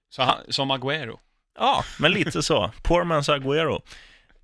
Så 0.09 0.23
han, 0.23 0.37
som 0.49 0.71
Agüero. 0.71 1.17
ja, 1.59 1.83
men 1.99 2.11
lite 2.11 2.43
så. 2.43 2.71
Poor 2.83 3.03
man's 3.03 3.29
Agüero. 3.39 3.81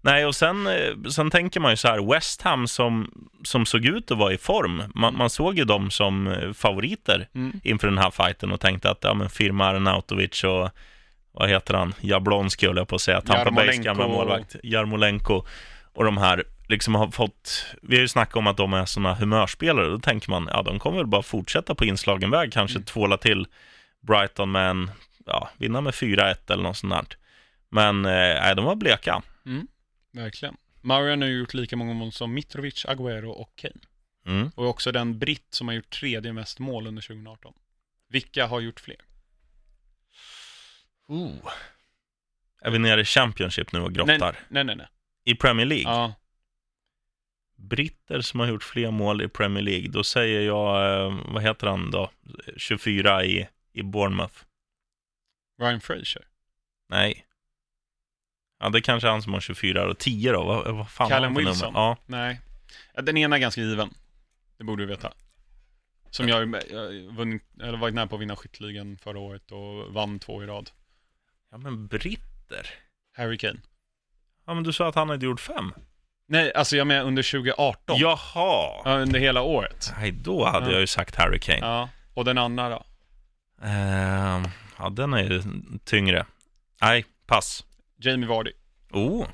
Nej, 0.04 0.26
och 0.26 0.36
sen, 0.36 0.68
eh, 0.68 0.94
sen 1.12 1.32
tänker 1.32 1.60
man 1.60 1.72
ju 1.72 1.78
så 1.78 1.88
här, 1.88 2.14
West 2.14 2.42
Ham 2.42 2.68
som, 2.68 3.12
som 3.44 3.66
såg 3.66 3.86
ut 3.86 4.12
att 4.12 4.18
vara 4.18 4.34
i 4.34 4.38
form, 4.38 4.84
man, 4.96 5.18
man 5.18 5.30
såg 5.30 5.58
ju 5.58 5.64
dem 5.66 5.92
som 5.92 6.28
eh, 6.28 6.54
favoriter 6.54 7.28
Mm. 7.36 7.60
inför 7.64 7.88
den 7.88 7.98
här 7.98 8.12
fighten 8.12 8.52
och 8.52 8.60
tänkte 8.60 8.90
att 8.92 9.00
ja, 9.02 9.14
men 9.14 9.30
Firma 9.30 9.66
Arnautovic 9.66 10.44
och 10.44 10.70
vad 11.32 11.50
heter 11.50 11.74
han, 11.74 11.94
Jablonski 12.02 12.68
höll 12.68 12.78
jag 12.78 12.88
på 12.88 12.96
att 12.96 13.02
säga, 13.02 13.22
Tampa 13.22 13.52
Bays 13.52 13.68
Jarmolenko. 13.76 13.84
gamla 13.84 14.08
målvakt, 14.08 14.56
Jarmolenko 14.64 15.44
och 15.94 16.04
de 16.04 16.18
här 16.18 16.44
liksom 16.68 16.96
har 16.96 17.12
fått, 17.12 17.66
vi 17.82 17.96
har 17.96 18.02
ju 18.02 18.08
snackat 18.08 18.36
om 18.36 18.48
att 18.48 18.58
de 18.58 18.74
är 18.74 18.86
sådana 18.86 19.16
humörspelare, 19.16 19.90
då 19.90 20.00
tänker 20.00 20.30
man, 20.30 20.50
ja 20.52 20.62
de 20.62 20.80
kommer 20.80 20.98
väl 20.98 21.08
bara 21.08 21.24
fortsätta 21.24 21.76
på 21.76 21.86
inslagen 21.86 22.32
väg, 22.32 22.54
kanske 22.54 22.78
Mm. 22.78 22.86
tvåla 22.86 23.18
till 23.18 23.48
Brighton 24.02 24.52
med 24.52 24.70
en, 24.70 24.92
ja, 25.26 25.50
vinna 25.58 25.82
med 25.82 25.94
4-1 25.94 26.52
eller 26.54 26.64
något 26.64 26.78
sånt 26.78 26.94
där. 26.94 27.18
Men 27.70 28.06
eh, 28.06 28.12
nej, 28.12 28.56
de 28.56 28.66
var 28.66 28.76
bleka. 28.76 29.22
Verkligen. 30.14 30.58
Murray 30.82 31.18
har 31.20 31.28
gjort 31.28 31.54
lika 31.54 31.76
många 31.78 31.94
mål 31.94 32.12
som 32.12 32.34
Mitrovic, 32.34 32.86
Agüero 32.86 33.26
och 33.30 33.56
Kane. 33.56 33.74
Mm. 34.26 34.52
Och 34.56 34.68
också 34.70 34.92
den 34.92 35.20
britt 35.20 35.48
som 35.50 35.68
har 35.68 35.76
gjort 35.76 35.90
tredje 35.90 36.34
mest 36.34 36.60
mål 36.60 36.88
under 36.88 37.02
2018. 37.02 37.54
Vilka 38.10 38.48
har 38.48 38.60
gjort 38.60 38.80
fler? 38.80 38.98
Oh. 41.12 41.52
Är 42.62 42.72
vi 42.72 42.80
nere 42.80 43.02
i 43.02 43.06
Championship 43.06 43.72
nu 43.72 43.80
och 43.80 43.94
grottar? 43.94 44.18
Nej, 44.20 44.34
nej, 44.50 44.64
nej. 44.64 44.76
nej. 44.76 44.88
I 45.24 45.36
Premier 45.36 45.66
League? 45.66 45.92
Ja, 45.92 46.14
britter 47.62 48.22
som 48.22 48.40
har 48.40 48.48
gjort 48.48 48.64
fler 48.64 48.92
mål 48.92 49.22
i 49.22 49.28
Premier 49.28 49.64
League, 49.64 49.88
då 49.88 50.04
säger 50.04 50.42
jag, 50.42 50.96
eh, 51.06 51.20
vad 51.26 51.44
heter 51.44 51.68
han 51.68 51.92
då, 51.92 52.12
24 52.58 53.26
i, 53.26 53.48
i 53.74 53.84
Bournemouth. 53.84 54.36
Ryan 55.62 55.82
Fraser. 55.82 56.26
Nej. 56.90 57.26
Ja, 58.60 58.70
det 58.70 58.82
kanske 58.82 59.08
är 59.08 59.12
han 59.12 59.22
som 59.22 59.34
har 59.34 59.40
24 59.40 59.88
och 59.88 59.98
10 59.98 60.32
då, 60.32 60.44
vad, 60.44 60.76
vad 60.76 60.90
fan 60.90 61.10
Callum 61.10 61.36
Wilson. 61.36 61.72
Ja, 61.74 61.98
Nej. 62.06 62.42
Den 62.94 63.18
ena 63.18 63.36
är 63.36 63.40
ganska 63.40 63.62
given. 63.62 63.94
Det 64.58 64.64
borde 64.64 64.84
du 64.84 64.88
veta. 64.88 65.14
Som 66.10 66.28
jag, 66.28 66.64
jag 66.72 66.92
vunnit, 67.12 67.44
eller 67.62 67.78
varit 67.78 67.94
nära 67.94 68.08
på 68.08 68.16
att 68.16 68.22
vinna 68.22 68.36
skytteligan 68.36 68.98
förra 68.98 69.20
året 69.20 69.52
och 69.52 69.94
vann 69.94 70.20
två 70.20 70.44
i 70.44 70.46
rad. 70.46 70.70
Ja, 71.52 71.58
men 71.58 71.88
britter? 71.88 72.70
Harry 73.18 73.38
Kane. 73.38 73.60
Ja, 74.46 74.54
men 74.54 74.64
du 74.64 74.74
sa 74.74 74.88
att 74.90 74.96
han 74.96 75.10
hade 75.10 75.26
gjort 75.26 75.40
fem. 75.40 75.74
Nej, 76.28 76.54
alltså 76.54 76.78
jag 76.78 76.88
menar 76.88 77.06
under 77.06 77.24
2018. 77.32 77.98
Jaha! 78.00 78.82
Ja, 78.86 78.98
under 79.02 79.20
hela 79.20 79.42
året. 79.42 79.94
Nej, 79.98 80.12
då 80.12 80.46
hade 80.46 80.66
Ja. 80.66 80.72
jag 80.72 80.82
ju 80.82 80.88
sagt 80.88 81.16
Harry 81.16 81.40
Kane. 81.40 81.60
Ja. 81.60 81.90
Och 82.14 82.26
den 82.26 82.38
andra 82.38 82.70
då? 82.70 82.84
Ehm, 83.62 84.44
ja, 84.78 84.90
den 84.90 85.14
är 85.14 85.24
ju 85.24 85.44
tyngre. 85.84 86.26
Nej, 86.82 87.06
pass. 87.26 87.66
Jamie 87.98 88.30
Vardy. 88.30 88.52
Oh, 88.92 89.28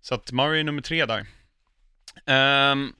Så 0.00 0.14
att 0.14 0.32
Murray 0.32 0.60
är 0.60 0.64
nummer 0.64 0.82
tre 0.82 1.06
där. 1.06 1.26
Ehm, 2.26 2.92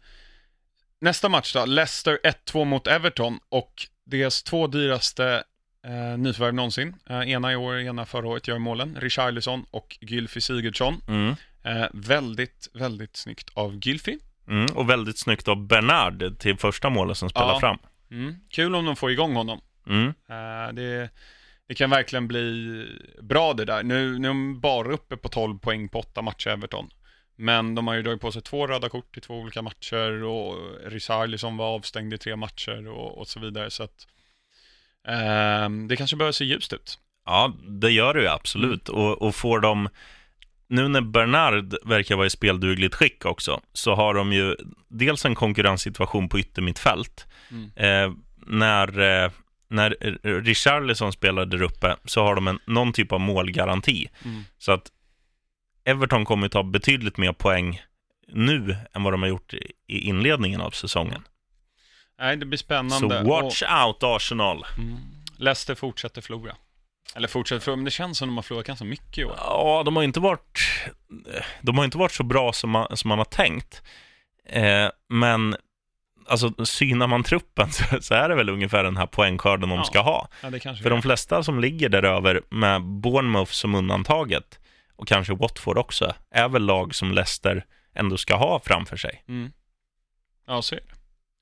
nästa 1.00 1.28
match 1.28 1.52
då, 1.54 1.64
Leicester 1.64 2.18
1-2 2.24 2.64
mot 2.64 2.86
Everton 2.86 3.40
och 3.48 3.86
deras 4.04 4.42
två 4.42 4.66
dyraste 4.66 5.44
uh, 5.88 6.18
nyförvärv 6.18 6.54
någonsin. 6.54 6.94
Eh, 7.10 7.30
ena 7.30 7.52
i 7.52 7.56
år, 7.56 7.78
ena 7.80 8.04
förra 8.06 8.28
året 8.28 8.48
gör 8.48 8.58
målen. 8.58 8.96
Richarlison 9.00 9.64
och 9.70 9.98
Gylfi 10.00 10.40
Sigurdsson. 10.40 11.00
mm. 11.08 11.34
Eh, 11.64 11.86
väldigt, 11.92 12.68
väldigt 12.74 13.16
snyggt 13.16 13.50
av 13.54 13.78
Gylfi. 13.82 14.18
Mm. 14.48 14.66
Och 14.76 14.90
väldigt 14.90 15.18
snyggt 15.18 15.48
av 15.48 15.66
Bernard 15.66 16.38
till 16.38 16.56
första 16.58 16.90
målet 16.90 17.16
som 17.16 17.30
spelar 17.30 17.48
Ja. 17.52 17.60
fram. 17.60 17.78
Mm. 18.10 18.34
Kul 18.50 18.74
om 18.74 18.84
de 18.84 18.96
får 18.96 19.10
igång 19.10 19.34
honom. 19.36 19.60
Mm. 19.88 20.06
Eh, 20.08 20.72
det, 20.74 21.10
det 21.68 21.74
kan 21.74 21.90
verkligen 21.90 22.28
bli 22.28 22.86
bra 23.22 23.52
det 23.54 23.64
där. 23.64 23.82
Nu, 23.82 24.18
nu 24.18 24.28
är 24.28 24.30
de 24.30 24.60
bara 24.60 24.92
uppe 24.92 25.16
på 25.16 25.28
12 25.28 25.58
poäng 25.58 25.88
på 25.88 25.98
åtta 25.98 26.22
matcher 26.22 26.48
Everton. 26.50 26.90
Men 27.36 27.74
de 27.74 27.86
har 27.86 27.94
ju 27.94 28.02
dragit 28.02 28.20
på 28.20 28.32
sig 28.32 28.42
två 28.42 28.66
röda 28.66 28.88
kort 28.88 29.16
i 29.16 29.20
två 29.20 29.34
olika 29.40 29.62
matcher 29.62 30.22
och 30.22 30.56
Richarlison 30.86 31.56
var 31.56 31.66
avstängd 31.66 32.14
i 32.14 32.18
tre 32.18 32.36
matcher 32.36 32.88
och, 32.88 33.18
och 33.18 33.28
så 33.28 33.40
vidare. 33.40 33.70
Så 33.70 33.82
att 33.82 34.06
det 35.88 35.96
kanske 35.96 36.16
börjar 36.16 36.32
se 36.32 36.44
ljust 36.44 36.72
ut. 36.72 36.98
Ja, 37.26 37.56
det 37.68 37.90
gör 37.90 38.14
det 38.14 38.20
ju 38.20 38.28
absolut. 38.28 38.88
Och, 38.88 39.22
och 39.22 39.34
får 39.34 39.60
de... 39.60 39.88
Nu 40.68 40.88
när 40.88 41.00
Bernard 41.00 41.74
verkar 41.84 42.16
vara 42.16 42.26
i 42.26 42.30
speldugligt 42.30 42.94
skick 42.94 43.24
också, 43.24 43.60
så 43.72 43.94
har 43.94 44.14
de 44.14 44.32
ju 44.32 44.56
dels 44.88 45.24
en 45.24 45.34
konkurrenssituation 45.34 46.28
på 46.28 46.38
yttermittfält. 46.38 47.26
Mm. 47.50 47.70
Eh, 47.76 48.16
när, 48.46 49.00
eh, 49.00 49.30
när 49.68 49.90
Richarlison 50.42 51.12
spelar 51.12 51.46
där 51.46 51.62
uppe 51.62 51.96
så 52.04 52.22
har 52.22 52.34
de 52.34 52.48
en, 52.48 52.58
någon 52.64 52.92
typ 52.92 53.12
av 53.12 53.20
målgaranti. 53.20 54.08
Mm. 54.24 54.42
Så 54.58 54.72
att 54.72 54.92
Everton 55.84 56.24
kommer 56.24 56.48
ta 56.48 56.62
betydligt 56.62 57.16
mer 57.16 57.32
poäng 57.32 57.82
nu 58.28 58.76
än 58.92 59.02
vad 59.02 59.12
de 59.12 59.22
har 59.22 59.28
gjort 59.28 59.54
i 59.86 59.98
inledningen 59.98 60.60
av 60.60 60.70
säsongen. 60.70 61.22
Nej, 62.20 62.36
det 62.36 62.46
blir 62.46 62.58
Så 62.58 62.64
spännande. 62.64 63.22
watch 63.22 63.62
out 63.62 64.02
Arsenal. 64.02 64.58
Och, 64.72 64.78
mm, 64.78 64.98
Leicester 65.36 65.74
fortsätter 65.74 66.20
förlora. 66.22 66.56
Eller 67.14 67.28
fortsätter 67.28 67.60
förlora, 67.60 67.76
men 67.76 67.84
det 67.84 67.90
känns 67.90 68.18
som 68.18 68.28
de 68.28 68.36
har 68.36 68.42
förlorat 68.42 68.66
ganska 68.66 68.84
mycket 68.84 69.18
i 69.18 69.24
år. 69.24 69.34
Ja, 69.36 69.82
de 69.84 69.96
har 69.96 70.02
inte 70.02 70.20
varit, 70.20 70.58
de 71.60 71.78
har 71.78 71.84
inte 71.84 71.98
varit 71.98 72.12
så 72.12 72.22
bra 72.22 72.52
som 72.52 72.70
man, 72.70 72.96
som 72.96 73.08
man 73.08 73.18
har 73.18 73.24
tänkt. 73.24 73.82
Eh, 74.48 74.88
men 75.08 75.56
alltså, 76.26 76.64
synar 76.64 77.06
man 77.06 77.22
truppen 77.22 77.70
så, 77.72 77.84
så 78.02 78.14
är 78.14 78.28
det 78.28 78.34
väl 78.34 78.48
ungefär 78.48 78.84
den 78.84 78.96
här 78.96 79.06
poängskörden 79.06 79.68
de 79.68 79.78
Ja. 79.78 79.84
ska 79.84 80.00
ha. 80.00 80.28
Ja, 80.42 80.50
För 80.82 80.90
de 80.90 81.02
flesta 81.02 81.42
som 81.42 81.60
ligger 81.60 81.88
där 81.88 82.02
över 82.02 82.42
med 82.50 82.82
Bournemouth 82.82 83.52
som 83.52 83.74
undantaget 83.74 84.58
och 84.96 85.08
kanske 85.08 85.34
Watford 85.34 85.78
också, 85.78 86.14
är 86.30 86.48
väl 86.48 86.62
lag 86.64 86.94
som 86.94 87.12
Leicester 87.12 87.64
ändå 87.94 88.16
ska 88.16 88.36
ha 88.36 88.60
framför 88.60 88.96
sig. 88.96 89.24
Mm. 89.28 89.52
Ja, 90.46 90.62
så 90.62 90.74
är 90.74 90.80
det. 90.80 90.94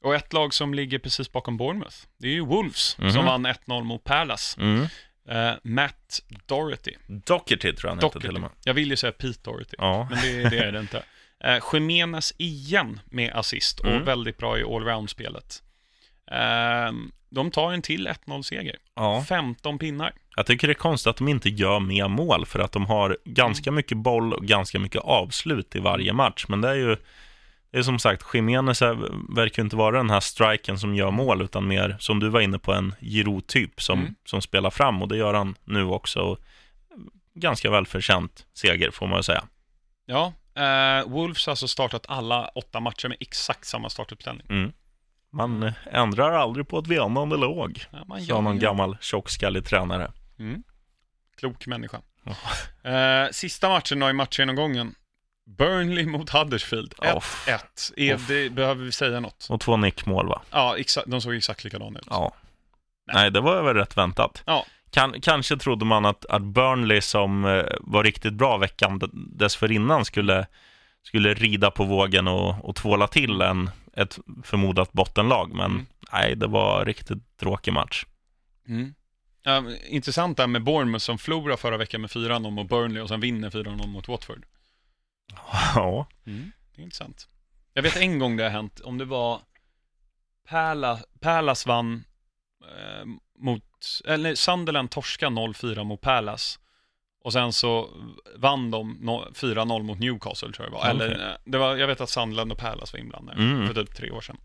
Och 0.02 0.14
ett 0.14 0.32
lag 0.32 0.54
som 0.54 0.74
ligger 0.74 0.98
precis 0.98 1.32
bakom 1.32 1.56
Bournemouth, 1.56 1.96
det 2.18 2.28
är 2.28 2.32
ju 2.32 2.40
Wolves, 2.46 2.98
Mhm. 2.98 3.12
som 3.12 3.24
vann 3.24 3.46
1-0 3.46 3.84
mot 3.84 4.04
Palace. 4.04 4.60
Mm. 4.60 4.86
Eh, 5.28 5.52
Matt 5.62 6.20
Doherty. 6.46 6.94
Doherty 7.06 7.56
tror 7.56 7.78
jag 7.82 7.90
han 7.90 7.98
Doherty. 7.98 8.20
till 8.20 8.34
och 8.34 8.40
med. 8.40 8.50
Jag 8.64 8.74
vill 8.74 8.90
ju 8.90 8.96
säga 8.96 9.12
Pete 9.12 9.38
Doherty, 9.50 9.74
Ja. 9.78 10.06
men 10.10 10.18
det, 10.22 10.48
det 10.50 10.58
är 10.58 10.72
det 10.72 10.80
inte. 10.80 11.02
Eh, 11.44 11.58
Jimenez 11.72 12.32
igen 12.38 13.00
med 13.04 13.32
assist 13.32 13.80
och 13.80 13.86
Mm. 13.86 14.04
väldigt 14.04 14.36
bra 14.36 14.58
i 14.58 14.62
allround-spelet. 14.62 15.62
Eh, 16.30 16.92
de 17.30 17.50
tar 17.50 17.72
en 17.72 17.82
till 17.82 18.06
1-0-seger. 18.08 18.76
ja. 18.94 19.24
15 19.28 19.78
pinnar. 19.78 20.12
Jag 20.36 20.46
tycker 20.46 20.66
det 20.66 20.72
är 20.72 20.74
konstigt 20.74 21.10
att 21.10 21.16
de 21.16 21.28
inte 21.28 21.48
gör 21.48 21.80
mer 21.80 22.08
mål 22.08 22.46
för 22.46 22.58
att 22.58 22.72
de 22.72 22.86
har 22.86 23.18
ganska 23.24 23.70
mycket 23.72 23.96
boll 23.98 24.32
och 24.34 24.46
ganska 24.46 24.78
mycket 24.78 25.02
avslut 25.02 25.76
i 25.76 25.78
varje 25.80 26.12
match. 26.12 26.44
Men 26.48 26.60
det 26.60 26.68
är 26.68 26.74
ju, 26.74 26.96
det 27.70 27.78
är 27.78 27.82
som 27.82 27.98
sagt, 27.98 28.34
Jiménez 28.34 28.82
verkar 29.36 29.62
inte 29.62 29.76
vara 29.76 29.96
den 29.96 30.10
här 30.10 30.20
striken 30.20 30.78
som 30.78 30.94
gör 30.94 31.10
mål 31.10 31.42
utan 31.42 31.66
mer, 31.68 31.96
som 31.98 32.20
du 32.20 32.28
var 32.28 32.40
inne 32.40 32.58
på, 32.58 32.72
en 32.72 32.94
Giroud-typ 33.00 33.82
som, 33.82 33.98
Mm. 34.00 34.14
som 34.24 34.42
spelar 34.42 34.70
fram 34.70 35.02
och 35.02 35.08
det 35.08 35.16
gör 35.16 35.34
han 35.34 35.54
nu 35.64 35.84
också. 35.84 36.36
Ganska 37.34 37.70
välförtjänt 37.70 38.46
seger 38.54 38.90
får 38.90 39.06
man 39.06 39.16
ju 39.18 39.22
säga. 39.22 39.44
Ja, 40.06 40.32
eh, 40.54 41.08
Wolves 41.08 41.46
har 41.46 41.52
alltså 41.52 41.68
startat 41.68 42.06
alla 42.08 42.48
åtta 42.54 42.80
matcher 42.80 43.08
med 43.08 43.16
exakt 43.20 43.64
samma 43.66 43.90
startuppställning. 43.90 44.46
Mm. 44.50 44.72
Man 45.32 45.62
eh, 45.62 45.72
ändrar 45.92 46.32
aldrig 46.32 46.68
på 46.68 46.78
ett 46.78 46.86
vinnande 46.86 47.36
lag, 47.36 47.84
Ja, 47.92 48.04
man 48.06 48.20
sa 48.20 48.40
någon 48.40 48.58
gammal 48.58 48.96
tjockskallig 49.00 49.64
tränare. 49.64 50.12
Mm. 50.38 50.62
Klok 51.38 51.66
människa. 51.66 52.00
Eh, 52.82 53.30
sista 53.32 53.68
matchen 53.68 54.00
då 54.00 54.10
i 54.10 54.12
matchgenomgången. 54.12 54.94
Burnley 55.58 56.06
mot 56.06 56.30
Huddersfield. 56.30 56.94
1-1. 56.98 57.12
Off. 57.16 57.48
Är 57.96 58.14
Off. 58.14 58.28
det, 58.28 58.50
behöver 58.50 58.84
vi 58.84 58.92
säga 58.92 59.20
något? 59.20 59.46
Och 59.50 59.60
två 59.60 59.76
nickmål 59.76 60.28
va? 60.28 60.42
Ja, 60.50 60.76
exa- 60.78 61.02
de 61.06 61.20
såg 61.20 61.34
exakt 61.34 61.64
likadana 61.64 61.98
ut. 61.98 62.06
Ja. 62.10 62.32
Nej. 63.06 63.16
Nej, 63.22 63.30
det 63.30 63.40
var 63.40 63.62
väl 63.62 63.74
rätt 63.76 63.96
väntat. 63.96 64.42
Ja. 64.46 64.66
Kan, 64.90 65.20
kanske 65.20 65.56
trodde 65.56 65.84
man 65.84 66.04
att, 66.06 66.26
att 66.26 66.42
Burnley 66.42 67.00
som 67.00 67.44
eh, 67.44 67.64
var 67.80 68.04
riktigt 68.04 68.32
bra 68.34 68.56
veckan 68.56 69.00
dessförinnan 69.12 70.04
skulle, 70.04 70.46
skulle 71.02 71.34
rida 71.34 71.70
på 71.70 71.84
vågen 71.84 72.28
och, 72.28 72.64
och 72.64 72.76
tvåla 72.76 73.06
till 73.06 73.40
en, 73.40 73.70
ett 73.96 74.18
förmodat 74.44 74.92
bottenlag. 74.92 75.54
Men 75.54 75.70
Mm. 75.70 75.86
nej, 76.12 76.36
det 76.36 76.46
var 76.46 76.84
riktigt 76.84 77.36
tråkig 77.40 77.72
match. 77.72 78.04
Mm. 78.68 78.94
Ja, 79.42 79.60
men 79.60 79.76
intressant 79.86 80.36
där 80.36 80.46
med 80.46 80.62
Bournemouth 80.64 81.02
som 81.02 81.18
förlorade 81.18 81.56
förra 81.56 81.76
veckan 81.76 82.00
med 82.00 82.10
4-0 82.10 82.50
mot 82.50 82.68
Burnley 82.68 83.02
och 83.02 83.08
sen 83.08 83.20
vinner 83.20 83.50
4-0 83.50 83.86
mot 83.86 84.08
Watford. 84.08 84.44
Ja. 85.74 86.06
Mm. 86.26 86.52
Det 86.74 86.82
är 86.82 86.84
intressant. 86.84 87.28
Jag 87.74 87.82
vet 87.82 87.96
en 87.96 88.18
gång 88.18 88.36
det 88.36 88.42
har 88.42 88.50
hänt, 88.50 88.80
om 88.80 88.98
det 88.98 89.04
var 89.04 89.40
Pärla, 90.48 90.98
Pärlas 91.20 91.66
vann 91.66 92.04
eh, 92.64 93.04
mot, 93.38 93.64
eller 94.06 94.34
Sunderland 94.34 94.90
torska 94.90 95.26
0-4 95.26 95.84
mot 95.84 96.00
Pärlas. 96.00 96.58
Och 97.24 97.32
sen 97.32 97.52
så 97.52 97.90
vann 98.36 98.70
de 98.70 98.98
no- 99.02 99.32
4-0 99.34 99.82
mot 99.82 99.98
Newcastle 99.98 100.52
tror 100.52 100.66
jag 100.66 100.72
det 100.72 100.76
var. 100.78 100.90
Eller, 100.90 101.14
Okej. 101.14 101.26
eh, 101.26 101.32
det 101.44 101.58
var. 101.58 101.76
Jag 101.76 101.86
vet 101.86 102.00
att 102.00 102.10
Sunderland 102.10 102.52
och 102.52 102.58
Pärlas 102.58 102.92
var 102.92 103.00
inblandade 103.00 103.42
Mm. 103.42 103.66
för 103.66 103.74
typ 103.84 103.94
tre 103.96 104.10
år 104.10 104.20
sedan. 104.20 104.36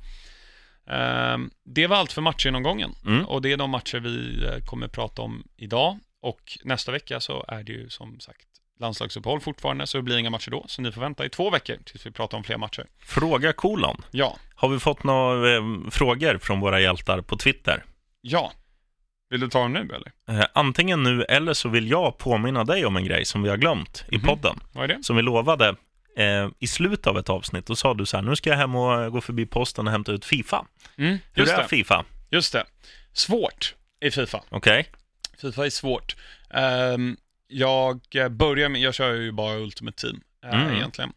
Ehm, 0.87 1.51
det 1.63 1.87
var 1.87 1.97
allt 1.97 2.11
för 2.11 2.21
matchgenomgången. 2.21 2.95
Mm. 3.05 3.25
Och 3.25 3.41
det 3.41 3.51
är 3.51 3.57
de 3.57 3.69
matcher 3.69 3.97
vi 3.99 4.45
eh, 4.45 4.59
kommer 4.65 4.87
prata 4.87 5.21
om 5.21 5.47
idag. 5.57 5.99
Och 6.21 6.57
nästa 6.63 6.91
vecka 6.91 7.19
så 7.19 7.45
är 7.47 7.63
det 7.63 7.71
ju 7.71 7.89
som 7.89 8.19
sagt 8.19 8.47
landslagsuppehåll 8.79 9.39
fortfarande, 9.41 9.87
så 9.87 9.97
det 9.97 10.01
blir 10.03 10.17
inga 10.17 10.29
matcher 10.29 10.51
då. 10.51 10.65
Så 10.67 10.81
ni 10.81 10.91
får 10.91 11.01
vänta 11.01 11.25
i 11.25 11.29
två 11.29 11.49
veckor 11.49 11.77
tills 11.85 12.05
vi 12.05 12.11
pratar 12.11 12.37
om 12.37 12.43
fler 12.43 12.57
matcher. 12.57 12.85
Fråga 12.99 13.53
kolon. 13.53 14.01
Ja, 14.11 14.37
Har 14.55 14.69
vi 14.69 14.79
fått 14.79 15.03
några 15.03 15.55
eh, 15.55 15.61
frågor 15.91 16.37
från 16.37 16.59
våra 16.59 16.79
hjältar 16.81 17.21
på 17.21 17.37
Twitter? 17.37 17.83
ja. 18.21 18.51
Vill 19.29 19.39
du 19.39 19.49
ta 19.49 19.59
dem 19.61 19.73
nu 19.73 19.79
eller? 19.79 20.39
Eh, 20.41 20.45
antingen 20.53 21.03
nu 21.03 21.23
eller 21.23 21.53
så 21.53 21.69
vill 21.69 21.89
jag 21.89 22.17
påminna 22.17 22.63
dig 22.63 22.85
om 22.85 22.97
en 22.97 23.05
grej 23.05 23.25
som 23.25 23.43
vi 23.43 23.49
har 23.49 23.57
glömt 23.57 24.05
i 24.11 24.17
Mhm. 24.17 24.25
podden. 24.25 24.59
Vad 24.71 24.83
är 24.83 24.87
det? 24.87 25.03
Som 25.03 25.15
vi 25.15 25.21
lovade 25.21 25.75
eh, 26.17 26.49
i 26.59 26.67
slutet 26.67 27.07
av 27.07 27.17
ett 27.17 27.29
avsnitt. 27.29 27.65
Då 27.65 27.75
sa 27.75 27.93
du 27.93 28.05
så 28.05 28.17
här, 28.17 28.21
nu 28.23 28.35
ska 28.35 28.49
jag 28.49 28.57
hem 28.57 28.75
och 28.75 29.11
gå 29.11 29.21
förbi 29.21 29.45
posten 29.45 29.87
och 29.87 29.91
hämta 29.91 30.11
ut 30.11 30.25
Fifa. 30.25 30.65
Mm, 30.97 31.17
Hur 31.33 31.49
är 31.49 31.57
det. 31.57 31.67
Fifa? 31.67 32.05
Just 32.29 32.53
det. 32.53 32.65
Svårt 33.13 33.75
i 34.01 34.11
Fifa. 34.11 34.41
Okej? 34.49 34.85
Fifa 35.41 35.65
är 35.65 35.69
svårt. 35.69 36.15
Ehm, 36.49 37.17
jag 37.57 38.01
eh, 38.15 38.29
börjar 38.29 38.69
med, 38.69 38.81
jag 38.81 38.93
kör 38.93 39.13
ju 39.13 39.31
bara 39.31 39.55
Ultimate 39.57 40.01
Team 40.01 40.21
eh, 40.43 40.61
Mm. 40.61 40.75
egentligen. 40.75 41.13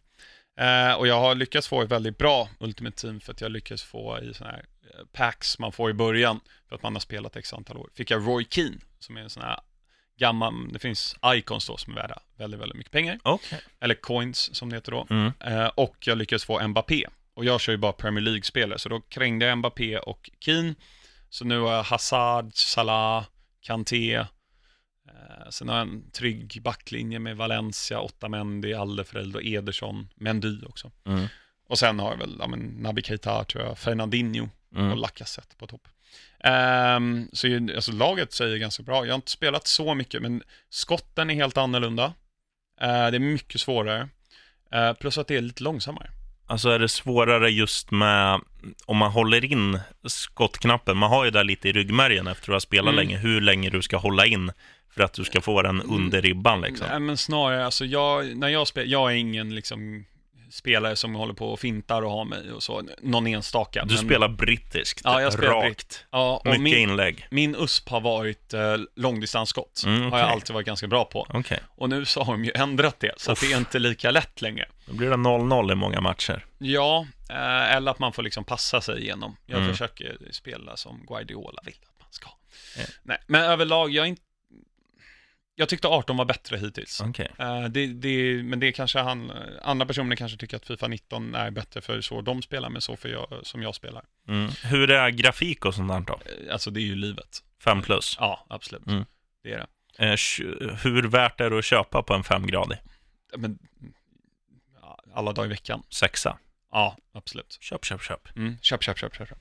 Eh, 0.59 0.93
och 0.93 1.07
jag 1.07 1.19
har 1.19 1.35
lyckats 1.35 1.67
få 1.67 1.81
ett 1.81 1.91
väldigt 1.91 2.17
bra 2.17 2.49
Ultimate 2.59 2.97
Team 3.01 3.19
för 3.19 3.33
att 3.33 3.41
jag 3.41 3.51
lyckas 3.51 3.83
få 3.83 4.19
i 4.19 4.33
sådana 4.33 4.53
här 4.55 4.65
packs 5.13 5.59
man 5.59 5.71
får 5.71 5.89
i 5.89 5.93
början 5.93 6.39
för 6.69 6.75
att 6.75 6.83
man 6.83 6.93
har 6.95 6.99
spelat 6.99 7.35
x 7.35 7.53
antal 7.53 7.77
år. 7.77 7.89
Fick 7.95 8.11
jag 8.11 8.27
Roy 8.27 8.45
Keane 8.49 8.75
som 8.99 9.17
är 9.17 9.21
en 9.21 9.29
sån 9.29 9.43
här 9.43 9.59
gammal, 10.19 10.73
det 10.73 10.79
finns 10.79 11.15
icons 11.25 11.67
då 11.67 11.77
som 11.77 11.93
är 11.93 12.01
värda 12.01 12.19
väldigt, 12.37 12.59
väldigt 12.59 12.77
mycket 12.77 12.91
pengar. 12.91 13.19
Okej. 13.23 13.59
Eller 13.79 13.95
coins 13.95 14.55
som 14.55 14.69
det 14.69 14.75
heter 14.75 14.91
då. 14.91 15.07
Mm. 15.09 15.31
Eh, 15.39 15.67
och 15.67 15.95
jag 15.99 16.17
lyckades 16.17 16.45
få 16.45 16.67
Mbappé. 16.67 17.05
Och 17.33 17.45
jag 17.45 17.61
kör 17.61 17.73
ju 17.73 17.77
bara 17.77 17.91
Premier 17.91 18.21
League-spelare, 18.23 18.79
så 18.79 18.89
då 18.89 19.01
krängde 19.01 19.45
jag 19.45 19.57
Mbappé 19.57 19.97
och 19.97 20.29
Keane. 20.39 20.75
Så 21.29 21.45
nu 21.45 21.59
har 21.59 21.73
jag 21.73 21.83
Hazard, 21.83 22.51
Salah, 22.53 23.25
Kanté. 23.61 24.25
Eh, 25.09 25.49
sen 25.49 25.69
har 25.69 25.77
jag 25.77 25.87
en 25.87 26.11
trygg 26.11 26.59
backlinje 26.63 27.19
med 27.19 27.37
Valencia, 27.37 28.01
Otamendi, 28.01 28.73
Alderfereld 28.73 29.35
och 29.35 29.43
Ederson, 29.43 30.09
Mendy 30.15 30.65
också. 30.65 30.91
Mm. 31.05 31.27
Och 31.67 31.79
sen 31.79 31.99
har 31.99 32.11
jag 32.11 32.17
väl 32.17 32.35
ja, 32.39 32.47
men, 32.47 32.59
Naby 32.59 33.01
Keita, 33.01 33.43
tror 33.43 33.63
jag, 33.63 33.77
Fernandinho 33.79 34.49
och 34.71 34.77
Mm. 34.77 34.97
Lacazette 34.97 35.55
på 35.55 35.67
topp. 35.67 35.87
Ehm, 36.43 37.29
så 37.33 37.47
alltså, 37.75 37.91
laget 37.91 38.33
säger 38.33 38.57
ganska 38.57 38.83
bra. 38.83 39.05
Jag 39.05 39.13
har 39.13 39.15
inte 39.15 39.31
spelat 39.31 39.67
så 39.67 39.93
mycket, 39.93 40.21
men 40.21 40.43
skotten 40.69 41.29
är 41.29 41.35
helt 41.35 41.57
annorlunda. 41.57 42.13
Eh, 42.81 42.87
det 42.87 43.17
är 43.17 43.19
mycket 43.19 43.61
svårare. 43.61 44.09
Eh, 44.71 44.93
plus 44.93 45.17
att 45.17 45.27
det 45.27 45.35
är 45.35 45.41
lite 45.41 45.63
långsammare. 45.63 46.09
Alltså 46.47 46.69
är 46.69 46.79
det 46.79 46.89
svårare 46.89 47.49
just 47.49 47.91
med 47.91 48.41
om 48.85 48.97
man 48.97 49.11
håller 49.11 49.45
in 49.45 49.79
skottknappen. 50.07 50.97
Man 50.97 51.09
har 51.09 51.25
ju 51.25 51.31
där 51.31 51.43
lite 51.43 51.69
i 51.69 51.71
ryggmärgen 51.71 52.27
efter 52.27 52.51
att 52.51 52.55
ha 52.55 52.59
spelat 52.59 52.93
Mm. 52.93 52.95
länge, 52.95 53.17
hur 53.17 53.41
länge 53.41 53.69
du 53.69 53.81
ska 53.81 53.97
hålla 53.97 54.25
in 54.25 54.51
för 54.91 55.03
att 55.03 55.13
du 55.13 55.23
ska 55.23 55.41
få 55.41 55.61
den 55.61 55.81
under 55.81 56.21
ribban 56.21 56.61
liksom. 56.61 56.87
Nej, 56.89 56.99
men 56.99 57.17
snarare, 57.17 57.65
alltså 57.65 57.85
jag, 57.85 58.37
när 58.37 58.47
jag 58.47 58.67
spelar, 58.67 58.87
jag 58.87 59.11
är 59.11 59.15
ingen 59.15 59.55
liksom 59.55 60.05
spelare 60.51 60.95
som 60.95 61.15
håller 61.15 61.33
på 61.33 61.49
och 61.51 61.59
fintar 61.59 62.01
och 62.01 62.11
har 62.11 62.25
mig 62.25 62.51
och 62.51 62.63
så, 62.63 62.81
någon 63.01 63.27
enstaka. 63.27 63.85
Du 63.85 63.93
men, 63.95 64.03
spelar 64.05 64.29
brittiskt, 64.29 65.01
Ja, 65.03 65.21
jag 65.21 65.33
spelar 65.33 65.53
rakt. 65.53 66.05
Ja, 66.11 66.37
och 66.37 66.45
Mycket 66.45 66.61
min, 66.61 66.77
inlägg. 66.77 67.27
min 67.31 67.55
USP 67.55 67.89
har 67.89 68.01
varit 68.01 68.53
eh, 68.53 68.75
långdistansskott. 68.95 69.83
Mm, 69.85 70.01
Har 70.01 70.07
okej. 70.09 70.19
jag 70.19 70.29
alltid 70.29 70.53
varit 70.53 70.65
ganska 70.67 70.87
bra 70.87 71.05
på. 71.05 71.27
Okej, 71.33 71.59
Och 71.67 71.89
nu 71.89 72.05
så 72.05 72.23
har 72.23 72.33
de 72.33 72.45
ju 72.45 72.51
ändrat 72.55 72.99
det, 72.99 73.13
så 73.17 73.31
att 73.31 73.39
det 73.41 73.51
är 73.53 73.57
inte 73.57 73.79
lika 73.79 74.11
lätt 74.11 74.41
längre. 74.41 74.65
då 74.85 74.93
blir 74.93 75.09
det 75.09 75.15
0-0 75.15 75.71
i 75.71 75.75
många 75.75 76.01
matcher. 76.01 76.45
Ja, 76.57 77.07
eh, 77.29 77.75
eller 77.75 77.91
att 77.91 77.99
man 77.99 78.13
får 78.13 78.23
liksom 78.23 78.43
passa 78.43 78.81
sig 78.81 79.01
igenom. 79.01 79.37
Jag 79.45 79.57
Mm. 79.59 79.71
försöker 79.71 80.17
spela 80.31 80.77
som 80.77 81.05
Guardiola 81.07 81.61
vill 81.65 81.73
att 81.83 81.99
man 82.01 82.07
ska. 82.11 82.29
Ja. 82.77 82.83
Nej, 83.03 83.17
men 83.27 83.41
överlag, 83.43 83.89
jag 83.91 84.03
är 84.05 84.09
inte... 84.09 84.21
Jag 85.59 85.69
tyckte 85.69 85.87
18 85.87 86.17
var 86.17 86.25
bättre 86.25 86.57
hittills. 86.57 87.01
Okej. 87.01 87.31
Eh, 87.39 87.63
det, 87.63 87.87
det, 87.87 88.43
men 88.43 88.59
det 88.59 88.71
kanske 88.71 88.99
han, 88.99 89.31
andra 89.61 89.85
personer 89.85 90.15
kanske 90.15 90.37
tycker 90.37 90.57
att 90.57 90.65
Fifa 90.65 90.87
19 90.87 91.35
är 91.35 91.51
bättre 91.51 91.81
för 91.81 92.01
så 92.01 92.21
de 92.21 92.41
spelar, 92.41 92.69
men 92.69 92.81
så 92.81 92.95
för 92.95 93.09
jag, 93.09 93.27
som 93.43 93.61
jag 93.61 93.75
spelar. 93.75 94.03
Mm. 94.27 94.49
Hur 94.63 94.91
är 94.91 95.09
grafik 95.09 95.65
och 95.65 95.75
sånt 95.75 95.89
där 95.91 95.99
då? 95.99 96.13
Eh, 96.13 96.53
Alltså 96.53 96.71
det 96.71 96.79
är 96.79 96.83
ju 96.83 96.95
livet. 96.95 97.43
5 97.63 97.81
plus. 97.81 98.17
Ja, 98.19 98.45
absolut. 98.49 98.87
Mm. 98.87 99.05
Det 99.43 99.53
är 99.53 99.57
det. 99.97 100.15
Tj- 100.15 100.75
hur 100.83 101.03
värt 101.03 101.41
är 101.41 101.49
det 101.49 101.59
att 101.59 101.65
köpa 101.65 102.03
på 102.03 102.13
en 102.13 102.23
5-gradig? 102.23 102.77
Men, 103.37 103.59
alla 105.13 105.31
dagar 105.33 105.45
i 105.45 105.49
veckan. 105.49 105.83
Sexa. 105.89 106.37
Ja, 106.71 106.97
absolut. 107.13 107.57
Köp, 107.61 107.85
köp, 107.85 108.01
köp. 108.03 108.35
Mm, 108.37 108.57
köp, 108.61 108.83
köp, 108.83 108.97
köp, 108.97 109.15
köp. 109.15 109.29
köp. 109.29 109.37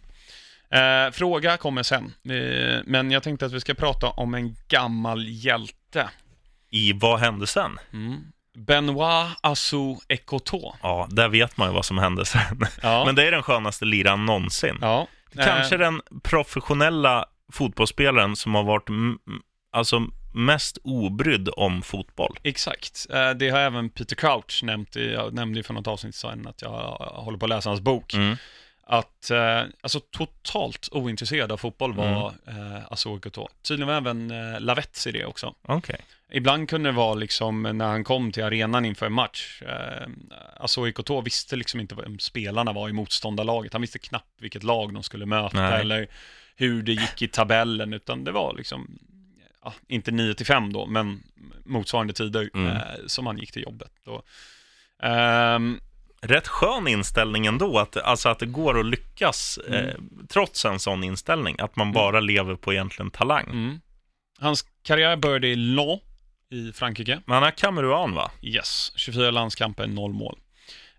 Eh, 0.71 1.11
fråga 1.13 1.57
kommer 1.57 1.83
sen, 1.83 2.05
eh, 2.05 2.83
men 2.87 3.11
jag 3.11 3.23
tänkte 3.23 3.47
att 3.47 3.53
vi 3.53 3.61
ska 3.61 3.75
prata 3.75 4.07
om 4.11 4.35
en 4.35 4.57
gammal 4.69 5.25
hjälte. 5.29 6.09
I 6.71 6.93
Vad 6.93 7.21
hände 7.21 7.47
sen? 7.47 7.79
Mm. 7.93 8.21
Benoit 8.59 9.37
Assou 9.41 9.97
Ekoto. 10.09 10.75
Ja, 10.83 11.07
där 11.11 11.29
vet 11.29 11.57
man 11.57 11.69
ju 11.69 11.75
vad 11.75 11.85
som 11.85 11.99
hände 11.99 12.25
sen. 12.25 12.67
Ja, 12.83 13.05
Men 13.07 13.15
det 13.15 13.27
är 13.27 13.31
den 13.31 13.43
skönaste 13.43 13.85
liran 13.85 14.27
någonsin. 14.27 14.79
ja. 14.81 15.07
Kanske 15.35 15.75
Eh, 15.75 15.79
den 15.79 16.01
professionella 16.23 17.25
fotbollsspelaren 17.53 18.37
som 18.37 18.55
har 18.55 18.63
varit 18.63 18.89
alltså 19.73 20.07
mest 20.35 20.79
obrydd 20.85 21.49
om 21.57 21.83
fotboll. 21.83 22.39
Exakt. 22.43 23.07
Eh, 23.11 23.31
Det 23.31 23.49
har 23.51 23.59
även 23.59 23.91
Peter 23.91 24.17
Crouch 24.17 24.61
nämnt. 24.65 24.97
I, 24.97 25.13
jag 25.13 25.35
nämnde 25.35 25.59
ju 25.59 25.63
för 25.63 25.75
något 25.75 25.87
avsnitt 25.87 26.15
sedan 26.15 26.47
att 26.47 26.63
jag 26.63 26.71
håller 27.01 27.39
på 27.39 27.47
att 27.47 27.51
läsa 27.51 27.71
hans 27.71 27.81
bok. 27.81 28.15
Mm. 28.15 28.37
Att, 28.91 29.31
eh, 29.31 29.63
alltså 29.81 30.01
totalt 30.01 30.89
ointresserad 30.93 31.53
av 31.53 31.57
fotboll 31.57 31.93
var 31.95 32.35
Mm. 32.47 32.73
eh, 32.77 32.83
Assou 32.93 33.17
Ekoto. 33.17 33.49
Tydligen 33.63 33.89
var 33.89 33.95
även 33.97 34.31
eh, 34.31 34.61
Lavetzi 34.61 35.13
det 35.13 35.25
också. 35.25 35.55
Okej. 35.63 36.01
Ibland 36.31 36.69
kunde 36.69 36.89
det 36.89 36.93
vara 36.97 37.15
liksom 37.15 37.63
när 37.63 37.87
han 37.87 38.05
kom 38.05 38.33
till 38.33 38.45
arenan 38.45 38.85
inför 38.85 39.07
en 39.07 39.13
match. 39.13 39.63
Eh, 39.63 40.09
Assou 40.57 40.89
Ekoto 40.89 41.21
visste 41.21 41.57
liksom 41.57 41.81
inte 41.81 41.95
vem 41.95 42.19
spelarna 42.19 42.73
var 42.73 42.89
i 42.89 42.93
motståndarlaget. 42.93 43.73
Han 43.73 43.83
visste 43.83 43.99
knappt 43.99 44.43
vilket 44.43 44.63
lag 44.63 44.95
de 44.95 45.03
skulle 45.03 45.27
möta 45.27 45.57
Nej. 45.71 45.81
eller 45.81 46.07
hur 46.57 46.83
det 46.83 46.93
gick 46.93 47.23
i 47.23 47.29
tabellen, 47.29 47.93
utan 47.95 48.25
det 48.25 48.33
var 48.33 48.55
liksom, 48.55 48.99
ja, 49.65 49.75
inte 49.89 50.11
9 50.11 50.35
till 50.35 50.47
5 50.47 50.73
då, 50.73 50.87
men 50.87 51.23
motsvarande 51.65 52.13
tider 52.13 52.51
Mm. 52.55 52.77
eh, 52.77 52.83
som 53.07 53.27
han 53.27 53.39
gick 53.39 53.53
till 53.53 53.63
jobbet. 53.63 53.93
Då. 54.05 54.23
Ehm, 55.03 55.81
Rätt 56.21 56.49
skön 56.49 56.89
inställning 56.89 57.47
ändå, 57.47 57.79
att, 57.79 57.97
alltså 57.97 58.29
att 58.29 58.39
det 58.39 58.47
går 58.47 58.81
att 58.81 58.87
lyckas 58.87 59.59
Mm. 59.69 59.89
eh, 59.89 59.95
trots 60.29 60.65
en 60.65 60.79
sån 60.79 61.05
inställning. 61.05 61.57
Att 61.59 61.77
man 61.77 61.93
bara 61.93 62.21
lever 62.21 62.55
på 62.55 62.73
egentligen 62.73 63.11
talang. 63.11 63.45
mm. 63.51 63.81
Hans 64.41 64.65
karriär 64.83 65.17
började 65.17 65.49
i 65.49 65.57
Lyon 65.57 65.99
i 66.51 66.73
Frankrike. 66.73 67.21
Men 67.27 67.35
han 67.35 67.43
är 67.45 67.51
kameruan 67.51 68.15
va? 68.15 68.31
Yes, 68.43 68.93
24 68.97 69.31
landskamper, 69.31 69.87
noll 69.87 70.13
mål. 70.13 70.39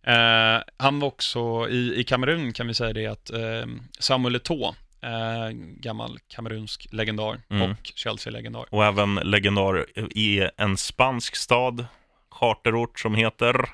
Eh, 0.03 0.61
han 0.77 0.99
var 0.99 1.07
också, 1.07 1.69
i, 1.69 1.93
i 1.99 2.03
Kamerun 2.03 2.53
kan 2.53 2.67
vi 2.67 2.73
säga 2.73 2.93
det 2.93 3.05
att 3.07 3.29
eh, 3.29 3.65
Samuel 3.99 4.35
Eto'o, 4.35 4.75
eh, 5.01 5.49
gammal 5.79 6.19
kamerunsk 6.27 6.87
legendar 6.91 7.41
Mm. 7.49 7.71
och 7.71 7.77
Chelsea-legendar. 7.95 8.65
Och 8.71 8.85
även 8.85 9.15
legendar 9.15 9.85
i 10.17 10.49
en 10.57 10.77
spansk 10.77 11.35
stad, 11.35 11.85
charterort 12.31 12.99
som 12.99 13.15
heter... 13.15 13.69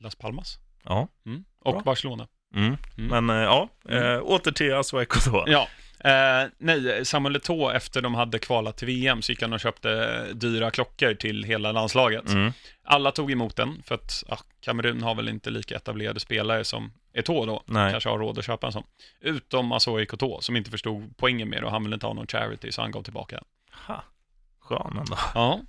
Las 0.00 0.14
Palmas. 0.14 0.58
Ja. 0.84 1.08
Mm. 1.26 1.44
Och 1.64 1.72
Bra. 1.72 1.82
Barcelona. 1.82 2.26
Mm. 2.54 2.76
Mm. 2.98 3.24
Men 3.24 3.36
eh, 3.36 3.42
ja, 3.44 3.68
Mm. 3.88 4.22
åter 4.22 4.52
till 4.52 4.74
Asueko 4.74 5.30
då. 5.30 5.44
Ja, 5.46 5.68
Eh, 6.04 6.48
nej, 6.58 7.04
Samuel 7.04 7.36
Eto'o 7.36 7.72
efter 7.72 8.02
de 8.02 8.14
hade 8.14 8.38
kvalat 8.38 8.76
till 8.76 8.86
VM 8.86 9.22
så 9.22 9.32
gick 9.32 9.42
han 9.42 9.52
och 9.52 9.60
köpte 9.60 10.24
dyra 10.32 10.70
klockor 10.70 11.14
till 11.14 11.44
hela 11.44 11.72
landslaget. 11.72 12.28
Mm. 12.28 12.52
Alla 12.82 13.10
tog 13.12 13.32
emot 13.32 13.56
den, 13.56 13.82
för 13.86 13.94
att 13.94 14.24
ja, 14.28 14.38
Kamerun 14.60 15.02
har 15.02 15.14
väl 15.14 15.28
inte 15.28 15.50
lika 15.50 15.76
etablerade 15.76 16.20
spelare 16.20 16.64
som 16.64 16.92
Eto'o 17.14 17.46
då. 17.46 17.62
Nej. 17.66 17.90
Kanske 17.92 18.08
har 18.10 18.18
råd 18.18 18.38
att 18.38 18.44
köpa 18.44 18.66
en 18.66 18.72
sån. 18.72 18.84
Utom 19.20 19.72
Azoe 19.72 20.06
Koto, 20.06 20.40
som 20.40 20.56
inte 20.56 20.70
förstod 20.70 21.14
poängen 21.16 21.48
med 21.48 21.62
det 21.62 21.66
och 21.66 21.72
han 21.72 21.82
ville 21.82 21.94
inte 21.94 22.06
ha 22.06 22.14
någon 22.14 22.26
charity, 22.26 22.72
så 22.72 22.82
han 22.82 22.90
gav 22.90 23.02
tillbaka 23.02 23.36
den. 23.36 23.44
Ha. 23.86 24.04
Skön 24.60 24.98
ändå. 24.98 25.16
Ja. 25.34 25.60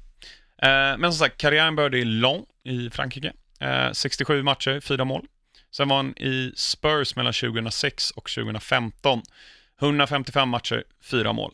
Eh, 0.61 0.97
men 0.97 1.01
som 1.13 1.13
sagt, 1.13 1.37
karriären 1.37 1.75
började 1.75 1.97
i 1.97 2.05
Lyon 2.05 2.45
i 2.63 2.89
Frankrike. 2.89 3.33
Eh, 3.61 3.91
67 3.91 4.43
matcher, 4.43 4.79
4 4.79 5.05
mål. 5.05 5.25
Sen 5.71 5.87
var 5.87 5.95
han 5.95 6.17
i 6.17 6.51
Spurs 6.55 7.15
mellan 7.15 7.33
2006 7.33 8.11
och 8.11 8.29
2015. 8.29 9.21
155 9.81 10.49
matcher, 10.49 10.83
4 11.03 11.33
mål. 11.33 11.53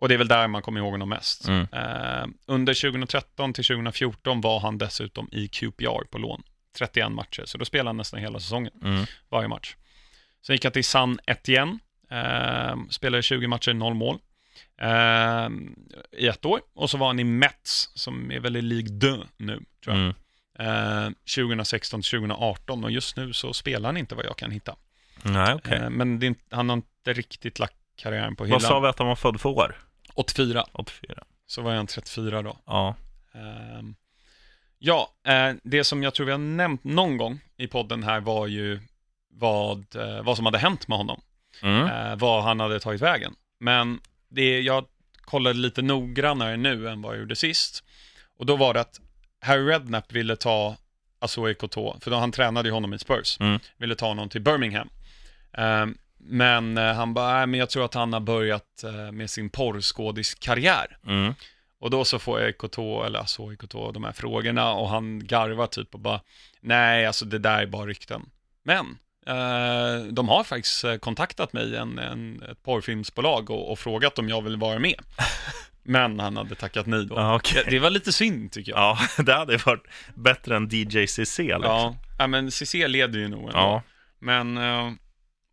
Och 0.00 0.08
det 0.08 0.14
är 0.14 0.18
väl 0.18 0.28
där 0.28 0.48
man 0.48 0.62
kommer 0.62 0.80
ihåg 0.80 0.90
honom 0.92 1.08
mest. 1.08 1.48
Mm. 1.48 1.66
Eh, 1.72 2.26
under 2.46 2.74
2013 2.74 3.52
till 3.52 3.64
2014 3.64 4.40
var 4.40 4.60
han 4.60 4.78
dessutom 4.78 5.28
i 5.32 5.48
QPR 5.48 6.04
på 6.10 6.18
lån. 6.18 6.42
31 6.78 7.12
matcher, 7.12 7.42
så 7.46 7.58
då 7.58 7.64
spelade 7.64 7.88
han 7.88 7.96
nästan 7.96 8.20
hela 8.20 8.40
säsongen, 8.40 8.72
Mm. 8.84 9.04
varje 9.28 9.48
match. 9.48 9.76
Sen 10.46 10.54
gick 10.54 10.64
han 10.64 10.72
till 10.72 10.84
San 10.84 11.18
Etienne, 11.26 11.78
eh, 12.10 12.76
spelade 12.90 13.22
20 13.22 13.46
matcher, 13.46 13.72
0 13.74 13.94
mål. 13.94 14.18
Eh, 14.80 15.48
I 16.12 16.28
ett 16.28 16.44
år. 16.44 16.60
Och 16.74 16.90
så 16.90 16.98
var 16.98 17.06
han 17.06 17.18
i 17.18 17.24
Mets, 17.24 17.90
som 17.94 18.30
är 18.30 18.40
väl 18.40 18.56
i 18.56 18.62
Ligue 18.62 19.00
2 19.00 19.24
nu, 19.36 19.54
tror 19.84 19.96
jag. 19.96 19.96
Mm. 19.96 20.14
Eh, 20.58 21.08
2016 21.36 22.02
till 22.02 22.10
2018 22.10 22.84
och 22.84 22.90
just 22.90 23.16
nu 23.16 23.32
så 23.32 23.52
spelar 23.52 23.88
han 23.88 23.96
inte 23.96 24.14
vad 24.14 24.24
jag 24.24 24.36
kan 24.36 24.50
hitta. 24.50 24.76
Nej, 25.22 25.54
okej. 25.54 25.78
Eh, 25.78 25.90
men 25.90 26.22
inte- 26.22 26.56
han 26.56 26.68
har 26.68 26.76
inte 26.76 27.12
riktigt 27.12 27.58
lagt 27.58 27.74
karriären 27.96 28.36
på 28.36 28.44
hyllan. 28.44 28.60
Vad 28.60 28.68
sa 28.68 28.80
vi 28.80 28.88
att 28.88 28.98
han 28.98 29.08
var 29.08 29.16
född 29.16 29.40
för 29.40 29.48
år? 29.48 29.76
84, 30.14 30.64
84. 30.72 31.24
så 31.46 31.62
var 31.62 31.74
han 31.74 31.86
34 31.86 32.42
då. 32.42 32.56
Ja. 32.66 32.94
Ehm, 33.34 33.94
ja, 34.78 35.12
eh, 35.26 35.52
det 35.62 35.84
som 35.84 36.02
jag 36.02 36.14
tror 36.14 36.26
vi 36.26 36.32
har 36.32 36.38
nämnt 36.38 36.84
någon 36.84 37.16
gång 37.16 37.40
i 37.56 37.66
podden 37.66 38.02
här 38.02 38.20
var 38.20 38.46
ju 38.46 38.80
vad, 39.30 39.96
eh, 39.96 40.22
vad 40.22 40.36
som 40.36 40.44
hade 40.46 40.58
hänt 40.58 40.88
med 40.88 40.98
honom. 40.98 41.20
Mm. 41.62 41.86
Eh, 41.86 42.16
vad 42.16 42.42
han 42.44 42.60
hade 42.60 42.80
tagit 42.80 43.02
vägen. 43.02 43.34
Men 43.60 44.00
det, 44.28 44.60
jag 44.60 44.84
kollade 45.20 45.58
lite 45.58 45.82
noggrannare 45.82 46.56
nu 46.56 46.88
än 46.88 47.02
vad 47.02 47.12
jag 47.14 47.20
gjorde 47.20 47.36
sist. 47.36 47.84
Och 48.38 48.46
då 48.46 48.56
var 48.56 48.74
det 48.74 48.80
att 48.80 49.00
Harry 49.40 49.62
Redknapp 49.66 50.12
ville 50.12 50.36
ta 50.36 50.76
Azoe 51.20 51.54
Koto, 51.54 52.00
för 52.00 52.10
då 52.10 52.16
han 52.16 52.32
tränade 52.32 52.68
ju 52.68 52.72
honom 52.72 52.94
i 52.94 52.98
Spurs, 52.98 53.40
Mm. 53.40 53.58
ville 53.76 53.94
ta 53.94 54.06
honom 54.06 54.28
till 54.28 54.40
Birmingham. 54.40 54.88
Ehm, 55.52 55.98
men 56.20 56.78
eh, 56.78 56.92
han 56.94 57.14
bara, 57.14 57.32
"Nej, 57.36 57.46
men 57.46 57.60
jag 57.60 57.70
tror 57.70 57.84
att 57.84 57.94
han 57.94 58.12
har 58.12 58.20
börjat 58.20 58.84
eh, 58.84 59.12
med 59.12 59.30
sin 59.30 59.50
porrskådiskarriär. 59.50 60.96
Mm. 61.06 61.34
Och 61.80 61.90
då 61.90 62.04
så 62.04 62.18
får 62.18 62.40
Ekoto, 62.42 63.02
eller 63.04 63.18
alltså 63.18 63.52
Ekoto, 63.52 63.92
de 63.92 64.04
här 64.04 64.12
frågorna 64.12 64.72
och 64.72 64.88
han 64.88 65.26
garvar 65.26 65.66
typ 65.66 65.94
och 65.94 66.00
bara, 66.00 66.20
nej, 66.60 67.06
alltså 67.06 67.24
det 67.24 67.38
där 67.38 67.62
är 67.62 67.66
bara 67.66 67.86
rykten. 67.86 68.30
Men, 68.62 68.98
eh, 69.26 70.04
de 70.12 70.28
har 70.28 70.44
faktiskt 70.44 70.84
kontaktat 71.00 71.52
mig, 71.52 71.76
en, 71.76 71.98
en, 71.98 72.42
ett 72.42 72.62
porrfilmsbolag, 72.62 73.50
och, 73.50 73.70
och 73.72 73.78
frågat 73.78 74.18
om 74.18 74.28
jag 74.28 74.42
vill 74.42 74.56
vara 74.56 74.78
med. 74.78 75.00
Men 75.88 76.20
han 76.20 76.36
hade 76.36 76.54
tackat 76.54 76.86
nej 76.86 77.06
då. 77.06 77.14
Ja, 77.14 77.36
okej. 77.36 77.62
det, 77.64 77.70
det 77.70 77.78
var 77.78 77.90
lite 77.90 78.12
synd 78.12 78.52
tycker 78.52 78.72
jag. 78.72 78.78
Ja, 78.80 78.98
det 79.22 79.34
hade 79.34 79.56
varit 79.56 79.84
bättre 80.14 80.56
än 80.56 80.68
DJ 80.70 81.06
CC. 81.06 81.38
Liksom. 81.38 81.62
Ja, 81.62 81.96
ja 82.18 82.26
men 82.26 82.50
CC 82.50 82.74
leder 82.74 83.18
ju 83.18 83.28
nog 83.28 83.40
ändå. 83.40 83.52
Ja. 83.52 83.82
Men, 84.18 84.58
eh, 84.58 84.92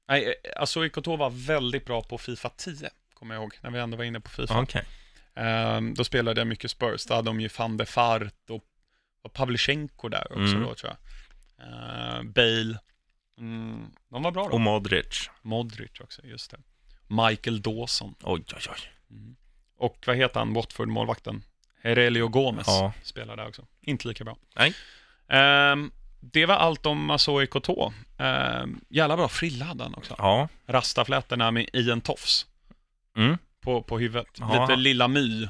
nej, 0.07 0.35
alltså 0.57 0.85
Ekoto 0.85 1.15
var 1.15 1.29
väldigt 1.29 1.85
bra 1.85 2.01
på 2.01 2.17
Fifa 2.17 2.49
10, 2.49 2.89
kommer 3.13 3.35
jag 3.35 3.41
ihåg, 3.41 3.57
när 3.61 3.71
vi 3.71 3.79
ändå 3.79 3.97
var 3.97 4.03
inne 4.03 4.19
på 4.19 4.29
Fifa. 4.29 4.59
Okej. 4.61 4.83
Ehm, 5.35 5.93
då 5.93 6.03
spelade 6.03 6.41
jag 6.41 6.47
mycket 6.47 6.71
Spurs. 6.71 7.05
Då 7.05 7.13
hade 7.13 7.29
de 7.29 7.41
ju 7.41 7.49
van 7.57 7.77
de 7.77 7.85
Fart 7.85 8.49
och, 8.49 8.63
och 9.23 9.33
Pavlyuchenko 9.33 10.09
där 10.09 10.27
också 10.31 10.55
Mm. 10.55 10.63
då 10.63 10.73
tror 10.75 10.91
jag. 10.93 10.97
Ehm, 11.67 12.31
Bale. 12.31 12.79
Mm, 13.37 13.85
de 14.09 14.23
var 14.23 14.31
bra 14.31 14.43
då. 14.43 14.51
Och 14.53 14.61
Modric. 14.61 15.29
Modric 15.41 15.99
också, 15.99 16.21
just 16.25 16.51
det. 16.51 16.57
Michael 17.07 17.61
Dawson. 17.61 18.15
Oj, 18.23 18.43
oj, 18.55 18.61
oj. 18.69 18.91
Och 19.77 20.03
vad 20.07 20.15
heter 20.15 20.39
han, 20.39 20.53
Watford-målvakten? 20.53 21.43
Herelio 21.83 22.27
Gomez 22.27 22.67
Ja. 22.67 22.93
spelar 23.03 23.35
där 23.37 23.47
också. 23.47 23.65
Inte 23.81 24.07
lika 24.07 24.23
bra. 24.23 24.37
Nej. 24.55 24.73
Ehm, 25.29 25.91
det 26.19 26.45
var 26.45 26.55
allt 26.55 26.85
om 26.85 27.09
Azoe 27.09 27.45
Koto. 27.47 27.93
Um, 28.17 28.81
jävla 28.89 29.17
bra 29.17 29.27
frilla 29.27 29.65
hade 29.65 29.83
han 29.83 29.95
också. 29.95 30.15
Ja. 30.17 30.47
Rastaflätorna 30.67 31.51
med 31.51 31.69
Ian 31.73 32.01
Tofs 32.01 32.45
Mm. 33.17 33.37
på, 33.61 33.81
på 33.83 33.99
huvudet. 33.99 34.27
Ja. 34.39 34.61
Lite 34.61 34.75
Lilla 34.75 35.07
My 35.07 35.47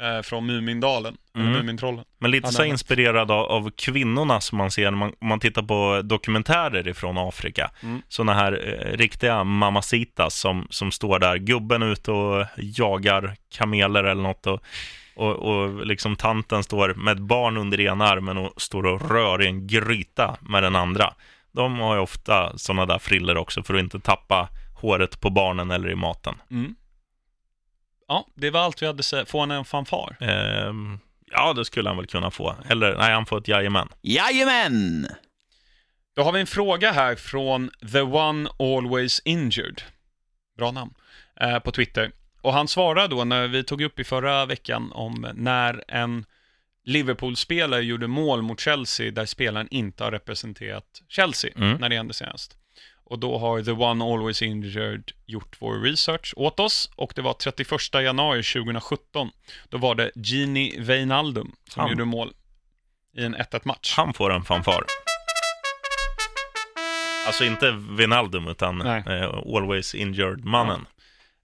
eh, 0.00 0.22
från 0.22 0.46
Mumindalen, 0.46 1.16
Mm. 1.36 1.52
Mumintrollen. 1.52 2.04
Men 2.18 2.30
lite 2.30 2.48
så 2.48 2.64
inspirerad 2.64 3.30
av, 3.30 3.44
av 3.44 3.70
kvinnorna 3.70 4.40
som 4.40 4.58
man 4.58 4.70
ser 4.70 4.90
när 4.90 4.98
man, 4.98 5.12
man 5.20 5.40
tittar 5.40 5.62
på 5.62 6.02
dokumentärer 6.04 6.88
ifrån 6.88 7.18
Afrika. 7.18 7.70
Mm. 7.82 8.02
Sådana 8.08 8.34
här 8.34 8.52
eh, 8.52 8.96
riktiga 8.96 9.44
mamacitas 9.44 10.38
som, 10.38 10.66
som 10.70 10.92
står 10.92 11.18
där, 11.18 11.36
gubben 11.36 11.82
ute 11.82 12.10
och 12.10 12.46
jagar 12.56 13.36
kameler 13.54 14.04
eller 14.04 14.22
något 14.22 14.46
och, 14.46 14.60
och, 15.16 15.34
och 15.34 15.86
liksom 15.86 16.16
tanten 16.16 16.62
står 16.62 16.94
med 16.94 17.12
ett 17.12 17.22
barn 17.22 17.56
under 17.56 17.80
ena 17.80 18.08
armen 18.08 18.38
och 18.38 18.52
står 18.56 18.86
och 18.86 19.10
rör 19.10 19.42
i 19.42 19.46
en 19.46 19.66
gryta 19.66 20.36
med 20.40 20.62
den 20.62 20.76
andra. 20.76 21.14
De 21.52 21.78
har 21.78 21.94
ju 21.94 22.00
ofta 22.00 22.58
sådana 22.58 22.86
där 22.86 22.98
friller 22.98 23.36
också 23.36 23.62
för 23.62 23.74
att 23.74 23.80
inte 23.80 24.00
tappa 24.00 24.48
håret 24.80 25.20
på 25.20 25.30
barnen 25.30 25.70
eller 25.70 25.90
i 25.90 25.94
maten. 25.94 26.34
Mm. 26.50 26.74
Ja, 28.08 28.26
det 28.34 28.50
var 28.50 28.60
allt 28.60 28.82
vi 28.82 28.86
hade 28.86 28.98
att 28.98 29.04
säga. 29.04 29.26
Får 29.26 29.40
han 29.40 29.50
en 29.50 29.64
fanfar? 29.64 30.16
Ehm, 30.20 30.98
ja, 31.30 31.52
det 31.52 31.64
skulle 31.64 31.88
han 31.88 31.96
väl 31.96 32.06
kunna 32.06 32.30
få. 32.30 32.54
Eller 32.68 32.96
nej, 32.96 33.12
han 33.12 33.26
får 33.26 33.38
ett 33.38 33.48
jajamän. 33.48 33.88
Jajamän! 34.02 35.06
Då 36.16 36.22
har 36.22 36.32
vi 36.32 36.40
en 36.40 36.46
fråga 36.46 36.92
här 36.92 37.14
från 37.16 37.70
The 37.92 38.00
One 38.00 38.48
Always 38.58 39.20
Injured. 39.24 39.82
Bra 40.58 40.70
namn. 40.70 40.94
Eh, 41.40 41.58
på 41.58 41.72
Twitter. 41.72 42.12
Och 42.40 42.52
han 42.52 42.68
svarade 42.68 43.08
då 43.08 43.24
när 43.24 43.48
vi 43.48 43.64
tog 43.64 43.82
upp 43.82 43.98
i 44.00 44.04
förra 44.04 44.46
veckan 44.46 44.92
om 44.92 45.26
när 45.34 45.84
en 45.88 46.24
Liverpool-spelare 46.84 47.82
gjorde 47.82 48.06
mål 48.06 48.42
mot 48.42 48.60
Chelsea 48.60 49.10
där 49.10 49.26
spelaren 49.26 49.68
inte 49.70 50.04
har 50.04 50.10
representerat 50.10 51.02
Chelsea 51.08 51.50
Mm. 51.56 51.76
när 51.80 51.88
det 51.88 51.96
hände 51.96 52.14
senast. 52.14 52.56
Och 53.06 53.18
då 53.18 53.38
har 53.38 53.62
The 53.62 53.70
One 53.70 54.04
Always 54.04 54.42
Injured 54.42 55.12
gjort 55.26 55.56
vår 55.58 55.80
research 55.80 56.34
åt 56.36 56.60
oss 56.60 56.90
och 56.96 57.12
det 57.16 57.22
var 57.22 57.32
31 57.32 57.80
januari 57.94 58.42
2017. 58.42 59.30
Då 59.68 59.78
var 59.78 59.94
det 59.94 60.10
Gini 60.14 60.74
Wijnaldum 60.78 61.52
som 61.68 61.80
Han. 61.80 61.90
gjorde 61.90 62.04
mål 62.04 62.32
i 63.16 63.24
en 63.24 63.36
1-1 63.36 63.60
match. 63.64 63.94
Han 63.96 64.14
får 64.14 64.32
en 64.32 64.44
fanfar. 64.44 64.84
Alltså 67.26 67.44
inte 67.44 67.70
Vinaldum, 67.98 68.48
utan 68.48 68.80
eh, 68.80 69.24
Always 69.56 69.94
Injured-mannen. 69.94 70.86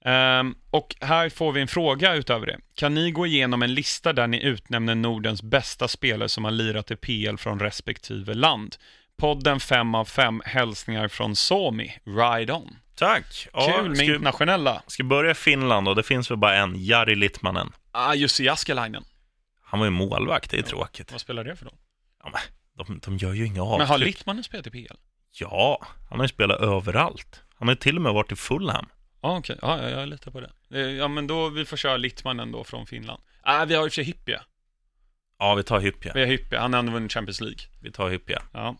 Ehm, 0.04 0.54
och 0.70 0.96
här 1.00 1.28
får 1.28 1.52
vi 1.52 1.60
en 1.60 1.68
fråga 1.68 2.14
utöver 2.14 2.46
det. 2.46 2.58
Kan 2.74 2.94
ni 2.94 3.10
gå 3.10 3.26
igenom 3.26 3.62
en 3.62 3.74
lista 3.74 4.12
där 4.12 4.26
ni 4.26 4.42
utnämner 4.42 4.94
Nordens 4.94 5.42
bästa 5.42 5.88
spelare 5.88 6.28
som 6.28 6.44
har 6.44 6.50
lirat 6.50 6.90
i 6.90 6.96
PL 6.96 7.36
från 7.36 7.60
respektive 7.60 8.34
land? 8.34 8.76
Podden 9.22 9.60
5 9.60 9.94
av 9.94 10.04
5, 10.04 10.42
hälsningar 10.44 11.08
från 11.08 11.36
Somi, 11.36 11.98
Ride 12.04 12.52
On. 12.52 12.76
Tack! 12.94 13.48
Ja, 13.52 13.76
Kul 13.76 13.88
med 13.88 13.96
ska, 13.96 14.06
internationella. 14.06 14.82
ska 14.86 15.04
börja 15.04 15.30
i 15.30 15.34
Finland 15.34 15.88
och 15.88 15.96
det 15.96 16.02
finns 16.02 16.30
väl 16.30 16.38
bara 16.38 16.54
en, 16.56 16.84
Jari 16.84 17.14
Littmanen. 17.14 17.72
Ah, 17.90 18.14
Jussi 18.14 18.44
Jaskelainen. 18.44 19.04
Han 19.64 19.80
var 19.80 19.86
ju 19.86 19.90
målvakt, 19.90 20.50
det 20.50 20.58
är 20.58 20.62
tråkigt. 20.62 21.12
Vad 21.12 21.20
spelar 21.20 21.44
det 21.44 21.56
för 21.56 21.64
då? 21.64 21.70
Ja, 22.24 22.30
men, 22.32 22.40
de, 22.86 22.98
de 22.98 23.16
gör 23.16 23.32
ju 23.32 23.46
inga 23.46 23.64
Men 23.64 23.80
har 23.80 23.94
avtryck. 23.94 24.06
Littmanen 24.06 24.44
spelat 24.44 24.66
i 24.66 24.70
PL? 24.70 24.96
Ja, 25.32 25.86
han 26.10 26.18
har 26.18 26.24
ju 26.24 26.28
spelat 26.28 26.60
överallt. 26.60 27.40
Han 27.58 27.68
har 27.68 27.74
ju 27.74 27.78
till 27.78 27.96
och 27.96 28.02
med 28.02 28.12
varit 28.12 28.32
i 28.32 28.36
Fulham. 28.36 28.86
Ah, 29.20 29.36
okej. 29.36 29.58
Ja, 29.62 29.82
ja, 29.82 29.88
jag 29.88 30.08
litar 30.08 30.30
på 30.30 30.40
det. 30.40 30.50
Eh, 30.74 30.80
Ja, 30.80 31.08
men 31.08 31.26
då 31.26 31.48
vi 31.48 31.64
får 31.64 31.76
köra 31.76 31.96
Littmanen 31.96 32.52
då 32.52 32.64
från 32.64 32.86
Finland. 32.86 33.22
Ah, 33.42 33.64
vi 33.64 33.74
har 33.74 33.82
och 33.82 33.90
för 33.92 33.94
sig 33.94 34.04
Hyppie. 34.04 34.40
Ja, 35.38 35.54
vi 35.54 35.62
tar 35.62 35.80
Hyppia. 35.80 36.12
Vi 36.14 36.20
har 36.20 36.26
Hyppie, 36.26 36.58
han 36.58 36.72
har 36.72 36.80
ändå 36.80 36.92
vunnit 36.92 37.12
Champions 37.12 37.40
League. 37.40 37.60
Vi 37.80 37.92
tar 37.92 38.10
Hyppia. 38.10 38.42
Ja. 38.52 38.76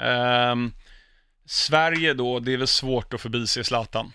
Ehm, 0.00 0.72
Sverige 1.46 2.14
då, 2.14 2.40
det 2.40 2.52
är 2.52 2.56
väl 2.56 2.66
svårt 2.66 3.14
att 3.14 3.20
förbise 3.20 3.64
Zlatan. 3.64 4.12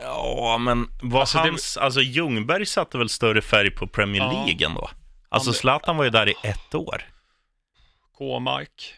Ja, 0.00 0.58
men 0.60 0.88
vad 1.02 1.20
Alltså, 1.20 1.38
det- 1.38 1.44
hans... 1.48 1.76
Alltså 1.76 2.00
Ljungberg 2.00 2.66
satte 2.66 2.98
väl 2.98 3.08
större 3.08 3.42
färg 3.42 3.70
på 3.70 3.86
Premier 3.86 4.22
Ja. 4.22 4.32
League 4.46 4.66
ändå? 4.66 4.90
Alltså 5.28 5.52
Zlatan 5.52 5.96
var 5.96 6.04
ju 6.04 6.10
där 6.10 6.28
i 6.28 6.34
ett 6.42 6.74
år. 6.74 7.02
K-Mark, 8.18 8.94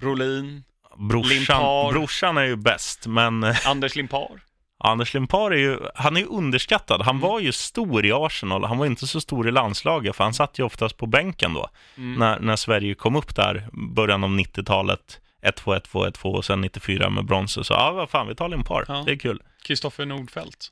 Brolin, 0.00 0.64
Brorsan, 1.10 1.28
Limpar. 1.38 1.92
brorsan 1.92 2.36
är 2.38 2.44
ju 2.44 2.56
bäst, 2.56 3.06
men 3.06 3.44
Anders 3.66 3.96
Limpar. 3.96 4.40
Anders 4.80 5.14
Limpar 5.14 5.50
är 5.50 5.56
ju, 5.56 5.78
han 5.94 6.16
är 6.16 6.26
underskattad. 6.30 7.02
Han 7.02 7.20
var 7.20 7.40
ju 7.40 7.52
stor 7.52 8.06
i 8.06 8.12
Arsenal, 8.12 8.64
han 8.64 8.78
var 8.78 8.86
inte 8.86 9.06
så 9.06 9.20
stor 9.20 9.48
i 9.48 9.50
landslaget, 9.50 10.16
för 10.16 10.24
han 10.24 10.34
satt 10.34 10.58
ju 10.58 10.62
oftast 10.62 10.96
på 10.96 11.06
bänken 11.06 11.54
då. 11.54 11.68
Mm. 11.96 12.18
När, 12.18 12.40
när 12.40 12.56
Sverige 12.56 12.94
kom 12.94 13.16
upp 13.16 13.36
där, 13.36 13.68
början 13.72 14.24
av 14.24 14.30
90-talet, 14.30 15.20
1-2, 15.42 15.80
1-2, 15.80 16.10
1-2 16.10 16.36
och 16.36 16.44
sen 16.44 16.60
94 16.60 17.10
med 17.10 17.24
bronset. 17.24 17.66
Så 17.66 17.74
ja, 17.74 17.92
vad 17.92 18.10
fan, 18.10 18.28
vi 18.28 18.34
tar 18.34 18.48
Limpar. 18.48 18.84
Ja. 18.88 19.02
Det 19.06 19.12
är 19.12 19.16
kul. 19.16 19.42
Kristoffer 19.62 20.06
Nordfeldt. 20.06 20.68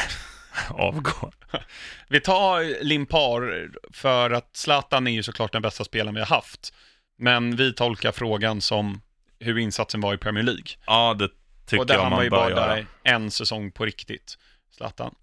avgår. 0.70 1.34
Vi 2.08 2.20
tar 2.20 2.84
Limpar 2.84 3.68
för 3.92 4.30
att 4.30 4.56
Zlatan 4.56 5.06
är 5.06 5.12
ju 5.12 5.22
såklart 5.22 5.52
den 5.52 5.62
bästa 5.62 5.84
spelaren 5.84 6.14
vi 6.14 6.20
har 6.20 6.26
haft. 6.26 6.74
Men 7.18 7.56
vi 7.56 7.72
tolkar 7.72 8.12
frågan 8.12 8.60
som 8.60 9.02
hur 9.38 9.58
insatsen 9.58 10.00
var 10.00 10.14
i 10.14 10.18
Premier 10.18 10.44
League. 10.44 10.66
Ja, 10.86 11.14
det 11.14 11.28
tycker 11.66 11.80
och 11.80 11.86
där 11.86 11.94
jag 11.94 12.02
han 12.02 12.10
var 12.10 12.18
man 12.18 12.24
ju 12.24 12.30
bara 12.30 12.50
göra. 12.50 12.66
där 12.74 12.86
en 13.02 13.30
säsong 13.30 13.72
på 13.72 13.84
riktigt, 13.84 14.38
Zlatan. 14.70 15.14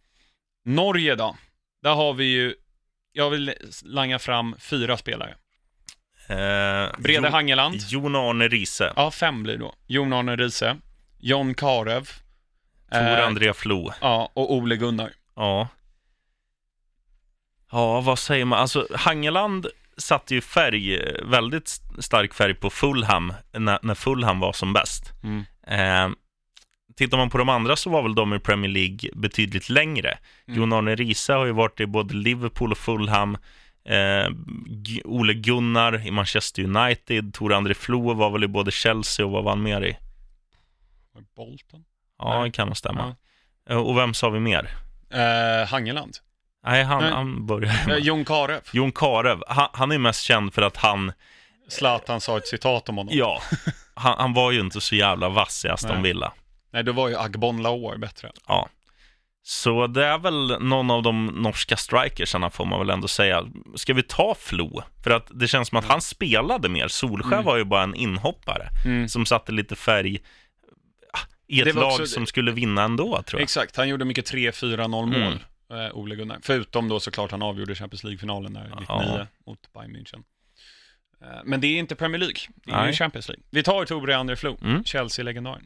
Norge 0.66 1.16
då? 1.16 1.36
Där 1.84 1.96
har 1.96 2.14
vi 2.14 2.26
ju, 2.26 2.56
jag 3.12 3.30
vill 3.30 3.54
langa 3.84 4.20
fram 4.20 4.56
fyra 4.60 4.98
spelare. 4.98 5.36
Eh, 6.28 7.00
Brede 7.00 7.28
Jo- 7.28 7.32
Hangeland. 7.32 7.76
Jon 7.90 8.16
Arne 8.16 8.48
Riise. 8.48 8.94
Ja, 8.96 9.12
fem 9.12 9.44
blir 9.44 9.58
då. 9.58 9.76
Jon 9.88 10.14
Arne 10.14 10.36
Riise. 10.36 10.78
John 11.20 11.54
Karev. 11.54 12.10
Tor 12.92 13.00
eh, 13.02 13.26
André 13.28 13.54
Flo. 13.54 13.92
Ja, 14.02 14.32
och 14.34 14.54
Ole 14.54 14.76
Gunnar. 14.76 15.12
Ja. 15.36 15.68
Ja, 17.72 18.02
vad 18.02 18.20
säger 18.20 18.46
man? 18.46 18.60
Alltså, 18.60 18.88
Hangeland 18.96 19.68
satte 19.98 20.36
ju 20.36 20.42
färg, 20.42 21.14
väldigt 21.24 21.68
st- 21.68 22.02
stark 22.02 22.34
färg 22.34 22.54
på 22.54 22.70
Fulham 22.70 23.34
när, 23.52 23.80
när 23.82 23.96
Fulham 23.96 24.40
var 24.40 24.54
som 24.54 24.74
bäst. 24.74 25.14
Mm. 25.24 25.46
Eh, 25.68 26.16
tittar 27.00 27.18
man 27.18 27.30
på 27.30 27.38
de 27.38 27.50
andra 27.50 27.76
så 27.76 27.90
var 27.90 28.04
väl 28.04 28.16
de 28.16 28.34
i 28.34 28.40
Premier 28.40 28.72
League 28.72 29.10
betydligt 29.14 29.70
längre. 29.70 30.18
Mm. 30.48 30.60
Jon 30.60 30.74
Arne 30.74 30.96
Riise 30.96 31.34
har 31.34 31.46
ju 31.46 31.52
varit 31.52 31.80
i 31.80 31.86
både 31.86 32.14
Liverpool 32.14 32.72
och 32.72 32.78
Fulham. 32.78 33.38
Eh, 33.86 34.30
Ole 35.06 35.34
Gunnar 35.34 36.08
i 36.08 36.12
Manchester 36.12 36.64
United. 36.64 37.34
Tor 37.34 37.54
André 37.54 37.74
Flo 37.74 38.14
var 38.14 38.30
väl 38.30 38.44
i 38.44 38.48
både 38.48 38.72
Chelsea 38.72 39.26
och 39.26 39.32
vad 39.32 39.44
var 39.44 39.52
han 39.52 39.64
mer 39.64 39.82
i? 39.82 39.98
Bolton? 41.36 41.84
Ja, 42.20 42.44
det 42.44 42.52
kan 42.52 42.68
nog 42.68 42.78
stämma. 42.78 43.16
Eh, 43.70 43.78
Och 43.78 43.98
vem 43.98 44.14
sa 44.14 44.30
vi 44.30 44.40
mer? 44.40 44.70
Eh, 45.14 45.68
Hangeland. 45.68 46.18
Nej, 46.66 46.84
han, 46.84 47.02
Nej. 47.04 47.12
han 47.12 47.46
började 47.46 47.94
Eh. 47.98 47.98
Jon 47.98 48.26
Karev. 48.26 48.62
Jon 48.74 48.92
Karev, 48.92 49.44
han, 49.48 49.68
han 49.74 49.92
är 49.92 49.98
mest 49.98 50.24
känd 50.24 50.54
för 50.54 50.62
att 50.62 50.78
han, 50.78 51.12
Zlatan 51.70 52.22
sa 52.22 52.38
ett 52.38 52.48
citat 52.48 52.90
om 52.90 52.98
honom. 52.98 53.14
ja, 53.18 53.42
han, 53.94 54.16
han 54.18 54.34
var 54.34 54.52
ju 54.52 54.60
inte 54.60 54.82
så 54.82 54.96
jävla 54.96 55.30
vass 55.30 55.66
i 55.66 55.70
Aston. 55.70 56.04
Villa. 56.04 56.34
Nej, 56.72 56.84
då 56.84 56.92
var 56.92 57.10
ju 57.10 57.18
Agbon 57.18 57.62
Laor 57.62 57.98
bättre. 57.98 58.32
Ja. 58.48 58.70
Så 59.42 59.88
det 59.88 60.06
är 60.06 60.18
väl 60.18 60.58
någon 60.62 60.92
av 60.92 61.04
de 61.04 61.26
norska 61.26 61.78
strikersarna 61.78 62.50
får 62.50 62.66
man 62.66 62.80
väl 62.80 62.90
ändå 62.90 63.08
säga. 63.08 63.46
Ska 63.76 63.94
vi 63.94 64.04
ta 64.04 64.36
Flo? 64.40 64.82
För 65.04 65.12
att 65.12 65.28
det 65.34 65.48
känns 65.48 65.68
som 65.68 65.78
att 65.78 65.86
han 65.86 66.02
spelade 66.02 66.70
mer. 66.70 66.88
Solskär 66.88 67.34
Mm. 67.34 67.46
var 67.46 67.58
ju 67.58 67.64
bara 67.64 67.84
en 67.84 67.96
inhoppare 67.96 68.68
Mm. 68.86 69.10
som 69.10 69.26
satte 69.26 69.52
lite 69.52 69.76
färg 69.76 70.18
ah, 71.14 71.20
i 71.48 71.62
ett 71.62 71.76
lag 71.76 71.88
också- 71.92 72.06
som 72.06 72.26
skulle 72.26 72.52
vinna 72.52 72.84
ändå, 72.84 73.22
tror 73.22 73.40
jag. 73.40 73.44
Exakt, 73.44 73.76
han 73.78 73.90
gjorde 73.90 74.06
mycket 74.06 74.26
3-4-0 74.26 74.88
mål, 75.06 75.14
Mm. 75.72 75.86
eh, 75.86 75.92
Ole 75.98 76.16
Gunnar. 76.16 76.40
Förutom 76.42 76.88
då 76.88 77.00
såklart 77.00 77.32
han 77.32 77.42
avgjorde 77.42 77.76
Champions 77.76 78.04
League-finalen 78.04 78.54
där 78.54 78.64
99 78.80 78.86
Ja. 78.88 79.28
mot 79.48 79.74
Bayern 79.74 79.96
München. 79.96 80.24
Eh, 81.22 81.42
men 81.46 81.62
det 81.62 81.68
är 81.68 81.78
inte 81.80 81.96
Premier 81.96 82.20
League, 82.20 82.40
det 82.66 82.72
är 82.72 82.78
Nej. 82.78 82.88
ju 82.88 82.94
Champions 82.94 83.28
League. 83.28 83.44
Vi 83.50 83.64
tar 83.64 83.86
Tore 83.86 84.18
André 84.18 84.36
Flo, 84.36 84.58
Mm. 84.62 84.84
Chelsea-legendaren. 84.84 85.66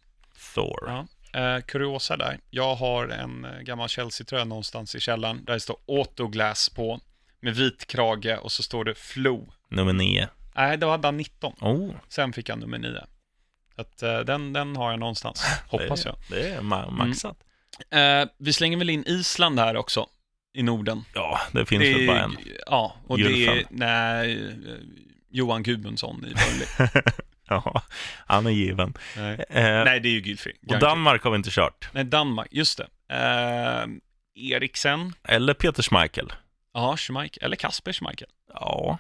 Thor. 0.54 0.84
Ja. 0.88 1.08
Eh, 1.40 1.62
kuriosa 1.62 2.18
där, 2.18 2.40
jag 2.50 2.76
har 2.76 3.08
en 3.08 3.46
eh, 3.46 3.60
gammal 3.60 3.90
Chelsea-tröja 3.90 4.46
någonstans 4.46 4.96
i 4.96 5.00
källaren 5.00 5.46
där 5.46 5.54
det 5.54 5.60
står 5.60 5.78
Autoglass 5.88 6.70
på, 6.70 7.00
med 7.42 7.56
vit 7.56 7.88
krage 7.88 8.38
och 8.42 8.52
så 8.52 8.64
står 8.64 8.84
det 8.86 8.96
Flo. 8.96 9.48
Nummer 9.70 9.94
nio. 9.94 10.28
Nej, 10.56 10.78
då 10.78 10.90
hade 10.90 11.08
han 11.08 11.18
19, 11.18 11.54
Oh, 11.62 11.92
sen 12.10 12.34
fick 12.34 12.50
han 12.50 12.60
nummer 12.60 12.78
9. 12.78 12.92
Så 13.76 13.82
att, 13.82 14.04
eh, 14.04 14.20
den, 14.20 14.54
den 14.54 14.76
har 14.76 14.92
jag 14.92 15.00
någonstans, 15.00 15.44
hoppas 15.68 16.04
det, 16.04 16.10
jag. 16.10 16.16
Det 16.30 16.50
är 16.50 16.62
ma- 16.62 16.92
maxat. 16.92 17.38
Eh, 17.90 18.30
vi 18.38 18.54
slänger 18.54 18.78
väl 18.78 18.90
in 18.90 19.04
Island 19.08 19.60
här 19.60 19.76
också, 19.76 20.08
i 20.54 20.64
Norden. 20.64 21.06
Ja, 21.14 21.40
det 21.52 21.66
finns 21.66 21.84
det 21.84 21.94
väl 21.94 22.08
bara 22.08 22.20
en. 22.20 22.38
Ja, 22.66 22.96
och 23.08 23.18
det 23.18 23.46
är, 23.48 23.66
nej, 23.70 24.34
eh, 24.48 24.76
Johan 25.30 25.64
Gudmundsson 25.64 26.16
i 26.26 26.34
Burnley. 26.34 27.02
Ja, 27.66 27.82
han 28.26 28.46
är 28.46 28.52
given. 28.52 28.94
nej. 29.18 29.46
Eh, 29.50 29.64
nej, 29.64 30.00
det 30.00 30.10
är 30.10 30.12
ju 30.14 30.20
Gylfi. 30.22 30.52
och 30.70 30.80
Danmark 30.80 31.24
har 31.24 31.32
vi 31.32 31.38
inte 31.38 31.50
kört. 31.52 31.90
Nej, 31.92 32.04
Danmark, 32.04 32.48
just 32.52 32.78
det. 32.78 32.88
Eh, 33.16 33.86
Eriksen, 34.36 35.14
Eller 35.24 35.54
Peter 35.54 35.84
Schmeichel. 35.84 36.34
ja, 36.74 36.98
Schmeichel, 36.98 37.44
eller 37.44 37.56
Kasper 37.56 37.94
Schmeichel. 37.94 38.28
Ja, 38.54 38.98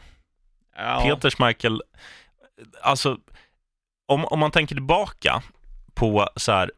Ja, 0.75 1.01
Peter 1.05 1.29
Schmeichel, 1.29 1.81
alltså 2.81 3.17
om, 4.07 4.25
om 4.25 4.39
man 4.39 4.51
tänker 4.51 4.75
tillbaka 4.75 5.43
på 5.93 6.29
så 6.35 6.51
här 6.51 6.71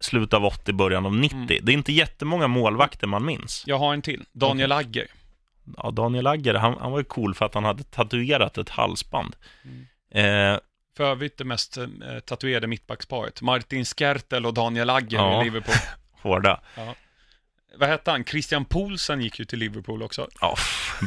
slutet 0.00 0.34
av 0.34 0.44
80, 0.44 0.72
början 0.72 1.06
av 1.06 1.14
90, 1.16 1.36
Mm. 1.36 1.46
det 1.64 1.72
är 1.72 1.74
inte 1.74 1.92
jättemånga 1.92 2.46
målvakter 2.48 3.06
man 3.06 3.24
minns. 3.24 3.64
Jag 3.66 3.78
har 3.78 3.94
en 3.94 4.02
till, 4.02 4.24
Daniel 4.32 4.72
Agger. 4.72 5.06
Ja, 5.76 5.90
Daniel 5.90 6.26
Agger, 6.26 6.54
han, 6.54 6.76
han 6.80 6.92
var 6.92 6.98
ju 6.98 7.04
cool 7.04 7.34
för 7.34 7.44
att 7.46 7.54
han 7.54 7.64
hade 7.64 7.82
tatuerat 7.82 8.58
ett 8.58 8.68
halsband. 8.68 9.36
Mm. 9.64 9.86
Eh, 10.54 10.58
För 10.96 11.04
övrigt 11.04 11.38
det 11.38 11.44
mest 11.44 11.76
eh, 11.76 11.86
tatuerade 12.24 12.66
mittbacksparet. 12.66 13.42
Martin 13.42 13.84
Skertel 13.84 14.46
och 14.46 14.54
Daniel 14.54 14.90
Agger 14.90 15.18
Ja. 15.18 15.40
i 15.40 15.44
Liverpool. 15.44 15.74
hårda. 16.22 16.60
Vad 17.76 17.88
hette 17.88 18.10
han? 18.10 18.24
Christian 18.24 18.64
Poulsen 18.64 19.20
gick 19.20 19.38
ju 19.38 19.44
till 19.44 19.58
Liverpool 19.58 20.02
också. 20.02 20.28
Ja, 20.40 20.56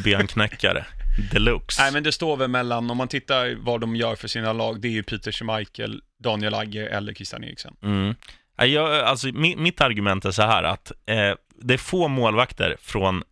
benknäckare. 0.03 0.85
Deluxe. 1.31 1.81
Nej, 1.81 1.91
men 1.91 2.03
det 2.03 2.11
står 2.11 2.37
väl 2.37 2.49
mellan, 2.49 2.91
om 2.91 2.97
man 2.97 3.07
tittar 3.07 3.55
vad 3.55 3.81
de 3.81 3.95
gör 3.95 4.15
för 4.15 4.27
sina 4.27 4.53
lag, 4.53 4.81
det 4.81 4.87
är 4.87 4.91
ju 4.91 5.03
Peter 5.03 5.31
Schmeichel, 5.31 6.01
Daniel 6.23 6.53
Agger 6.53 6.85
eller 6.87 7.13
Christian 7.13 7.43
Eriksen. 7.43 7.75
Mm. 7.83 8.15
Jag, 8.57 8.99
alltså, 8.99 9.27
mi, 9.27 9.55
mitt 9.55 9.81
argument 9.81 10.25
är 10.25 10.31
så 10.31 10.41
här 10.41 10.63
att 10.63 10.91
eh, 11.05 11.33
det 11.61 11.73
är 11.73 11.77
få 11.77 12.07
målvakter 12.07 12.77
från 12.81 13.23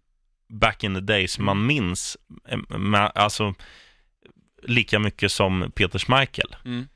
back 0.49 0.84
in 0.84 0.95
the 0.95 1.01
days 1.01 1.39
man 1.39 1.66
minns 1.66 2.18
eh, 2.47 3.10
alltså, 3.16 3.53
lika 4.68 4.99
mycket 4.99 5.32
som 5.32 5.72
Peter 5.76 5.99
Schmeichel. 5.99 6.55
Mm. 6.66 6.88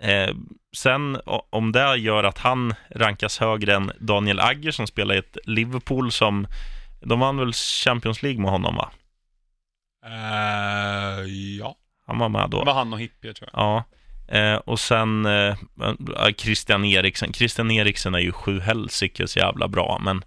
Eh, 0.00 0.34
sen 0.76 1.20
om 1.50 1.72
det 1.72 1.96
gör 1.96 2.24
att 2.24 2.38
han 2.38 2.74
rankas 2.90 3.38
högre 3.38 3.74
än 3.74 3.92
Daniel 4.00 4.40
Agger 4.40 4.70
som 4.70 4.86
spelar 4.86 5.14
i 5.14 5.18
ett 5.18 5.36
Liverpool 5.44 6.12
som, 6.12 6.46
de 7.00 7.20
vann 7.20 7.36
väl 7.36 7.52
Champions 7.52 8.22
League 8.22 8.40
med 8.40 8.50
honom 8.50 8.76
va? 8.76 8.90
Uh, 10.06 11.26
ja, 11.58 11.76
Han 12.06 12.18
var 12.18 12.28
med 12.28 12.50
det 12.50 12.56
då. 12.56 12.64
var 12.64 12.74
han 12.74 12.92
och 12.92 13.00
Hippie 13.00 13.34
tror 13.34 13.50
jag. 13.52 13.60
Ja, 13.62 13.84
eh, 14.38 14.56
och 14.56 14.80
sen 14.80 15.26
eh, 15.26 15.56
eh, 15.82 16.32
Christian 16.36 16.84
Eriksen. 16.84 17.32
Christian 17.32 17.70
Eriksen 17.70 18.14
är 18.14 18.18
ju 18.18 18.32
sju 18.32 18.60
helsikes 18.60 19.36
jävla 19.36 19.68
bra, 19.68 20.00
men 20.04 20.24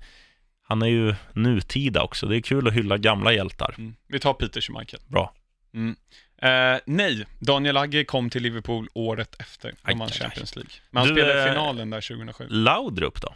han 0.68 0.82
är 0.82 0.88
ju 0.88 1.16
nutida 1.34 2.04
också. 2.04 2.26
Det 2.28 2.38
är 2.38 2.41
kul 2.41 2.68
att 2.68 2.74
hylla 2.74 2.97
gamla 2.97 3.34
hjältar. 3.34 3.76
Mm. 3.78 3.95
Vi 4.08 4.20
tar 4.20 4.34
Peter 4.34 4.62
Schmeichel. 4.62 5.00
Bra. 5.08 5.34
Mm. 5.74 5.95
Eh, 6.42 6.78
nej, 6.86 7.26
Daniel 7.40 7.78
Agger 7.78 8.04
kom 8.04 8.30
till 8.30 8.44
Liverpool 8.44 8.90
året 8.94 9.36
efter 9.40 9.68
Aj, 9.70 9.76
de 9.94 10.00
vann. 10.00 10.10
Champions 10.10 10.56
League. 10.56 10.72
Men 10.90 11.00
han 11.02 11.08
Du, 11.08 11.14
spelade 11.22 11.44
eh, 11.44 11.50
finalen 11.54 11.90
där 11.90 12.02
2007. 12.02 12.48
Laudrup 12.50 13.22
då? 13.22 13.34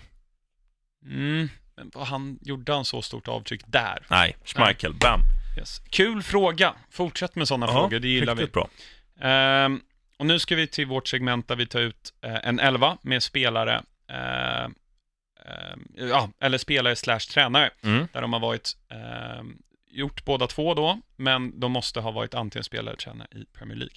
Mm. 1.05 1.49
Men 1.75 1.91
han, 1.95 2.39
gjorde 2.41 2.73
han 2.73 2.85
så 2.85 3.01
stort 3.01 3.27
avtryck 3.27 3.61
där? 3.65 4.05
Nej, 4.09 4.35
Schmeichel. 4.45 4.93
Bam. 4.93 5.21
Yes. 5.57 5.81
Kul 5.89 6.23
fråga. 6.23 6.73
Fortsätt 6.91 7.35
med 7.35 7.47
sådana 7.47 7.65
Ja, 7.65 7.71
frågor, 7.73 7.99
det 7.99 8.07
gillar 8.07 8.35
vi. 8.35 8.45
bra. 8.47 8.69
Ehm, 9.21 9.81
och 10.17 10.25
nu 10.25 10.39
ska 10.39 10.55
vi 10.55 10.67
till 10.67 10.85
vårt 10.87 11.07
segment 11.07 11.47
där 11.47 11.55
vi 11.55 11.65
tar 11.67 11.79
ut 11.79 12.13
eh, 12.21 12.35
en 12.43 12.59
elva 12.59 12.97
med 13.01 13.23
spelare, 13.23 13.81
ja, 15.95 16.29
eller 16.39 16.57
spelare 16.57 16.95
slash 16.95 17.19
tränare, 17.19 17.69
Mm. 17.83 18.07
där 18.13 18.21
de 18.21 18.33
har 18.33 18.39
varit, 18.39 18.71
ehm, 18.89 19.57
gjort 19.93 20.25
båda 20.25 20.47
två 20.47 20.73
då, 20.73 20.99
men 21.15 21.59
de 21.59 21.71
måste 21.71 21.99
ha 21.99 22.11
varit 22.11 22.33
antingen 22.33 22.63
spelare 22.63 22.95
eller 23.11 23.37
i 23.37 23.45
Premier 23.57 23.77
League. 23.77 23.95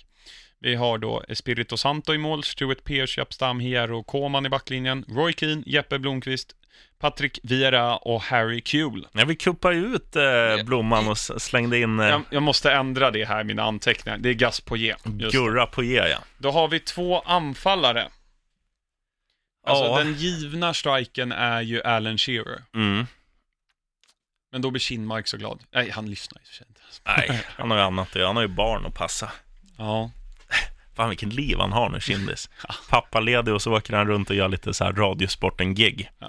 Vi 0.58 0.74
har 0.74 0.98
då 0.98 1.22
Espirito 1.28 1.76
Santo 1.76 2.14
i 2.14 2.18
mål, 2.18 2.44
Stuart 2.44 2.84
Pearce, 2.84 3.20
Japp 3.20 3.32
Stam, 3.34 3.60
Hierro, 3.60 4.02
Koman 4.02 4.46
i 4.46 4.48
backlinjen, 4.48 5.04
Roy 5.08 5.32
Keane, 5.32 5.62
Jeppe 5.66 5.98
Blomqvist, 5.98 6.56
Patrick 6.98 7.38
Vieira 7.42 7.96
och 7.96 8.22
Harry 8.22 8.60
Kuehl. 8.60 9.06
Ja, 9.12 9.24
vi 9.24 9.36
kuppar 9.36 9.72
ju 9.72 9.86
ut 9.94 10.16
eh, 10.16 10.64
blomman 10.64 11.08
och 11.08 11.18
slängde 11.18 11.78
in 11.78 12.00
eh, 12.00 12.06
Jag, 12.06 12.22
jag 12.30 12.42
måste 12.42 12.72
ändra 12.72 13.10
det 13.10 13.24
här, 13.24 13.44
mina 13.44 13.62
anteckningar. 13.62 14.18
Det 14.18 14.28
är. 14.28 14.44
Just 14.44 14.66
det. 14.66 15.38
Gurra 15.38 15.66
på 15.66 15.82
G, 15.82 15.94
ja. 15.94 16.18
Då 16.38 16.50
har 16.50 16.68
vi 16.68 16.80
två 16.80 17.20
anfallare. 17.20 18.08
Alltså 19.66 19.84
Ja. 19.84 19.98
den 19.98 20.14
givna 20.14 20.74
striken 20.74 21.32
är 21.32 21.60
ju 21.60 21.82
Alan 21.82 22.18
Shearer. 22.18 22.62
Mm. 22.74 23.06
Men 24.56 24.62
då 24.62 24.70
blir 24.70 24.80
Kinmark 24.80 25.26
så 25.28 25.36
glad. 25.36 25.60
Nej, 25.74 25.90
han 25.90 26.10
lyssnar 26.10 26.42
sig 26.42 26.66
inte. 26.68 26.80
Nej, 27.06 27.42
han 27.58 27.70
har 27.70 27.78
ju 27.78 27.84
annat 27.84 28.08
att 28.08 28.14
göra. 28.14 28.26
Han 28.26 28.36
har 28.36 28.42
ju 28.42 28.48
barn 28.48 28.86
att 28.86 28.94
passa. 28.94 29.32
Ja. 29.76 30.10
Fan 30.94 31.08
vilket 31.08 31.32
liv 31.32 31.58
han 31.58 31.72
har 31.72 31.88
nu, 31.90 32.00
Kindis. 32.00 32.50
Pappaledig 32.90 33.54
och 33.54 33.62
så 33.62 33.76
åker 33.76 33.92
han 33.96 34.06
runt 34.08 34.30
och 34.30 34.36
gör 34.36 34.48
lite 34.48 34.74
så 34.74 34.84
här 34.84 34.92
radiosporten-gig. 34.92 36.10
ja. 36.18 36.28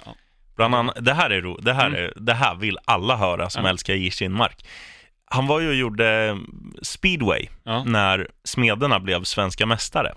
Bland 0.56 0.74
annat, 0.74 0.96
det 1.04 1.14
här 1.14 1.30
är 1.30 1.40
ro, 1.42 1.56
det 1.56 1.72
här, 1.72 1.86
Mm. 1.86 2.04
är, 2.04 2.12
det 2.16 2.34
här 2.34 2.54
vill 2.54 2.78
alla 2.84 3.16
höra 3.16 3.50
som 3.50 3.64
Ja. 3.64 3.70
älskar 3.70 3.94
J. 3.94 4.10
Kinmark. 4.10 4.66
Han 5.24 5.46
var 5.46 5.60
ju 5.60 5.68
och 5.68 5.74
gjorde 5.74 6.38
speedway 6.82 7.46
Ja. 7.62 7.84
när 7.84 8.28
Smederna 8.44 9.00
blev 9.00 9.24
svenska 9.24 9.66
mästare. 9.66 10.14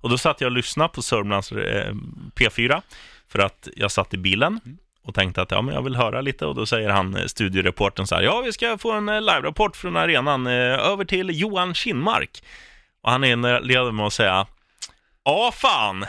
Och 0.00 0.10
då 0.10 0.18
satt 0.18 0.40
jag 0.40 0.48
och 0.48 0.52
lyssnade 0.56 0.88
på 0.88 1.02
Sörmlands 1.02 1.52
eh, 1.52 1.94
P4 2.34 2.82
för 3.28 3.38
att 3.38 3.68
jag 3.76 3.90
satt 3.90 4.14
i 4.14 4.16
bilen. 4.18 4.60
Mm. 4.64 4.78
Och 5.04 5.14
tänkte 5.14 5.42
att 5.42 5.50
ja, 5.50 5.62
men 5.62 5.74
jag 5.74 5.82
vill 5.82 5.96
höra 5.96 6.20
lite 6.20 6.46
och 6.46 6.54
då 6.54 6.66
säger 6.66 6.88
han, 6.88 7.16
eh, 7.16 7.26
studioreporten 7.26 8.06
så 8.06 8.14
här, 8.14 8.22
ja 8.22 8.40
vi 8.40 8.52
ska 8.52 8.78
få 8.78 8.92
en 8.92 9.08
eh, 9.08 9.20
live-rapport 9.20 9.76
från 9.76 9.96
arenan, 9.96 10.46
eh, 10.46 10.52
över 10.52 11.04
till 11.04 11.40
Johan 11.40 11.74
Kinnmark. 11.74 12.42
Och 13.02 13.10
han 13.10 13.24
inleder 13.24 13.92
med 13.92 14.06
att 14.06 14.12
säga, 14.12 14.46
ja 15.24 15.50
fan, 15.54 16.04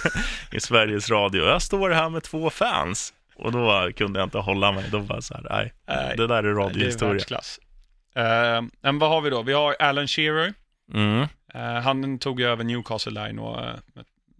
i 0.52 0.60
Sveriges 0.60 1.10
Radio, 1.10 1.44
jag 1.44 1.62
står 1.62 1.90
här 1.90 2.08
med 2.08 2.22
två 2.22 2.50
fans. 2.50 3.14
Och 3.36 3.52
då 3.52 3.90
kunde 3.96 4.18
jag 4.18 4.26
inte 4.26 4.38
hålla 4.38 4.72
mig, 4.72 4.84
då 4.90 4.98
var 4.98 5.16
jag 5.16 5.24
så 5.24 5.34
här, 5.34 5.46
nej, 5.50 5.72
Nej, 5.88 6.16
det 6.16 6.26
där 6.26 6.36
är 6.36 6.42
Det 6.42 6.50
är 6.50 6.54
radiohistoria. 6.54 7.40
Uh, 8.18 8.68
men 8.82 8.98
vad 8.98 9.10
har 9.10 9.20
vi 9.20 9.30
då? 9.30 9.42
Vi 9.42 9.52
har 9.52 9.76
Alan 9.78 10.08
Shearer. 10.08 10.54
Mm, 10.94 11.26
Eh, 11.54 11.80
han 11.80 12.18
tog 12.18 12.40
ju 12.40 12.46
över 12.46 12.64
Newcastle 12.64 13.24
Line 13.24 13.38
och, 13.38 13.58
uh, 13.58 13.74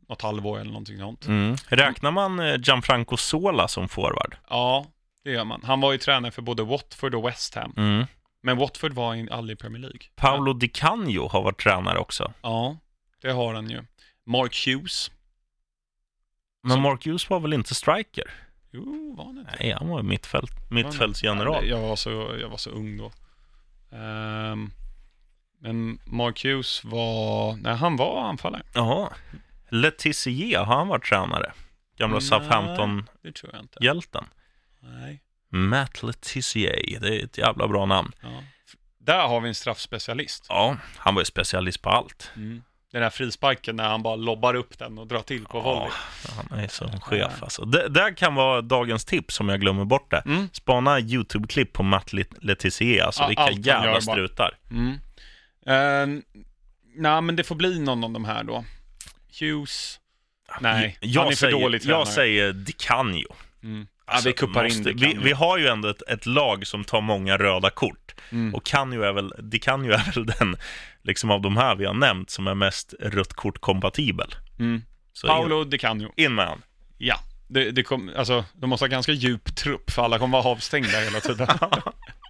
något 0.09 0.23
halvår 0.23 0.59
eller 0.61 0.71
någonting 0.71 0.99
sånt. 0.99 1.27
mm. 1.27 1.57
Räknar 1.69 2.11
man 2.11 2.41
eh, 2.41 2.57
Gianfranco 2.63 3.17
Sola 3.17 3.69
som 3.69 3.89
forward? 3.89 4.37
Ja, 4.51 4.87
det 5.25 5.31
gör 5.31 5.45
man. 5.45 5.61
Han 5.65 5.81
var 5.81 5.93
ju 5.93 5.99
tränare 5.99 6.33
för 6.33 6.43
både 6.43 6.63
Watford 6.63 7.15
och 7.15 7.27
West 7.27 7.55
Ham. 7.55 7.75
Mm. 7.77 8.07
Men 8.43 8.57
Watford 8.57 8.93
var 8.93 9.29
aldrig 9.31 9.59
i 9.59 9.61
Premier 9.61 9.81
League. 9.81 10.01
Paolo 10.17 10.53
Di 10.53 10.69
Canio 10.69 11.29
har 11.29 11.43
varit 11.43 11.61
tränare 11.61 11.99
också. 11.99 12.33
Ja, 12.43 12.77
det 13.23 13.31
har 13.33 13.55
han 13.55 13.71
ju. 13.71 13.83
Mark 14.27 14.67
Hughes. 14.67 15.11
Men 16.63 16.73
Som- 16.73 16.83
Mark 16.83 17.07
Hughes 17.07 17.31
var 17.31 17.41
väl 17.41 17.53
inte 17.53 17.75
striker? 17.75 18.31
Jo, 18.71 19.15
var 19.19 19.25
han 19.25 19.39
inte? 19.39 19.57
Nej, 19.61 19.71
han 19.79 19.89
var 19.89 20.03
mittfält, 20.03 20.71
mittfältsgeneral. 20.71 21.67
Jag 21.69 21.81
var 21.81 21.97
så, 21.97 22.11
jag 22.41 22.49
var 22.49 22.57
så 22.57 22.71
ung 22.71 22.97
då. 22.97 23.13
Ehm, 23.97 24.71
men 25.61 25.99
Mark 26.05 26.45
Hughes 26.45 26.85
var, 26.85 27.57
nej 27.57 27.77
han 27.77 27.97
var 27.97 28.23
anfallare. 28.23 28.63
Jaha. 28.75 29.13
Letizier, 29.75 30.65
har 30.65 30.77
han 30.77 30.89
varit 30.89 31.05
tränare? 31.05 31.53
Gamla. 31.99 32.21
Southampton-hjälten. 32.21 34.25
Nej. 34.81 35.21
Matt 35.49 36.03
Letizier, 36.03 36.99
det 37.01 37.21
är 37.21 37.25
ett 37.25 37.39
jävla 37.39 37.69
bra 37.69 37.87
namn. 37.87 38.13
Ja. 38.23 38.43
Där 38.99 39.27
har 39.29 39.41
vi 39.41 39.49
en 39.49 39.55
straffspecialist. 39.55 40.47
Ja, 40.49 40.77
han 40.97 41.15
var 41.15 41.21
ju 41.23 41.25
specialist 41.25 41.83
på 41.83 41.91
allt. 41.91 42.31
Mm. 42.37 42.63
Den 42.93 43.03
här 43.03 43.11
frisparken 43.11 43.77
när 43.77 43.89
han 43.89 44.03
bara 44.03 44.17
lobbar 44.17 44.55
upp 44.55 44.79
den 44.79 44.99
och 44.99 45.07
drar 45.07 45.23
till 45.23 45.45
på 45.45 45.61
volley. 45.61 45.91
han 46.51 46.59
är 46.59 46.69
så 46.69 46.89
chef 47.03 47.43
alltså. 47.43 47.65
Det 47.65 47.89
där 47.89 48.17
kan 48.17 48.35
vara 48.35 48.61
dagens 48.61 49.05
tips 49.05 49.41
om 49.41 49.49
jag 49.49 49.61
glömmer 49.61 49.85
bort 49.85 50.11
det. 50.11 50.23
Mm. 50.27 50.49
Spana 50.53 51.01
YouTube-klipp 51.01 51.73
på 51.73 51.83
Matt 51.83 52.13
Let- 52.13 52.45
Letizier, 52.45 53.05
alltså 53.05 53.23
Ja, 53.23 53.29
vilka 53.29 53.51
jävla 53.71 54.01
strutar. 54.01 54.59
Mm. 54.71 54.91
Uh, 55.69 56.21
Nej, 56.97 57.21
men 57.23 57.37
det 57.37 57.45
får 57.45 57.55
bli 57.55 57.81
någon 57.81 58.05
av 58.05 58.11
de 58.11 58.25
här 58.25 58.45
då. 58.45 58.65
Hughes. 59.41 60.01
Nej, 60.61 60.99
jag 61.01 61.21
han 61.23 61.27
är 61.33 61.37
för 61.37 61.37
säger, 61.37 61.61
dålig 61.61 61.83
tränare. 61.83 61.99
Jag 62.01 62.09
säger 62.09 62.53
Di 62.53 62.73
Canio. 62.73 63.35
Mm. 63.63 63.87
Alltså, 64.07 64.29
ja, 64.29 64.33
vi 64.33 64.39
kuppar 64.39 64.65
in 64.65 64.77
måste- 64.77 64.93
det. 64.93 65.07
vi, 65.07 65.19
vi 65.23 65.33
har 65.33 65.59
ju 65.59 65.67
ändå 65.67 65.89
ett, 65.89 66.03
ett 66.09 66.27
lag 66.27 66.67
som 66.67 66.85
tar 66.85 67.01
många 67.01 67.37
röda 67.39 67.71
kort. 67.71 68.15
Mm. 68.33 68.55
Och 68.55 68.65
kan 68.65 68.93
ju 68.93 69.05
är 69.05 69.13
väl, 69.13 69.33
ju 69.85 69.93
är 69.93 70.13
väl 70.15 70.27
den, 70.27 70.57
liksom 71.03 71.31
av 71.31 71.43
de 71.43 71.57
här 71.57 71.75
vi 71.75 71.85
har 71.85 71.95
nämnt, 71.95 72.31
som 72.31 72.47
är 72.47 72.55
mest 72.55 72.95
rött 73.01 73.33
kort-kompatibel. 73.33 74.35
Mm. 74.59 74.83
Så 75.13 75.27
in, 75.27 75.31
Paolo 75.31 75.65
Di 75.65 75.79
Canio. 75.79 76.13
in 76.17 76.35
med 76.35 76.47
han. 76.47 76.63
Ja. 76.99 77.17
Det, 77.49 77.71
det 77.71 77.83
kom, 77.83 78.11
alltså, 78.17 78.45
de 78.53 78.71
måste 78.71 78.85
ha 78.85 78.89
ganska 78.89 79.13
djup 79.13 79.57
trupp 79.57 79.91
för 79.91 80.03
alla 80.03 80.19
kommer 80.19 80.43
vara 80.43 80.53
avstängda 80.53 81.01
hela 81.01 81.21
tiden. 81.21 81.49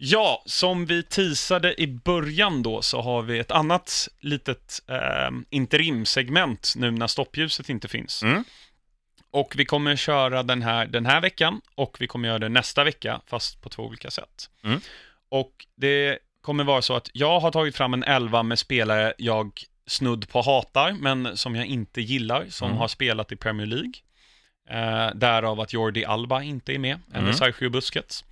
ja, 0.00 0.42
som 0.46 0.86
vi 0.86 1.02
teasade 1.02 1.80
i 1.82 1.86
början 1.86 2.62
då 2.62 2.82
så 2.82 3.00
har 3.00 3.22
vi 3.22 3.38
ett 3.38 3.50
annat 3.50 4.08
litet 4.20 4.80
eh, 4.88 5.30
interimsegment 5.50 6.72
nu 6.76 6.90
när 6.90 7.06
stoppljuset 7.06 7.68
inte 7.68 7.88
finns. 7.88 8.22
Mm. 8.22 8.44
Och 9.30 9.54
vi 9.56 9.64
kommer 9.64 9.96
köra 9.96 10.42
den 10.42 10.62
här 10.62 10.86
den 10.86 11.06
här 11.06 11.20
veckan 11.20 11.60
och 11.74 11.96
vi 12.00 12.06
kommer 12.06 12.28
göra 12.28 12.38
det 12.38 12.48
nästa 12.48 12.84
vecka, 12.84 13.20
fast 13.26 13.62
på 13.62 13.68
två 13.68 13.82
olika 13.82 14.10
sätt. 14.10 14.50
Mm. 14.64 14.80
Och 15.28 15.66
det 15.76 16.18
kommer 16.42 16.64
vara 16.64 16.82
så 16.82 16.94
att 16.96 17.10
jag 17.12 17.40
har 17.40 17.50
tagit 17.50 17.76
fram 17.76 17.94
en 17.94 18.04
elva 18.04 18.42
med 18.42 18.58
spelare 18.58 19.14
jag 19.18 19.60
snudd 19.86 20.28
på 20.28 20.42
hatar, 20.42 20.92
men 20.92 21.36
som 21.36 21.56
jag 21.56 21.66
inte 21.66 22.00
gillar, 22.00 22.46
som 22.48 22.68
Mm. 22.68 22.78
har 22.78 22.88
spelat 22.88 23.32
i 23.32 23.36
Premier 23.36 23.66
League. 23.66 23.92
Eh, 24.70 25.14
därav 25.14 25.60
att 25.60 25.72
Jordi 25.72 26.04
Alba 26.04 26.42
inte 26.42 26.74
är 26.74 26.78
med, 26.78 27.00
eller 27.10 27.22
Mm. 27.22 27.34
Sergio 27.34 27.70
Busquets. 27.70 28.24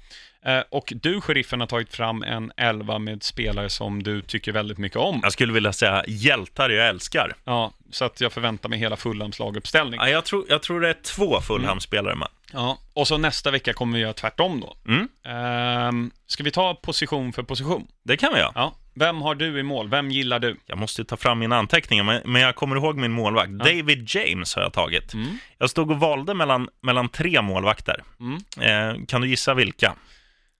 Eh, 0.47 0.62
och 0.70 0.92
du, 0.97 1.20
sheriffen, 1.20 1.61
har 1.61 1.66
tagit 1.66 1.94
fram 1.94 2.22
en 2.22 2.53
elva 2.57 2.99
med 2.99 3.22
spelare 3.22 3.70
som 3.70 4.03
du 4.03 4.22
tycker 4.22 4.53
väldigt 4.53 4.78
mycket 4.78 4.99
om. 4.99 5.20
Jag 5.22 5.32
skulle 5.32 5.53
vilja 5.53 5.72
säga 5.72 6.05
hjältar 6.07 6.70
jag 6.70 6.88
älskar. 6.88 7.32
Ja, 7.44 7.72
så 7.90 8.05
att 8.05 8.20
jag 8.20 8.32
förväntar 8.32 8.68
mig 8.68 8.78
hela 8.78 8.97
Fulhams 8.97 9.38
laguppställning. 9.38 10.01
Ja, 10.01 10.09
jag, 10.09 10.24
tror, 10.24 10.44
jag 10.49 10.62
tror 10.62 10.80
det 10.80 10.88
är 10.88 10.97
två 11.03 11.40
Fulham-spelare 11.40 12.14
med. 12.14 12.28
Ja, 12.53 12.78
och 12.92 13.09
så 13.09 13.18
nästa 13.18 13.51
vecka 13.51 13.72
kommer 13.72 13.97
vi 13.97 14.03
göra 14.03 14.12
tvärtom 14.12 14.61
då. 14.61 14.76
Mm, 14.92 15.09
Ehm, 15.26 16.11
ska 16.26 16.42
vi 16.44 16.51
ta 16.51 16.74
position 16.74 17.32
för 17.32 17.42
position? 17.42 17.86
det 18.05 18.16
kan 18.16 18.32
vi 18.32 18.38
göra. 18.38 18.53
Ja. 18.55 18.74
Vem 18.94 19.22
har 19.22 19.34
du 19.34 19.59
i 19.61 19.62
mål? 19.62 19.88
Vem 19.88 20.11
gillar 20.11 20.38
du? 20.38 20.57
Jag 20.66 20.78
måste 20.78 21.05
ta 21.05 21.16
fram 21.16 21.38
mina 21.38 21.57
anteckningar, 21.57 22.22
men, 22.24 22.42
jag 22.42 22.55
kommer 22.55 22.76
ihåg 22.76 22.97
min 22.97 23.12
målvakt. 23.12 23.51
David 23.51 24.09
James 24.09 24.55
har 24.55 24.62
jag 24.62 24.72
tagit. 24.72 25.14
Mm. 25.14 25.38
Jag 25.59 25.70
stod 25.70 25.90
och 25.90 26.01
valde 26.01 26.34
mellan, 26.34 26.68
mellan 26.80 27.09
tre 27.09 27.42
målvakter. 27.42 28.03
Mm. 28.20 28.36
Eh, 28.61 29.05
kan 29.07 29.20
du 29.20 29.28
gissa 29.28 29.55
vilka? 29.55 29.94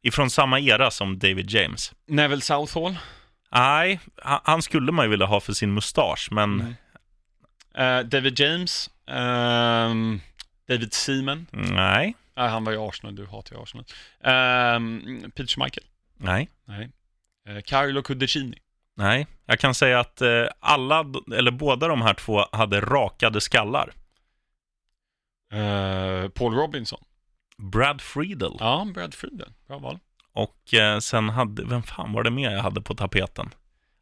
Ifrån 0.07 0.30
samma 0.30 0.61
era 0.61 0.90
som 0.90 1.18
David 1.18 1.50
James. 1.50 1.92
Neville 2.07 2.40
Southall. 2.42 2.96
Nej, 3.52 4.00
han, 4.22 4.62
skulle 4.62 4.92
man 4.92 5.04
ju 5.04 5.11
vilja 5.11 5.26
ha 5.26 5.40
för 5.40 5.52
sin 5.52 5.74
mustasch, 5.74 6.28
men. 6.30 6.76
Eh, 7.74 8.00
David 8.00 8.40
James. 8.40 8.90
Ehm, 9.09 10.20
David 10.68 10.92
Seaman. 10.94 11.46
nej, 11.52 12.14
Nej, 12.36 12.48
han 12.48 12.64
var 12.64 12.72
i 12.72 12.76
Arsenal, 12.76 13.16
du 13.16 13.26
hatar 13.26 13.57
ju 13.57 13.62
Arsenal. 13.62 13.84
Um, 14.76 15.20
Peter 15.30 15.46
Schmeichel. 15.46 15.84
nej, 16.16 16.48
Nej. 16.64 16.90
Uh, 17.48 17.61
Carlo 17.61 18.02
Cudicini. 18.02 18.59
nej. 18.96 19.26
Jag 19.46 19.59
kan 19.59 19.74
säga 19.74 20.00
att 20.00 20.20
eh, 20.22 20.44
alla, 20.61 21.04
eller 21.36 21.50
båda 21.50 21.88
de 21.88 22.02
här 22.02 22.14
två 22.14 22.44
hade 22.52 22.80
rakade 22.80 23.40
skallar. 23.40 23.92
Eh, 25.52 26.28
Paul 26.28 26.54
Robinson. 26.54 27.04
Brad 27.62 28.00
Friedel. 28.00 28.57
Ja, 28.61 28.86
Brad 28.94 29.14
Friedel. 29.14 29.48
Bra 29.68 29.78
val. 29.78 29.98
Och 30.32 30.74
eh, 30.74 30.98
sen 30.98 31.28
hade, 31.28 31.64
vem 31.64 31.82
fan 31.82 32.12
var 32.12 32.22
det 32.22 32.30
mer 32.30 32.50
jag 32.50 32.62
hade 32.62 32.80
på 32.80 32.94
tapeten? 32.94 33.54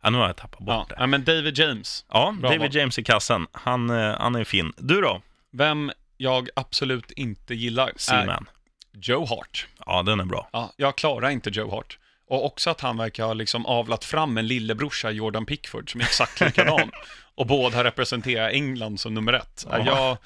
Ja, 0.02 0.10
nu 0.10 0.18
har 0.18 0.26
jag 0.26 0.36
tappat 0.36 0.58
bort 0.60 0.68
Ja, 0.68 0.86
det. 0.88 0.94
ja, 0.98 1.06
men 1.06 1.24
David 1.24 1.58
James. 1.58 2.04
Ja, 2.08 2.34
Bra 2.40 2.50
David 2.50 2.60
val. 2.60 2.76
James 2.76 2.98
i 2.98 3.04
kassen. 3.04 3.46
Han, 3.52 3.90
eh, 3.90 4.16
han 4.18 4.34
är 4.34 4.44
fin. 4.44 4.72
Du 4.76 5.00
då? 5.00 5.22
Vem 5.52 5.92
jag 6.16 6.48
absolut 6.56 7.10
inte 7.10 7.54
gillar 7.54 7.88
är 7.88 7.92
Seaman. 7.96 8.48
Joe 8.92 9.26
Hart. 9.26 9.66
Ja, 9.86 10.02
den 10.02 10.20
är 10.20 10.24
bra. 10.24 10.48
Ja, 10.52 10.72
jag 10.76 10.96
klarar 10.96 11.30
inte 11.30 11.50
Joe 11.50 11.70
Hart. 11.70 11.98
Och 12.28 12.44
också 12.44 12.70
att 12.70 12.80
han 12.80 12.96
verkar 12.96 13.24
ha 13.24 13.32
liksom 13.32 13.66
avlat 13.66 14.04
fram 14.04 14.38
en 14.38 14.46
lillebrorsa, 14.46 15.10
Jordan 15.10 15.46
Pickford, 15.46 15.92
som 15.92 16.00
är 16.00 16.04
exakt 16.04 16.40
likadan. 16.40 16.90
och 17.34 17.46
båda 17.46 17.84
representerar 17.84 18.48
England 18.48 19.00
som 19.00 19.14
nummer 19.14 19.32
ett. 19.32 19.66
Ja. 19.70 19.78
Jag, 19.86 20.18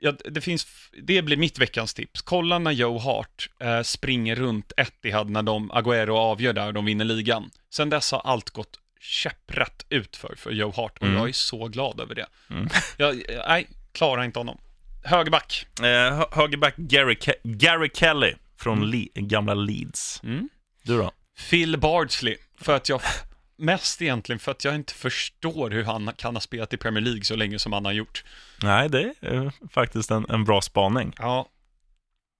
jag, 0.00 0.18
det, 0.24 0.40
finns, 0.40 0.66
det 1.02 1.22
blir 1.22 1.36
mitt 1.36 1.58
veckans 1.58 1.94
tips. 1.94 2.22
Kolla 2.22 2.58
när 2.58 2.70
Joe 2.72 2.98
Hart 2.98 3.48
eh, 3.60 3.82
springer 3.82 4.36
runt 4.36 4.72
Etihad 4.76 5.30
när 5.30 5.42
de, 5.42 5.72
Agüero 5.72 6.10
avgör 6.16 6.52
där 6.52 6.66
och 6.66 6.74
de 6.74 6.84
vinner 6.84 7.04
ligan. 7.04 7.50
Sen 7.70 7.90
dess 7.90 8.12
har 8.12 8.20
allt 8.24 8.50
gått 8.50 8.78
käpprätt 9.00 9.86
utför 9.88 10.34
för 10.36 10.50
Joe 10.50 10.72
Hart 10.76 10.98
och 10.98 11.04
Mm. 11.06 11.16
jag 11.18 11.28
är 11.28 11.32
så 11.32 11.68
glad 11.68 12.00
över 12.00 12.14
det. 12.14 12.26
Mm. 12.50 12.68
Jag, 12.96 13.22
nej, 13.48 13.68
klarar 13.92 14.24
inte 14.24 14.38
honom. 14.38 14.58
Högerback. 15.04 15.66
Eh, 15.80 15.84
hö- 16.16 16.24
högerback 16.32 16.76
Gary, 16.76 17.14
Ke- 17.14 17.40
Gary 17.42 17.90
Kelly 17.94 18.34
från 18.60 18.90
Le- 18.90 19.08
gamla 19.14 19.54
Leeds. 19.54 20.20
Mm. 20.24 20.48
Du 20.82 20.98
då? 20.98 21.12
Phil 21.50 21.78
Bardsley, 21.78 22.36
för 22.60 22.76
att 22.76 22.88
jag, 22.88 23.00
mest 23.58 24.02
egentligen 24.02 24.38
för 24.38 24.52
att 24.52 24.64
jag 24.64 24.74
inte 24.74 24.94
förstår 24.94 25.70
hur 25.70 25.84
han 25.84 26.10
kan 26.16 26.36
ha 26.36 26.40
spelat 26.40 26.72
i 26.72 26.76
Premier 26.76 27.04
League 27.04 27.24
så 27.24 27.36
länge 27.36 27.58
som 27.58 27.72
han 27.72 27.84
har 27.84 27.92
gjort. 27.92 28.24
Nej, 28.62 28.88
det 28.88 29.14
är 29.20 29.34
eh, 29.44 29.50
faktiskt 29.70 30.10
en, 30.10 30.26
en 30.28 30.44
bra 30.44 30.60
spaning. 30.60 31.12
Ja. 31.18 31.48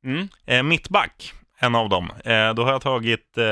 Mm. 0.05 0.29
Eh, 0.47 0.63
mittback, 0.63 1.33
en 1.59 1.75
av 1.75 1.89
dem. 1.89 2.11
Eh, 2.25 2.55
då 2.55 2.65
har 2.65 2.73
jag 2.73 2.83
tagit, 2.83 3.39
eh, 3.39 3.45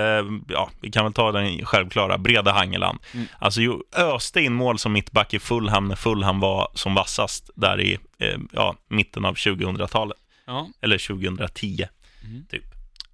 ja, 0.48 0.70
vi 0.80 0.90
kan 0.90 1.04
väl 1.04 1.12
ta 1.12 1.32
den 1.32 1.64
självklara, 1.64 2.18
Breda 2.18 2.52
Hangeland. 2.52 2.98
Mm. 3.14 3.26
Alltså, 3.38 3.60
ju 3.60 3.72
öste 3.96 4.40
in 4.40 4.52
mål 4.52 4.78
som 4.78 4.92
mittback 4.92 5.34
i 5.34 5.38
Fulham 5.38 5.88
när 5.88 5.96
Fulham 5.96 6.40
var 6.40 6.68
som 6.74 6.94
vassast 6.94 7.50
där 7.54 7.80
i 7.80 7.98
eh, 8.18 8.38
ja, 8.52 8.76
mitten 8.88 9.24
av 9.24 9.34
2000-talet. 9.34 10.16
ja. 10.46 10.68
Eller 10.80 10.98
2010, 10.98 11.86
Mm. 12.24 12.46
typ. 12.50 12.64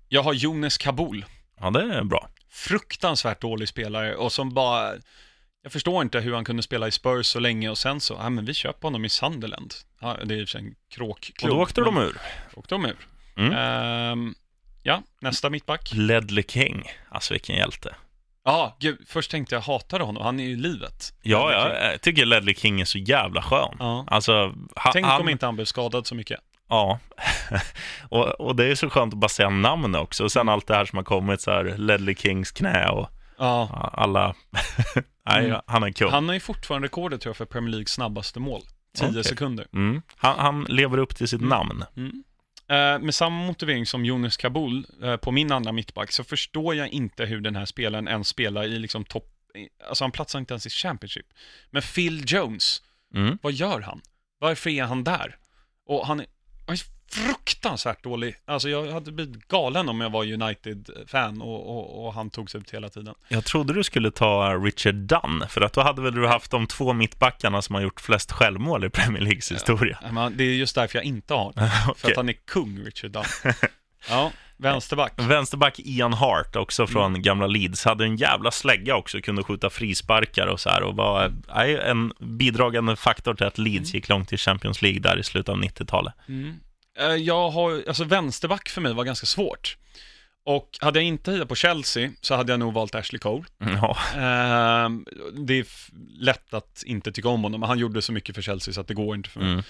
Jag 0.08 0.22
har 0.22 0.32
Jonas 0.32 0.78
Kabul. 0.78 1.24
Ja, 1.60 1.70
det 1.70 1.82
är 1.94 2.04
bra. 2.04 2.28
Fruktansvärt 2.52 3.40
dålig 3.40 3.68
spelare 3.68 4.14
och 4.14 4.32
som 4.32 4.54
bara... 4.54 4.92
Jag 5.62 5.72
förstår 5.72 6.02
inte 6.02 6.20
hur 6.20 6.34
han 6.34 6.44
kunde 6.44 6.62
spela 6.62 6.88
i 6.88 6.90
Spurs 6.90 7.26
så 7.26 7.40
länge 7.40 7.70
och 7.70 7.78
sen 7.78 8.00
så, 8.00 8.14
ja 8.14 8.30
men 8.30 8.44
vi 8.44 8.54
köper 8.54 8.88
honom 8.88 9.04
i 9.04 9.08
Sunderland. 9.08 9.74
Ja, 10.00 10.16
det 10.24 10.34
är 10.34 10.42
och 10.42 10.48
sig 10.48 10.60
en 10.60 10.66
Och 10.68 10.74
kråkklubb. 10.94 11.50
då 11.50 11.62
åkte 11.62 11.80
de 11.80 11.98
ur. 11.98 12.16
åkte 12.54 12.74
de 12.74 12.84
ur. 12.86 12.96
Mm. 13.36 13.52
Ehm, 13.52 14.34
ja, 14.82 15.02
nästa 15.20 15.50
mittback. 15.50 15.90
Ledley 15.94 16.44
King, 16.48 16.84
alltså 17.08 17.34
vilken 17.34 17.56
hjälte. 17.56 17.94
Ja, 18.44 18.76
gud, 18.80 18.98
först 19.06 19.30
tänkte 19.30 19.54
jag 19.54 19.62
hatade 19.62 20.04
honom, 20.04 20.22
han 20.22 20.40
är 20.40 20.44
ju 20.44 20.56
livet. 20.56 21.14
Ja, 21.22 21.52
jag, 21.52 22.00
tycker 22.00 22.26
Ledley 22.26 22.54
King 22.54 22.80
är 22.80 22.84
så 22.84 22.98
jävla 22.98 23.42
skön. 23.42 23.76
Ja. 23.78 24.04
Alltså, 24.08 24.32
ha, 24.76 24.92
Tänk 24.92 25.06
han, 25.06 25.20
om 25.20 25.28
inte 25.28 25.46
han 25.46 25.54
blev 25.56 25.64
skadad 25.64 26.06
så 26.06 26.14
mycket. 26.14 26.40
Ja, 26.72 26.98
och, 28.08 28.40
och 28.40 28.56
det 28.56 28.64
är 28.66 28.74
så 28.74 28.90
skönt 28.90 29.14
att 29.14 29.20
bara 29.20 29.28
säga 29.28 29.50
namn 29.50 29.94
också. 29.94 30.24
Och 30.24 30.32
sen 30.32 30.48
allt 30.48 30.66
det 30.66 30.74
här 30.74 30.84
som 30.84 30.96
har 30.96 31.04
kommit, 31.04 31.40
så 31.40 31.50
här 31.50 31.64
Ledley 31.78 32.14
Kings 32.14 32.50
knä 32.50 32.88
och 32.88 33.08
Ja. 33.38 33.90
alla... 33.92 34.34
Nej, 35.26 35.46
Mm. 35.46 35.60
han 35.66 35.82
är 35.82 35.90
kul. 35.92 36.10
Han 36.10 36.26
har 36.28 36.34
ju 36.34 36.40
fortfarande 36.40 36.86
rekordet 36.86 37.20
tror 37.20 37.30
jag 37.30 37.36
för 37.36 37.44
Premier 37.44 37.70
Leagues 37.70 37.92
snabbaste 37.92 38.40
mål. 38.40 38.62
10 38.98 39.08
Okej. 39.10 39.24
sekunder. 39.24 39.66
Mm. 39.72 40.02
Han, 40.16 40.38
han 40.38 40.64
lever 40.64 40.98
upp 40.98 41.16
till 41.16 41.28
sitt 41.28 41.40
Mm. 41.40 41.48
namn. 41.50 41.84
Mm. 41.96 42.22
Eh, 42.68 43.04
med 43.04 43.14
samma 43.14 43.46
motivering 43.46 43.86
som 43.86 44.04
Jonas 44.04 44.36
Kabul 44.36 44.86
eh, 45.02 45.16
på 45.16 45.30
min 45.30 45.52
andra 45.52 45.72
mittback 45.72 46.12
så 46.12 46.24
förstår 46.24 46.74
jag 46.74 46.88
inte 46.88 47.24
hur 47.24 47.40
den 47.40 47.56
här 47.56 47.64
spelaren 47.64 48.08
ens 48.08 48.28
spelar 48.28 48.64
i 48.64 48.78
liksom 48.78 49.04
topp, 49.04 49.26
alltså 49.88 50.04
han 50.04 50.12
platsar 50.12 50.38
inte 50.38 50.54
ens 50.54 50.66
i 50.66 50.70
Championship. 50.70 51.26
Men 51.70 51.82
Phil 51.82 52.24
Jones, 52.26 52.82
Mm. 53.14 53.38
vad 53.42 53.52
gör 53.52 53.80
han? 53.80 54.00
Varför 54.38 54.70
är 54.70 54.84
han 54.84 55.04
där? 55.04 55.36
Och 55.88 56.06
han 56.06 56.22
han 56.66 56.74
är 56.74 56.80
fruktansvärt 57.12 58.02
dålig. 58.02 58.36
Alltså 58.44 58.68
jag 58.68 58.86
hade 58.92 59.12
blivit 59.12 59.48
galen 59.48 59.88
om 59.88 60.00
jag 60.00 60.10
var 60.10 60.32
United-fan 60.32 61.42
och, 61.42 61.76
och, 61.76 62.06
och 62.06 62.14
han 62.14 62.30
togs 62.30 62.54
ut 62.54 62.70
hela 62.74 62.88
tiden. 62.88 63.14
Jag 63.28 63.44
trodde 63.44 63.72
du 63.74 63.84
skulle 63.84 64.10
ta 64.10 64.54
Richard 64.54 64.94
Dunn, 64.94 65.44
för 65.48 65.60
att 65.60 65.72
då 65.72 65.80
hade 65.80 66.02
väl 66.02 66.14
du 66.14 66.26
haft 66.26 66.50
de 66.50 66.66
två 66.66 66.92
mittbackarna 66.92 67.62
som 67.62 67.74
har 67.74 67.82
gjort 67.82 68.00
flest 68.00 68.32
självmål 68.32 68.84
i 68.84 68.90
Premier 68.90 69.22
Leagues 69.22 69.52
historia. 69.52 69.98
Ja, 70.14 70.30
Det 70.34 70.44
är 70.44 70.54
just 70.54 70.74
därför 70.74 70.98
jag 70.98 71.04
inte 71.04 71.34
har 71.34 71.52
det. 71.52 71.60
För 71.84 71.90
Okej. 71.90 72.10
att 72.10 72.16
han 72.16 72.28
är 72.28 72.36
kung, 72.46 72.78
Richard 72.78 73.10
Dunn. 73.10 73.24
Ja, 74.08 74.32
vänsterback. 74.62 75.12
Vänsterback 75.16 75.80
Ian 75.80 76.12
Hart, 76.12 76.56
också 76.56 76.86
från 76.86 77.06
Mm. 77.06 77.22
gamla 77.22 77.46
Leeds, 77.46 77.84
hade 77.84 78.04
en 78.04 78.16
jävla 78.16 78.50
slägga 78.50 78.96
också, 78.96 79.20
kunde 79.20 79.42
skjuta 79.42 79.70
frisparkar 79.70 80.46
och 80.46 80.60
så 80.60 80.70
här 80.70 80.82
och 80.82 80.96
var 80.96 81.32
nej, 81.54 81.76
en 81.76 82.12
bidragande 82.18 82.96
faktor 82.96 83.34
till 83.34 83.46
att 83.46 83.58
Leeds 83.58 83.90
Mm. 83.90 83.96
gick 83.98 84.08
långt 84.08 84.32
i 84.32 84.36
Champions 84.36 84.82
League 84.82 85.00
där 85.00 85.18
i 85.18 85.22
slutet 85.24 85.48
av 85.48 85.58
90-talet. 85.58 86.14
Mm. 86.28 86.54
Eh, 86.98 87.06
Jag 87.06 87.50
har, 87.50 87.82
alltså 87.88 88.04
vänsterback 88.04 88.68
för 88.68 88.80
mig 88.80 88.92
var 88.94 89.04
ganska 89.04 89.26
svårt. 89.26 89.76
Och 90.44 90.68
hade 90.80 90.98
jag 90.98 91.06
inte 91.06 91.30
hejat 91.32 91.48
på 91.48 91.54
Chelsea 91.54 92.10
så 92.20 92.34
hade 92.34 92.52
jag 92.52 92.60
nog 92.60 92.72
valt 92.74 92.94
Ashley 92.94 93.18
Cole. 93.18 93.44
Ja, 93.58 93.96
Ehm, 94.16 95.06
det 95.32 95.58
är 95.58 95.66
lätt 96.20 96.54
att 96.54 96.82
inte 96.86 97.12
tycka 97.12 97.28
om 97.28 97.42
honom, 97.42 97.60
men 97.60 97.68
han 97.68 97.78
gjorde 97.78 98.02
så 98.02 98.12
mycket 98.12 98.34
för 98.34 98.42
Chelsea 98.42 98.74
så 98.74 98.80
att 98.80 98.88
det 98.88 98.94
går 98.94 99.14
inte 99.16 99.28
för 99.30 99.40
mig. 99.40 99.52
mm. 99.52 99.62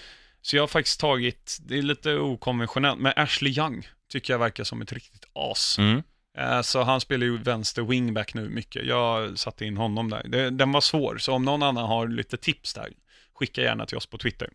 Så 0.42 0.56
jag 0.56 0.62
har 0.62 0.68
faktiskt 0.68 1.00
tagit, 1.00 1.58
det 1.66 1.78
är 1.78 1.82
lite 1.82 2.14
okonventionellt, 2.14 3.00
men 3.00 3.12
Ashley 3.16 3.52
Young 3.58 3.88
tycker 4.12 4.32
jag 4.32 4.38
verkar 4.38 4.64
som 4.64 4.82
ett 4.82 4.92
riktigt 4.92 5.24
as. 5.34 5.78
Mm. 5.78 6.02
Eh, 6.38 6.60
Så 6.62 6.82
han 6.82 7.00
spelar 7.00 7.24
ju 7.26 7.38
vänster 7.38 7.82
wingback 7.82 8.34
nu 8.34 8.48
mycket. 8.48 8.86
Jag 8.86 9.38
satte 9.38 9.64
in 9.64 9.76
honom 9.76 10.10
där. 10.10 10.50
Den 10.50 10.72
var 10.72 10.80
svår, 10.80 11.18
så 11.18 11.32
om 11.32 11.44
någon 11.44 11.62
annan 11.62 11.84
har 11.86 12.08
lite 12.08 12.36
tips 12.36 12.74
där, 12.74 12.88
skicka 13.34 13.60
gärna 13.62 13.86
till 13.86 13.96
oss 13.96 14.06
på 14.06 14.18
Twitter. 14.18 14.48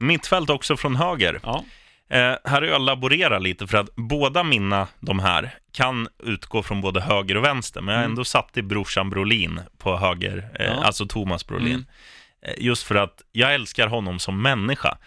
Mittfält 0.00 0.50
också 0.50 0.76
från 0.76 0.96
höger. 0.96 1.40
Ja, 1.42 1.64
Eh, 2.10 2.18
här 2.20 2.38
har 2.44 2.62
jag 2.62 2.80
laborerat 2.80 3.42
lite 3.42 3.66
för 3.66 3.78
att 3.78 3.94
båda 3.96 4.42
mina, 4.42 4.88
de 5.00 5.18
här, 5.18 5.54
kan 5.72 6.08
utgå 6.24 6.62
från 6.62 6.80
både 6.80 7.00
höger 7.00 7.36
och 7.36 7.44
vänster. 7.44 7.80
Men 7.80 7.92
jag 7.92 7.98
har 7.98 8.04
Mm. 8.04 8.12
ändå 8.12 8.24
satt 8.24 8.56
i 8.56 8.62
brorsan 8.62 9.10
Brolin 9.10 9.60
på 9.78 9.96
höger, 9.96 10.50
eh, 10.60 10.66
Ja. 10.66 10.72
alltså 10.84 11.06
Thomas 11.06 11.46
Brolin. 11.46 11.74
Mm. 11.74 11.84
Just 12.58 12.82
för 12.82 12.94
att 12.94 13.22
jag 13.32 13.54
älskar 13.54 13.86
honom 13.86 14.18
som 14.18 14.42
människa. 14.42 14.98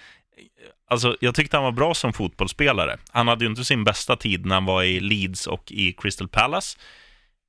Alltså, 0.92 1.18
jag 1.20 1.36
tyckte 1.36 1.58
han 1.58 1.64
var 1.64 1.72
bra 1.72 1.94
som 1.94 2.14
fotbollsspelare. 2.14 2.98
Han 3.12 3.28
hade 3.28 3.46
ju 3.46 3.50
inte 3.50 3.66
sin 3.66 3.84
bästa 3.84 4.16
tid 4.16 4.46
när 4.46 4.56
han 4.56 4.66
var 4.66 4.84
i 4.84 5.00
Leeds 5.00 5.48
och 5.48 5.72
i 5.72 5.94
Crystal 5.94 6.28
Palace. 6.28 6.78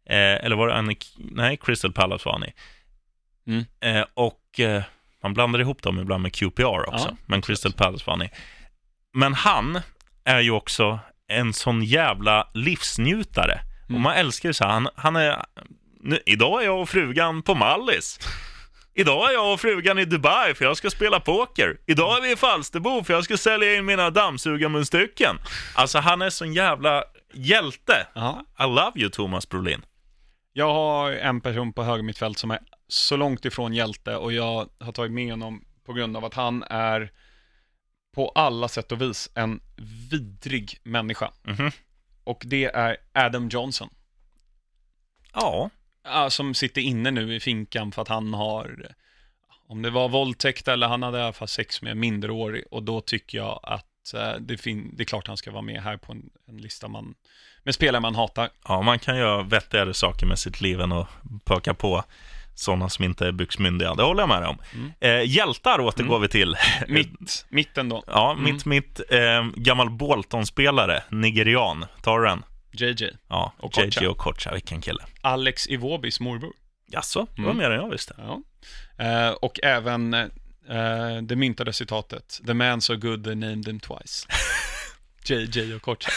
Eh, 0.09 0.16
eller 0.16 0.57
var 0.57 0.68
det 0.68 0.74
han 0.74 0.90
i... 0.90 0.97
Nej, 1.16 1.57
Crystal 1.57 1.93
Palace 1.93 2.28
var 2.28 2.32
han 2.32 2.45
i. 2.45 2.53
Mm. 3.47 3.64
Eh, 3.80 4.07
och 4.14 4.61
eh, 4.61 4.82
man 5.22 5.34
blandar 5.34 5.61
ihop 5.61 5.82
dem 5.82 5.99
ibland 5.99 6.22
med 6.22 6.34
QPR 6.34 6.88
också. 6.88 7.09
Ja, 7.09 7.16
men 7.26 7.43
Crystal 7.43 7.72
Palace 7.72 8.05
var 8.07 8.12
han 8.16 8.26
i. 8.26 8.30
Men 9.12 9.34
han 9.34 9.80
är 10.24 10.40
ju 10.40 10.51
också 10.51 10.99
en 11.28 11.53
sån 11.53 11.84
jävla 11.84 12.49
livsnjutare. 12.55 13.61
Mm. 13.88 13.95
Och 13.95 14.01
man 14.01 14.14
älskar 14.14 14.49
ju 14.49 14.53
så 14.53 14.64
här, 14.64 14.72
han, 14.72 14.88
han 14.95 15.16
är... 15.16 15.45
Nu, 16.01 16.18
idag 16.26 16.62
är 16.62 16.66
jag 16.66 16.80
och 16.80 16.88
frugan 16.88 17.43
på 17.43 17.55
Mallis. 17.55 18.18
Idag 18.95 19.28
är 19.30 19.32
jag 19.34 19.53
och 19.53 19.61
frugan 19.61 19.99
i 19.99 20.05
Dubai 20.05 20.55
för 20.55 20.64
jag 20.64 20.76
ska 20.76 20.90
spela 20.90 21.20
poker. 21.20 21.78
Idag 21.86 22.16
är 22.18 22.22
vi 22.22 22.32
i 22.32 22.36
Falsterbo 22.36 23.05
för 23.05 23.14
jag 23.14 23.24
ska 23.24 23.36
sälja 23.36 23.74
in 23.76 23.84
mina 23.84 24.11
dammsugarmunstycken. 24.11 25.36
Alltså 25.74 25.99
han 25.99 26.22
är 26.22 26.30
sån 26.30 26.53
jävla 26.55 27.05
hjälte. 27.32 28.07
ja. 28.14 28.45
I 28.59 28.62
love 28.62 28.93
you 28.95 29.11
Thomas 29.11 29.49
Brolin. 29.49 29.84
Jag 30.53 30.74
har 30.74 31.11
en 31.11 31.40
person 31.40 31.72
på 31.72 31.82
höger 31.82 32.03
mittfält 32.03 32.38
som 32.38 32.51
är 32.51 32.59
så 32.88 33.16
långt 33.16 33.45
ifrån 33.45 33.72
hjälte 33.74 34.16
och 34.16 34.32
jag 34.32 34.68
har 34.80 34.93
tagit 34.93 35.12
med 35.12 35.30
honom 35.30 35.64
på 35.86 35.93
grund 35.93 36.16
av 36.16 36.24
att 36.24 36.34
han 36.34 36.62
är 36.62 37.11
på 38.14 38.28
alla 38.28 38.68
sätt 38.68 38.93
och 38.93 39.01
vis 39.03 39.30
en 39.34 39.61
vidrig 40.11 40.78
människa. 40.82 41.30
Mhm. 41.43 41.70
Och 42.24 42.43
det 42.47 42.64
är 42.64 42.97
Adam 43.12 43.49
Johnson. 43.49 43.88
Ja, 45.32 45.70
som 46.28 46.55
sitter 46.55 46.80
inne 46.80 47.11
nu 47.11 47.34
i 47.34 47.40
finkan 47.40 47.92
för 47.92 48.03
att 48.03 48.09
han 48.09 48.34
har, 48.34 48.86
om 49.68 49.82
det 49.82 49.90
var 49.90 50.09
våldtäkt 50.09 50.68
eller 50.68 50.86
han 50.88 51.03
hade 51.03 51.18
i 51.18 51.22
alla 51.22 51.32
fall 51.32 51.48
sex 51.48 51.82
med 51.82 51.90
en 51.92 52.00
minderårig 52.00 52.64
och 52.70 52.82
då 52.82 53.00
tycker 53.00 53.38
jag 53.38 53.61
att 53.62 54.14
eh, 54.14 54.32
det, 54.40 54.57
fin- 54.57 54.90
det 54.96 55.03
är 55.03 55.05
klart 55.05 55.26
han 55.26 55.36
ska 55.36 55.50
vara 55.50 55.62
med 55.62 55.82
här 55.82 55.96
på 55.96 56.12
en, 56.12 56.22
en 56.48 56.57
lista 56.59 56.88
man, 56.88 57.14
med 57.62 57.74
spelare 57.74 58.00
man 58.03 58.14
hatar. 58.14 58.48
ja, 58.68 58.82
man 58.82 58.98
kan 58.98 59.16
göra 59.16 59.42
vettigare 59.42 59.94
saker 59.94 60.26
med 60.26 60.38
sitt 60.38 60.61
liv 60.61 60.80
än 60.80 60.92
att 60.92 61.09
pöka 61.44 61.74
på 61.74 62.05
sådana 62.55 62.88
som 62.88 63.05
inte 63.05 63.26
är 63.26 63.32
byxmyndiga. 63.32 63.94
Det 63.94 64.03
håller 64.03 64.22
jag 64.22 64.28
med 64.28 64.44
om. 64.48 64.59
Mm. 64.74 64.92
Eh, 65.00 65.30
hjältar 65.30 65.80
återgår 65.80 66.18
vi 66.18 66.28
till. 66.28 66.57
Mitt, 66.88 67.46
mitten 67.48 67.88
då, 67.88 68.05
Ja, 68.07 68.32
Mm. 68.32 68.44
mitt, 68.44 68.64
mitt 68.66 69.00
eh, 69.11 69.44
gammal 69.57 69.90
Bolton-spelare, 69.90 71.03
nigerian. 71.11 71.84
Tar 72.03 72.18
du 72.18 72.26
den? 72.26 72.42
JJ. 72.73 73.11
Ja, 73.29 73.53
Och 73.59 73.79
JJ 73.79 73.91
Kocha. 73.91 74.11
och 74.11 74.18
Kocha, 74.18 74.53
vilken 74.53 74.81
kille. 74.81 75.05
Alex 75.20 75.66
Iwobis 75.68 76.20
morbror. 76.20 76.53
Jaså, 76.87 77.27
det 77.37 77.43
var 77.43 77.51
Mm. 77.51 77.57
mer 77.62 77.70
än 77.70 77.83
jag 77.83 77.91
visste. 77.91 78.14
Ja. 78.18 78.43
Eh, 79.05 79.31
och 79.31 79.61
även 79.62 80.14
eh, 80.14 81.16
det 81.23 81.37
myntade 81.37 81.73
citatet, 81.73 82.41
The 82.47 82.55
man 82.55 82.81
so 82.81 82.97
good 82.97 83.25
they 83.25 83.35
named 83.35 83.66
him 83.68 83.81
twice. 83.81 84.27
JJ 85.25 85.75
och 85.75 85.83
Kocha. 85.83 86.11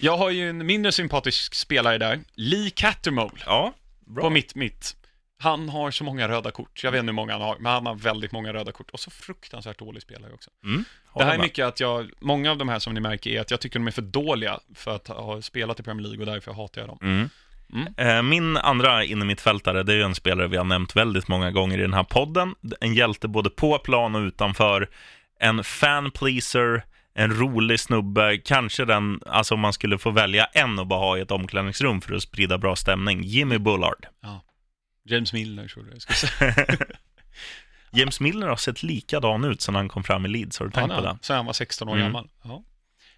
Jag 0.00 0.16
har 0.16 0.30
ju 0.30 0.50
en 0.50 0.66
mindre 0.66 0.92
sympatisk 0.92 1.54
spelare 1.54 1.98
där, 1.98 2.20
Lee 2.34 2.70
Cattermole. 2.70 3.42
Ja, 3.46 3.74
bra. 4.06 4.22
på 4.22 4.30
mitt 4.30 4.54
mitt. 4.54 4.96
Han 5.42 5.68
har 5.68 5.90
så 5.90 6.04
många 6.04 6.28
röda 6.28 6.50
kort. 6.50 6.80
Jag 6.84 6.92
vet 6.92 6.98
inte 6.98 7.08
hur 7.10 7.14
många 7.14 7.32
han 7.32 7.42
har, 7.42 7.56
men 7.60 7.72
han 7.72 7.86
har 7.86 7.94
väldigt 7.94 8.32
många 8.32 8.52
röda 8.52 8.72
kort. 8.72 8.90
Och 8.90 9.00
så 9.00 9.10
fruktansvärt 9.10 9.78
dålig 9.78 10.02
spelare 10.02 10.32
också. 10.32 10.50
Mm, 10.64 10.84
Det 11.14 11.24
här 11.24 11.34
är 11.34 11.38
mycket 11.38 11.66
att 11.66 11.80
jag, 11.80 12.10
många 12.20 12.50
av 12.50 12.58
de 12.58 12.68
här 12.68 12.78
som 12.78 12.94
ni 12.94 13.00
märker 13.00 13.30
är 13.30 13.40
att 13.40 13.50
jag 13.50 13.60
tycker 13.60 13.78
de 13.78 13.86
är 13.86 13.90
för 13.90 14.02
dåliga 14.02 14.60
för 14.74 14.96
att 14.96 15.08
ha 15.08 15.42
spelat 15.42 15.80
i 15.80 15.82
Premier 15.82 16.06
League 16.08 16.20
och 16.26 16.32
därför 16.32 16.52
hatar 16.52 16.80
jag 16.80 16.88
dem. 16.88 16.98
Mm. 17.02 17.28
Mm. 17.72 17.94
Eh, 18.16 18.22
Min 18.22 18.56
andra 18.56 19.04
innermittfältare, 19.04 19.82
det 19.82 19.92
är 19.92 19.96
ju 19.96 20.02
en 20.02 20.14
spelare 20.14 20.48
vi 20.48 20.56
har 20.56 20.64
nämnt 20.64 20.96
väldigt 20.96 21.28
många 21.28 21.50
gånger 21.50 21.78
i 21.78 21.82
den 21.82 21.94
här 21.94 22.04
podden. 22.04 22.54
En 22.80 22.94
hjälte 22.94 23.28
både 23.28 23.50
på 23.50 23.78
plan 23.78 24.14
och 24.14 24.20
utanför. 24.20 24.88
En 25.40 25.64
fan 25.64 26.10
pleaser, 26.10 26.84
en 27.14 27.34
rolig 27.40 27.80
snubbe, 27.80 28.38
kanske 28.38 28.84
den, 28.84 29.20
alltså 29.26 29.54
om 29.54 29.60
man 29.60 29.72
skulle 29.72 29.98
få 29.98 30.10
välja 30.10 30.44
en 30.44 30.78
att 30.78 30.86
bara 30.86 31.00
ha 31.00 31.18
i 31.18 31.20
ett 31.20 31.30
omklädningsrum 31.30 32.00
för 32.00 32.14
att 32.14 32.22
sprida 32.22 32.58
bra 32.58 32.76
stämning, 32.76 33.22
Jimmy 33.24 33.58
Bullard. 33.58 34.06
James 35.10 35.32
Milner 35.32 35.68
tror 35.68 35.86
jag 35.86 35.94
jag 35.94 36.02
ska 36.02 36.12
säga. 36.14 36.54
James 37.92 38.20
Milner 38.20 38.46
har 38.46 38.56
sett 38.56 38.82
likadan 38.82 39.44
ut 39.44 39.60
sedan 39.62 39.74
han 39.74 39.88
kom 39.88 40.04
fram 40.04 40.24
i 40.26 40.28
Leeds, 40.28 40.58
har 40.58 40.66
du 40.66 40.72
tänkt 40.72 40.94
på 40.94 41.00
det? 41.00 41.18
Sen 41.22 41.36
han 41.36 41.46
var 41.46 41.52
16 41.52 41.88
år 41.88 41.92
Mm. 41.92 42.06
gammal. 42.06 42.28
Ja. 42.44 42.62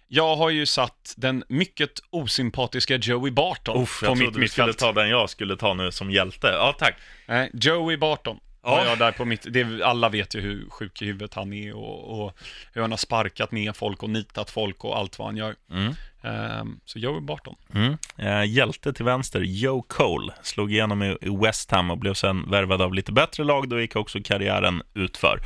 Jag 0.07 0.35
har 0.35 0.49
ju 0.49 0.65
satt 0.65 1.13
den 1.17 1.43
mycket 1.49 1.89
osympatiska 2.09 2.95
Joey 2.97 3.31
Barton 3.31 3.81
Uff, 3.83 3.99
på 3.99 4.05
jag 4.05 4.17
mitt 4.17 4.25
trodde 4.27 4.39
du 4.41 4.47
skulle 4.47 4.67
mittfält. 4.67 4.95
ta 4.95 5.01
den 5.01 5.09
jag 5.09 5.29
skulle 5.29 5.55
ta 5.57 5.73
nu 5.73 5.91
som 5.91 6.11
hjälte. 6.11 6.47
Ja, 6.47 6.75
tack. 6.79 6.95
Nej, 7.27 7.51
Joey 7.53 7.97
Barton 7.97 8.39
Ja. 8.63 8.85
jag 8.85 8.97
där 8.97 9.11
på 9.11 9.25
mitt, 9.25 9.45
det, 9.53 9.83
alla 9.83 10.09
vet 10.09 10.35
ju 10.35 10.41
hur 10.41 10.69
sjuk 10.69 11.01
i 11.01 11.05
huvudet 11.05 11.33
han 11.33 11.53
är 11.53 11.75
och, 11.75 12.25
och 12.25 12.37
hur 12.73 12.81
han 12.81 12.91
har 12.91 12.97
sparkat 12.97 13.51
ner 13.51 13.73
folk 13.73 14.03
och 14.03 14.09
nitat 14.09 14.49
folk 14.49 14.83
och 14.83 14.97
allt 14.97 15.19
vad 15.19 15.27
han 15.27 15.37
gör. 15.37 15.55
Mm. 15.71 15.93
Ehm, 16.21 16.79
så 16.85 16.99
Joey 16.99 17.21
Barton. 17.21 17.55
Mm. 17.73 17.97
Eh, 18.17 18.43
hjälte 18.51 18.93
till 18.93 19.05
vänster, 19.05 19.41
Joe 19.41 19.81
Cole, 19.81 20.33
slog 20.41 20.71
igenom 20.71 21.03
i, 21.03 21.17
i 21.21 21.37
West 21.43 21.71
Ham 21.71 21.91
och 21.91 21.97
blev 21.97 22.13
sen 22.13 22.51
värvad 22.51 22.81
av 22.81 22.93
lite 22.93 23.11
bättre 23.11 23.43
lag. 23.43 23.69
Då 23.69 23.81
gick 23.81 23.95
också 23.95 24.19
karriären 24.23 24.81
utför. 24.93 25.39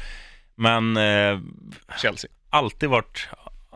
Men 0.55 0.97
eh, 0.97 1.39
Chelsea. 2.01 2.32
alltid 2.49 2.89
varit, 2.89 3.28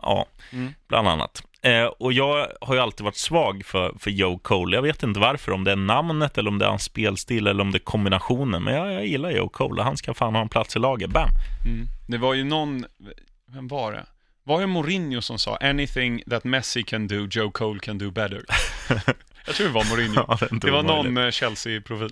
ja, 0.02 0.26
Mm. 0.52 0.74
bland 0.88 1.08
annat. 1.08 1.42
Eh, 1.62 1.84
och 1.84 2.12
jag 2.12 2.48
har 2.60 2.74
ju 2.74 2.80
alltid 2.80 3.04
varit 3.04 3.16
svag 3.16 3.62
för, 3.64 3.94
för 3.98 4.10
Joe 4.10 4.38
Cole. 4.38 4.76
Jag 4.76 4.82
vet 4.82 5.02
inte 5.02 5.20
varför, 5.20 5.52
om 5.52 5.64
det 5.64 5.72
är 5.72 5.76
namnet 5.76 6.38
eller 6.38 6.50
om 6.50 6.58
det 6.58 6.64
är 6.64 6.68
hans 6.68 6.82
spelstil 6.82 7.46
eller 7.46 7.60
om 7.60 7.70
det 7.70 7.76
är 7.76 7.84
kombinationen. 7.84 8.62
Men 8.62 8.74
jag, 8.74 8.92
jag 8.92 9.06
gillar 9.06 9.30
Joe 9.30 9.48
Cole 9.48 9.80
och 9.80 9.84
han 9.84 9.96
ska 9.96 10.14
fan 10.14 10.34
ha 10.34 10.42
en 10.42 10.48
plats 10.48 10.76
i 10.76 10.78
laget. 10.78 11.10
Bam! 11.10 11.28
Mm. 11.64 11.86
Det 12.08 12.18
var 12.18 12.34
ju 12.34 12.44
någon, 12.44 12.86
vem 13.54 13.68
var 13.68 13.92
det? 13.92 14.06
Var 14.44 14.60
det 14.60 14.66
Mourinho 14.66 15.20
som 15.20 15.38
sa 15.38 15.56
anything 15.56 16.22
that 16.30 16.44
Messi 16.44 16.82
can 16.82 17.08
do, 17.08 17.28
Joe 17.30 17.50
Cole 17.50 17.80
can 17.80 17.98
do 17.98 18.10
better? 18.10 18.44
Jag 19.46 19.54
tror 19.54 19.66
det 19.66 19.72
var 19.72 19.84
Mourinho. 19.90 20.24
Ja, 20.28 20.38
det 20.40 20.58
Det 20.60 20.70
var 20.70 20.82
någon 20.82 21.12
med 21.12 21.34
Chelsea-profil. 21.34 22.10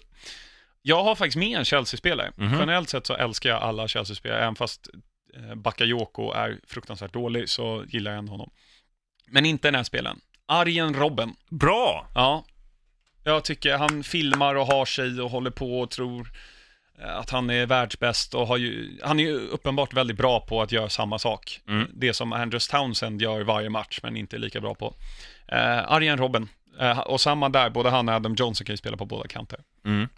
Jag 0.82 1.04
har 1.04 1.14
faktiskt 1.14 1.36
med 1.36 1.58
en 1.58 1.64
Chelsea-spelare. 1.64 2.32
Mhm. 2.36 2.58
Generellt 2.58 2.88
sett 2.88 3.06
så 3.06 3.14
älskar 3.14 3.50
jag 3.50 3.62
alla 3.62 3.88
Chelsea-spelare, 3.88 4.42
även 4.42 4.54
fast 4.54 4.88
eh, 5.36 5.54
Bakayoko 5.54 6.32
är 6.32 6.60
fruktansvärt 6.66 7.12
dålig 7.12 7.48
så 7.48 7.84
gillar 7.88 8.10
jag 8.10 8.18
ändå 8.18 8.32
honom. 8.32 8.50
Men 9.30 9.46
inte 9.46 9.68
den 9.68 9.74
här 9.74 9.82
spelen. 9.82 10.20
Arjen 10.46 10.94
Robben. 10.94 11.34
Bra! 11.50 12.06
Ja, 12.14 12.44
jag 13.24 13.44
tycker 13.44 13.76
han 13.76 14.02
filmar 14.02 14.54
och 14.54 14.66
har 14.66 14.84
sig 14.84 15.20
och 15.20 15.30
håller 15.30 15.50
på 15.50 15.80
och 15.80 15.90
tror 15.90 16.28
eh, 17.02 17.16
att 17.16 17.30
han 17.30 17.50
är 17.50 17.66
världsbäst 17.66 18.34
och 18.34 18.46
har 18.46 18.56
ju, 18.56 18.98
han 19.02 19.20
är 19.20 19.24
ju 19.24 19.34
uppenbart 19.38 19.92
väldigt 19.94 20.16
bra 20.16 20.40
på 20.40 20.62
att 20.62 20.72
göra 20.72 20.88
samma 20.88 21.18
sak. 21.18 21.60
Mm. 21.68 21.86
Det 21.94 22.14
som 22.14 22.32
Andrews 22.32 22.68
Townsend 22.68 23.22
gör 23.22 23.40
varje 23.40 23.70
match, 23.70 24.00
men 24.02 24.16
inte 24.16 24.38
lika 24.38 24.60
bra 24.60 24.74
på. 24.74 24.94
Eh, 25.48 25.92
Arjen 25.92 26.18
Robben, 26.18 26.48
eh, 26.80 26.98
och 26.98 27.20
samma 27.20 27.48
där, 27.48 27.70
både 27.70 27.90
han 27.90 28.08
och 28.08 28.14
Adam 28.14 28.34
Johnson 28.34 28.64
kan 28.64 28.72
ju 28.72 28.76
spela 28.76 28.96
på 28.96 29.04
båda 29.06 29.28
kanter. 29.28 29.60
Mm. 29.84 30.08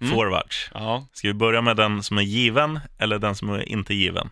Mm. 0.00 0.12
Forwards. 0.14 0.70
Ja, 0.74 1.06
Ska 1.12 1.28
vi 1.28 1.34
börja 1.34 1.60
med 1.60 1.76
den 1.76 2.02
som 2.02 2.18
är 2.18 2.22
given 2.22 2.80
eller 2.98 3.18
den 3.18 3.34
som 3.34 3.50
är 3.50 3.68
inte 3.68 3.94
given? 3.94 4.30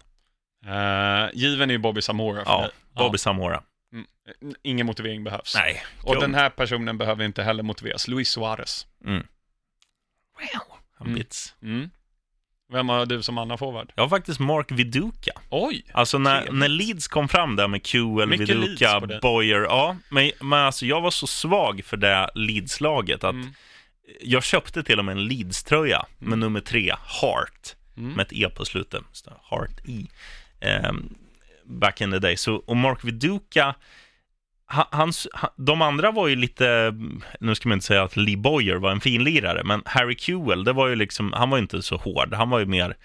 eh, 0.66 1.26
given 1.34 1.70
är 1.70 1.74
ju 1.74 1.78
Bobby 1.78 2.02
Samora 2.02 2.44
för 2.44 2.50
Ja. 2.50 2.68
Bobby 2.94 3.18
Samora. 3.18 3.62
Mm. 3.92 4.06
Ingen 4.62 4.86
motivering 4.86 5.24
behövs. 5.24 5.54
Nej. 5.54 5.82
Och 6.02 6.12
Kung. 6.12 6.20
den 6.20 6.34
här 6.34 6.50
personen 6.50 6.98
behöver 6.98 7.24
inte 7.24 7.42
heller 7.42 7.62
motiveras. 7.62 8.08
Luis 8.08 8.28
Suarez. 8.28 8.86
Mm. 9.04 9.26
Wow. 10.38 10.76
Han 10.98 11.06
Mm. 11.06 11.18
bits. 11.18 11.54
Mm. 11.62 11.90
Vem 12.72 12.88
har 12.88 13.06
du 13.06 13.22
som 13.22 13.38
andra 13.38 13.56
forward? 13.56 13.92
Jag 13.94 14.02
har 14.02 14.08
faktiskt 14.08 14.40
Mark 14.40 14.70
Viduka. 14.72 15.32
Oj! 15.50 15.84
Alltså 15.92 16.18
när, 16.18 16.36
Trevligt. 16.40 16.58
när 16.58 16.68
Leeds 16.68 17.08
kom 17.08 17.28
fram 17.28 17.56
där 17.56 17.68
med 17.68 17.82
QL, 17.82 18.26
Mycket 18.26 18.48
Viduka. 18.48 19.00
Boyer. 19.22 19.60
Ja, 19.62 19.96
men, 20.10 20.30
men 20.40 20.58
alltså 20.58 20.86
jag 20.86 21.00
var 21.00 21.10
så 21.10 21.26
svag 21.26 21.84
för 21.84 21.96
det 21.96 22.30
Leeds-laget 22.34 23.24
att 23.24 23.34
Mm. 23.34 23.52
jag 24.20 24.44
köpte 24.44 24.82
till 24.82 24.98
och 24.98 25.04
med 25.04 25.12
en 25.12 25.24
Leeds-tröja 25.28 26.06
med 26.18 26.26
Mm. 26.26 26.40
nummer 26.40 26.60
tre, 26.60 26.94
Heart, 27.22 27.76
Mm. 27.96 28.12
med 28.12 28.26
ett 28.26 28.32
E 28.32 28.48
på 28.56 28.64
slutet. 28.64 29.02
Heart 29.50 29.84
i. 29.88 30.08
Ehm, 30.60 31.14
back 31.68 32.00
in 32.00 32.10
the 32.10 32.18
day. 32.18 32.36
Så, 32.36 32.54
och 32.54 32.76
Mark 32.76 33.04
Viduka, 33.04 33.74
han, 34.66 34.84
hans, 34.90 35.28
han, 35.32 35.50
de 35.56 35.82
andra 35.82 36.10
var 36.10 36.28
ju 36.28 36.36
lite, 36.36 36.94
nu 37.40 37.54
ska 37.54 37.68
man 37.68 37.76
inte 37.76 37.86
säga 37.86 38.02
att 38.02 38.16
Lee 38.16 38.36
Boyer 38.36 38.76
var 38.76 38.90
en 38.90 39.00
finlirare, 39.00 39.64
men 39.64 39.82
Harry 39.86 40.16
Kewell, 40.18 40.64
det 40.64 40.72
var 40.72 40.88
ju 40.88 40.96
liksom, 40.96 41.32
han 41.32 41.50
var 41.50 41.58
ju 41.58 41.62
inte 41.62 41.82
så 41.82 41.96
hård, 41.96 42.34
han 42.34 42.50
var 42.50 42.58
ju 42.58 42.66
mer 42.66 42.96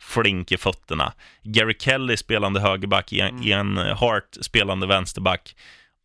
flink 0.00 0.52
i 0.52 0.56
fötterna. 0.56 1.12
Gary 1.42 1.74
Kelly 1.78 2.16
spelande 2.16 2.60
högerback, 2.60 3.12
Ian, 3.12 3.42
Ian 3.42 3.76
Hart 3.76 4.36
spelande 4.40 4.86
vänsterback. 4.86 5.56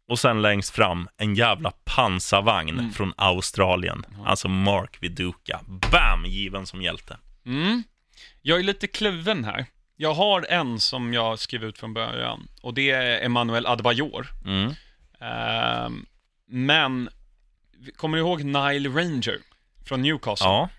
Och 0.10 0.20
sen 0.20 0.42
längst 0.42 0.76
fram, 0.76 1.08
en 1.18 1.36
jävla 1.36 1.72
pansarvagn 1.86 2.80
Mm. 2.80 2.92
från 2.92 3.14
Australien. 3.18 4.06
Alltså 4.26 4.48
Mark 4.48 4.98
Viduka. 5.04 5.60
Bam! 5.92 6.26
Given 6.26 6.66
som 6.66 6.82
hjälte. 6.82 7.18
Mm. 7.46 7.84
Jag 8.42 8.60
är 8.60 8.64
lite 8.64 8.88
kluven 8.88 9.44
här. 9.44 9.66
Jag 10.00 10.14
har 10.14 10.46
en 10.50 10.80
som 10.80 11.14
jag 11.14 11.40
skrev 11.40 11.64
ut 11.64 11.78
från 11.78 11.94
början 11.94 12.48
och 12.62 12.74
det 12.74 12.92
är 12.92 13.26
Emmanuel 13.26 13.66
Adebayor. 13.66 14.28
Mm. 14.46 14.74
Ehm, 15.20 16.06
men, 16.48 17.10
kommer 17.96 18.18
du 18.18 18.24
ihåg 18.24 18.44
Nile 18.44 18.90
Ranger 18.90 19.40
från 19.86 20.02
Newcastle? 20.02 20.48
Ja. 20.48 20.70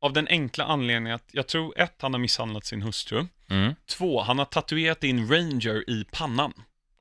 Av 0.00 0.12
den 0.12 0.28
enkla 0.28 0.64
anledningen 0.64 1.14
att 1.14 1.28
jag 1.32 1.46
tror 1.46 1.80
ett, 1.80 1.94
han 1.98 2.14
har 2.14 2.20
misshandlat 2.20 2.64
sin 2.64 2.82
hustru. 2.82 3.26
Mm. 3.50 3.74
Två, 3.86 4.22
han 4.22 4.38
har 4.38 4.44
tatuerat 4.44 5.04
in 5.04 5.28
Ranger 5.28 5.90
i 5.90 6.04
pannan. 6.10 6.52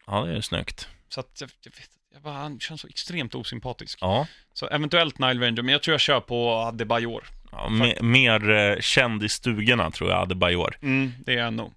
Ja, 0.06 0.22
det 0.26 0.38
är 0.38 0.42
snyggt. 0.42 0.88
Så 1.10 1.20
att 1.20 1.42
jag, 1.42 1.50
jag 1.62 1.72
vet, 1.72 1.90
jag 2.14 2.22
bara, 2.22 2.34
han 2.34 2.60
känns 2.60 2.82
så 2.82 2.88
extremt 2.88 3.36
osympatisk. 3.36 3.98
Ja. 4.02 4.28
Så 4.54 4.68
eventuellt 4.68 5.20
Nile 5.20 5.46
Ranger, 5.48 5.62
men 5.62 5.72
jag 5.72 5.84
tror 5.84 5.94
jag 5.94 6.02
kör 6.02 6.20
på 6.20 6.52
Adebayor. 6.52 7.24
Ja 7.52 7.68
me- 7.70 8.02
mer 8.04 8.50
eh, 8.50 8.80
känd 8.80 9.24
i 9.24 9.30
stugorna, 9.30 9.92
tror 9.92 10.10
jag, 10.10 10.22
Adebayor. 10.22 10.76
Mm, 10.82 11.12
det 11.26 11.34
är 11.34 11.38
jag 11.38 11.54
nog. 11.54 11.74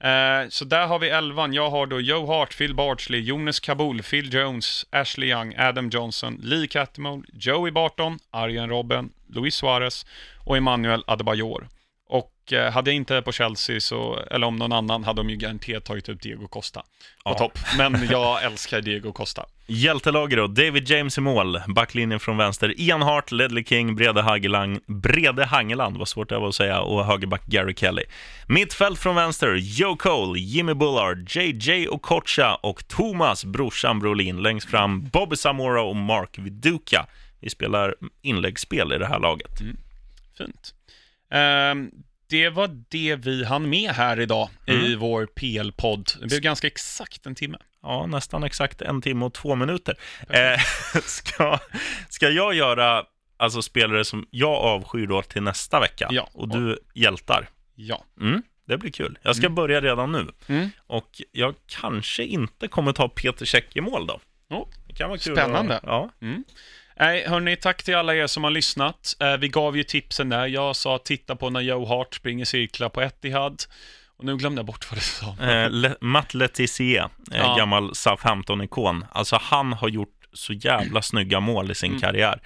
Eh, 0.00 0.48
så 0.48 0.64
där 0.64 0.86
har 0.86 0.98
vi 0.98 1.08
elvan. 1.08 1.52
Jag 1.52 1.70
har 1.70 1.86
då 1.86 2.00
Joe 2.00 2.26
Hart, 2.26 2.56
Phil 2.58 2.74
Bardsley, 2.74 3.20
Jonas 3.20 3.60
Kabul, 3.60 4.02
Phil 4.02 4.34
Jones, 4.34 4.86
Ashley 4.90 5.28
Young, 5.30 5.54
Adam 5.58 5.88
Johnson, 5.88 6.40
Lee 6.42 6.66
Catmull, 6.66 7.22
Joey 7.32 7.70
Barton, 7.70 8.18
Arjen 8.30 8.68
Robben, 8.68 9.10
Luis 9.28 9.54
Suarez 9.54 10.06
och 10.38 10.56
Emmanuel 10.56 11.04
Adebayor. 11.06 11.68
Eh, 12.52 12.70
hade 12.72 12.90
jag 12.90 12.96
inte 12.96 13.22
på 13.22 13.32
Chelsea, 13.32 13.80
så, 13.80 14.18
eller 14.30 14.46
om 14.46 14.56
någon 14.56 14.72
annan, 14.72 15.04
hade 15.04 15.20
de 15.20 15.30
ju 15.30 15.36
garanterat 15.36 15.84
tagit 15.84 16.08
ut 16.08 16.22
Diego 16.22 16.48
Costa 16.48 16.80
på 16.80 16.86
Ja. 17.24 17.34
topp. 17.34 17.58
Men 17.78 18.06
jag 18.10 18.42
älskar 18.44 18.80
Diego 18.80 19.12
Costa. 19.12 19.46
Hjältelaget 19.66 20.36
då, 20.38 20.46
David 20.46 20.88
James 20.90 21.18
i 21.18 21.20
mål, 21.20 21.60
backlinjen 21.68 22.20
från 22.20 22.36
vänster, 22.36 22.74
Ian 22.80 23.02
Hart, 23.02 23.32
Ledley 23.32 23.64
King, 23.64 23.96
Brede 23.96 24.22
Hageland, 24.22 24.80
Brede 24.86 25.44
Hangeland, 25.44 25.96
vad 25.96 26.08
svårt 26.08 26.28
det 26.28 26.38
var 26.38 26.48
att 26.48 26.54
säga, 26.54 26.80
och 26.80 27.04
högerback 27.06 27.46
Gary 27.46 27.74
Kelly. 27.74 28.02
Mittfält 28.48 28.98
från 28.98 29.14
vänster, 29.14 29.54
Joe 29.54 29.96
Cole, 29.96 30.40
Jimmy 30.40 30.74
Bullard, 30.74 31.30
JJ 31.36 31.88
Okocha 31.88 32.54
och 32.54 32.88
Thomas 32.88 33.44
brorsan 33.44 33.98
Brolin. 34.00 34.42
Längst 34.42 34.70
fram, 34.70 35.04
Bobby 35.08 35.36
Samora 35.36 35.82
och 35.82 35.96
Mark 35.96 36.38
Viduka. 36.38 37.06
Vi 37.40 37.50
spelar 37.50 37.94
inläggsspel 38.22 38.92
i 38.92 38.98
det 38.98 39.06
här 39.06 39.18
laget. 39.20 39.58
Fint. 40.38 40.74
Ehm, 41.30 41.90
det 42.26 42.48
var 42.50 42.84
det 42.88 43.16
vi 43.16 43.44
hann 43.44 43.68
med 43.68 43.90
här 43.90 44.20
idag 44.20 44.48
i 44.66 44.70
Mm. 44.72 44.98
vår 44.98 45.26
PL-podd. 45.26 46.10
Det 46.20 46.26
blev 46.26 46.40
ganska 46.40 46.66
exakt 46.66 47.26
en 47.26 47.34
timme. 47.34 47.58
Ja, 47.82 48.06
nästan 48.06 48.44
exakt 48.44 48.82
en 48.82 49.02
timme 49.02 49.24
och 49.24 49.34
två 49.34 49.54
minuter. 49.54 49.98
Eh, 50.28 50.60
ska, 51.04 51.58
ska 52.08 52.28
jag 52.28 52.54
göra 52.54 53.04
alltså 53.36 53.62
spelare 53.62 54.04
som 54.04 54.26
jag 54.30 54.52
avskyr 54.54 55.06
då 55.06 55.22
till 55.22 55.42
nästa 55.42 55.80
vecka? 55.80 56.08
Ja. 56.10 56.28
Och 56.32 56.48
du 56.48 56.78
hjältar? 56.94 57.48
Ja. 57.74 58.04
Mm, 58.20 58.42
det 58.66 58.78
blir 58.78 58.90
kul. 58.90 59.18
Jag 59.22 59.36
ska 59.36 59.48
börja 59.50 59.80
redan 59.80 60.12
nu. 60.12 60.26
Mm. 60.46 60.70
Och 60.86 61.22
jag 61.32 61.54
kanske 61.66 62.24
inte 62.24 62.68
kommer 62.68 62.92
ta 62.92 63.08
Peter 63.08 63.46
Käck 63.46 63.76
i 63.76 63.80
mål 63.80 64.06
då. 64.06 64.20
Oh. 64.50 64.68
Det 64.86 64.94
kan 64.94 65.08
vara 65.08 65.18
kul. 65.18 65.36
Spännande. 65.36 65.76
Att, 65.76 65.82
ja. 65.86 66.10
Nej, 67.00 67.24
hörni, 67.28 67.56
tack 67.56 67.82
till 67.82 67.94
alla 67.96 68.14
er 68.14 68.26
som 68.26 68.44
har 68.44 68.50
lyssnat. 68.50 69.16
Eh, 69.20 69.36
vi 69.36 69.48
gav 69.48 69.76
ju 69.76 69.82
tipsen 69.82 70.28
där. 70.28 70.46
Jag 70.46 70.76
sa 70.76 70.98
titta 70.98 71.36
på 71.36 71.50
när 71.50 71.60
Joe 71.60 71.86
Hart 71.86 72.14
springer 72.14 72.44
cirklar 72.44 72.88
på 72.88 73.00
Etihad. 73.02 73.62
Och 74.18 74.24
nu 74.24 74.36
glömde 74.36 74.58
jag 74.58 74.66
bort 74.66 74.90
vad 74.90 74.98
det 74.98 75.02
sa. 75.02 75.36
Eh, 75.50 75.70
Le, 75.70 75.94
Matt 76.00 76.34
Letizier, 76.34 77.08
eh, 77.32 77.38
Ja. 77.38 77.54
gammal 77.58 77.94
Southampton-ikon. 77.94 79.04
Alltså 79.12 79.38
han 79.42 79.72
har 79.72 79.88
gjort 79.88 80.08
så 80.32 80.52
jävla 80.52 81.02
snygga 81.02 81.40
mål 81.40 81.70
i 81.70 81.74
sin 81.74 81.90
Mm. 81.90 82.00
karriär. 82.00 82.40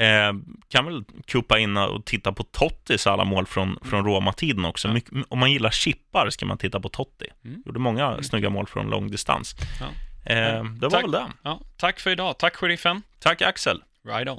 Eh, 0.00 0.32
kan 0.68 0.84
väl 0.84 1.04
kuppa 1.26 1.58
in 1.58 1.76
och 1.76 2.04
titta 2.04 2.32
på 2.32 2.42
Tottis 2.42 3.06
alla 3.06 3.24
mål 3.24 3.46
från, 3.46 3.78
från 3.84 4.04
Roma-tiden 4.04 4.64
också. 4.64 4.88
Ja. 4.88 5.22
Om 5.28 5.38
man 5.38 5.52
gillar 5.52 5.70
chippar 5.70 6.30
ska 6.30 6.46
man 6.46 6.58
titta 6.58 6.80
på 6.80 6.88
Totti. 6.88 7.26
Mm. 7.44 7.62
Gjorde 7.66 7.78
många 7.78 8.22
snygga 8.22 8.50
mål 8.50 8.66
från 8.66 8.90
lång 8.90 9.10
distans. 9.10 9.54
Ja. 9.80 9.86
Eh, 10.28 10.64
det 10.64 10.86
var 10.86 10.90
Tack. 10.90 11.04
väl 11.04 11.10
det. 11.10 11.26
Ja, 11.42 11.60
tack 11.76 12.00
för 12.00 12.10
idag. 12.10 12.38
Tack, 12.38 12.56
sheriffen. 12.56 13.02
Tack 13.18 13.42
Axel. 13.42 13.82
Ride 14.04 14.30
on. 14.30 14.36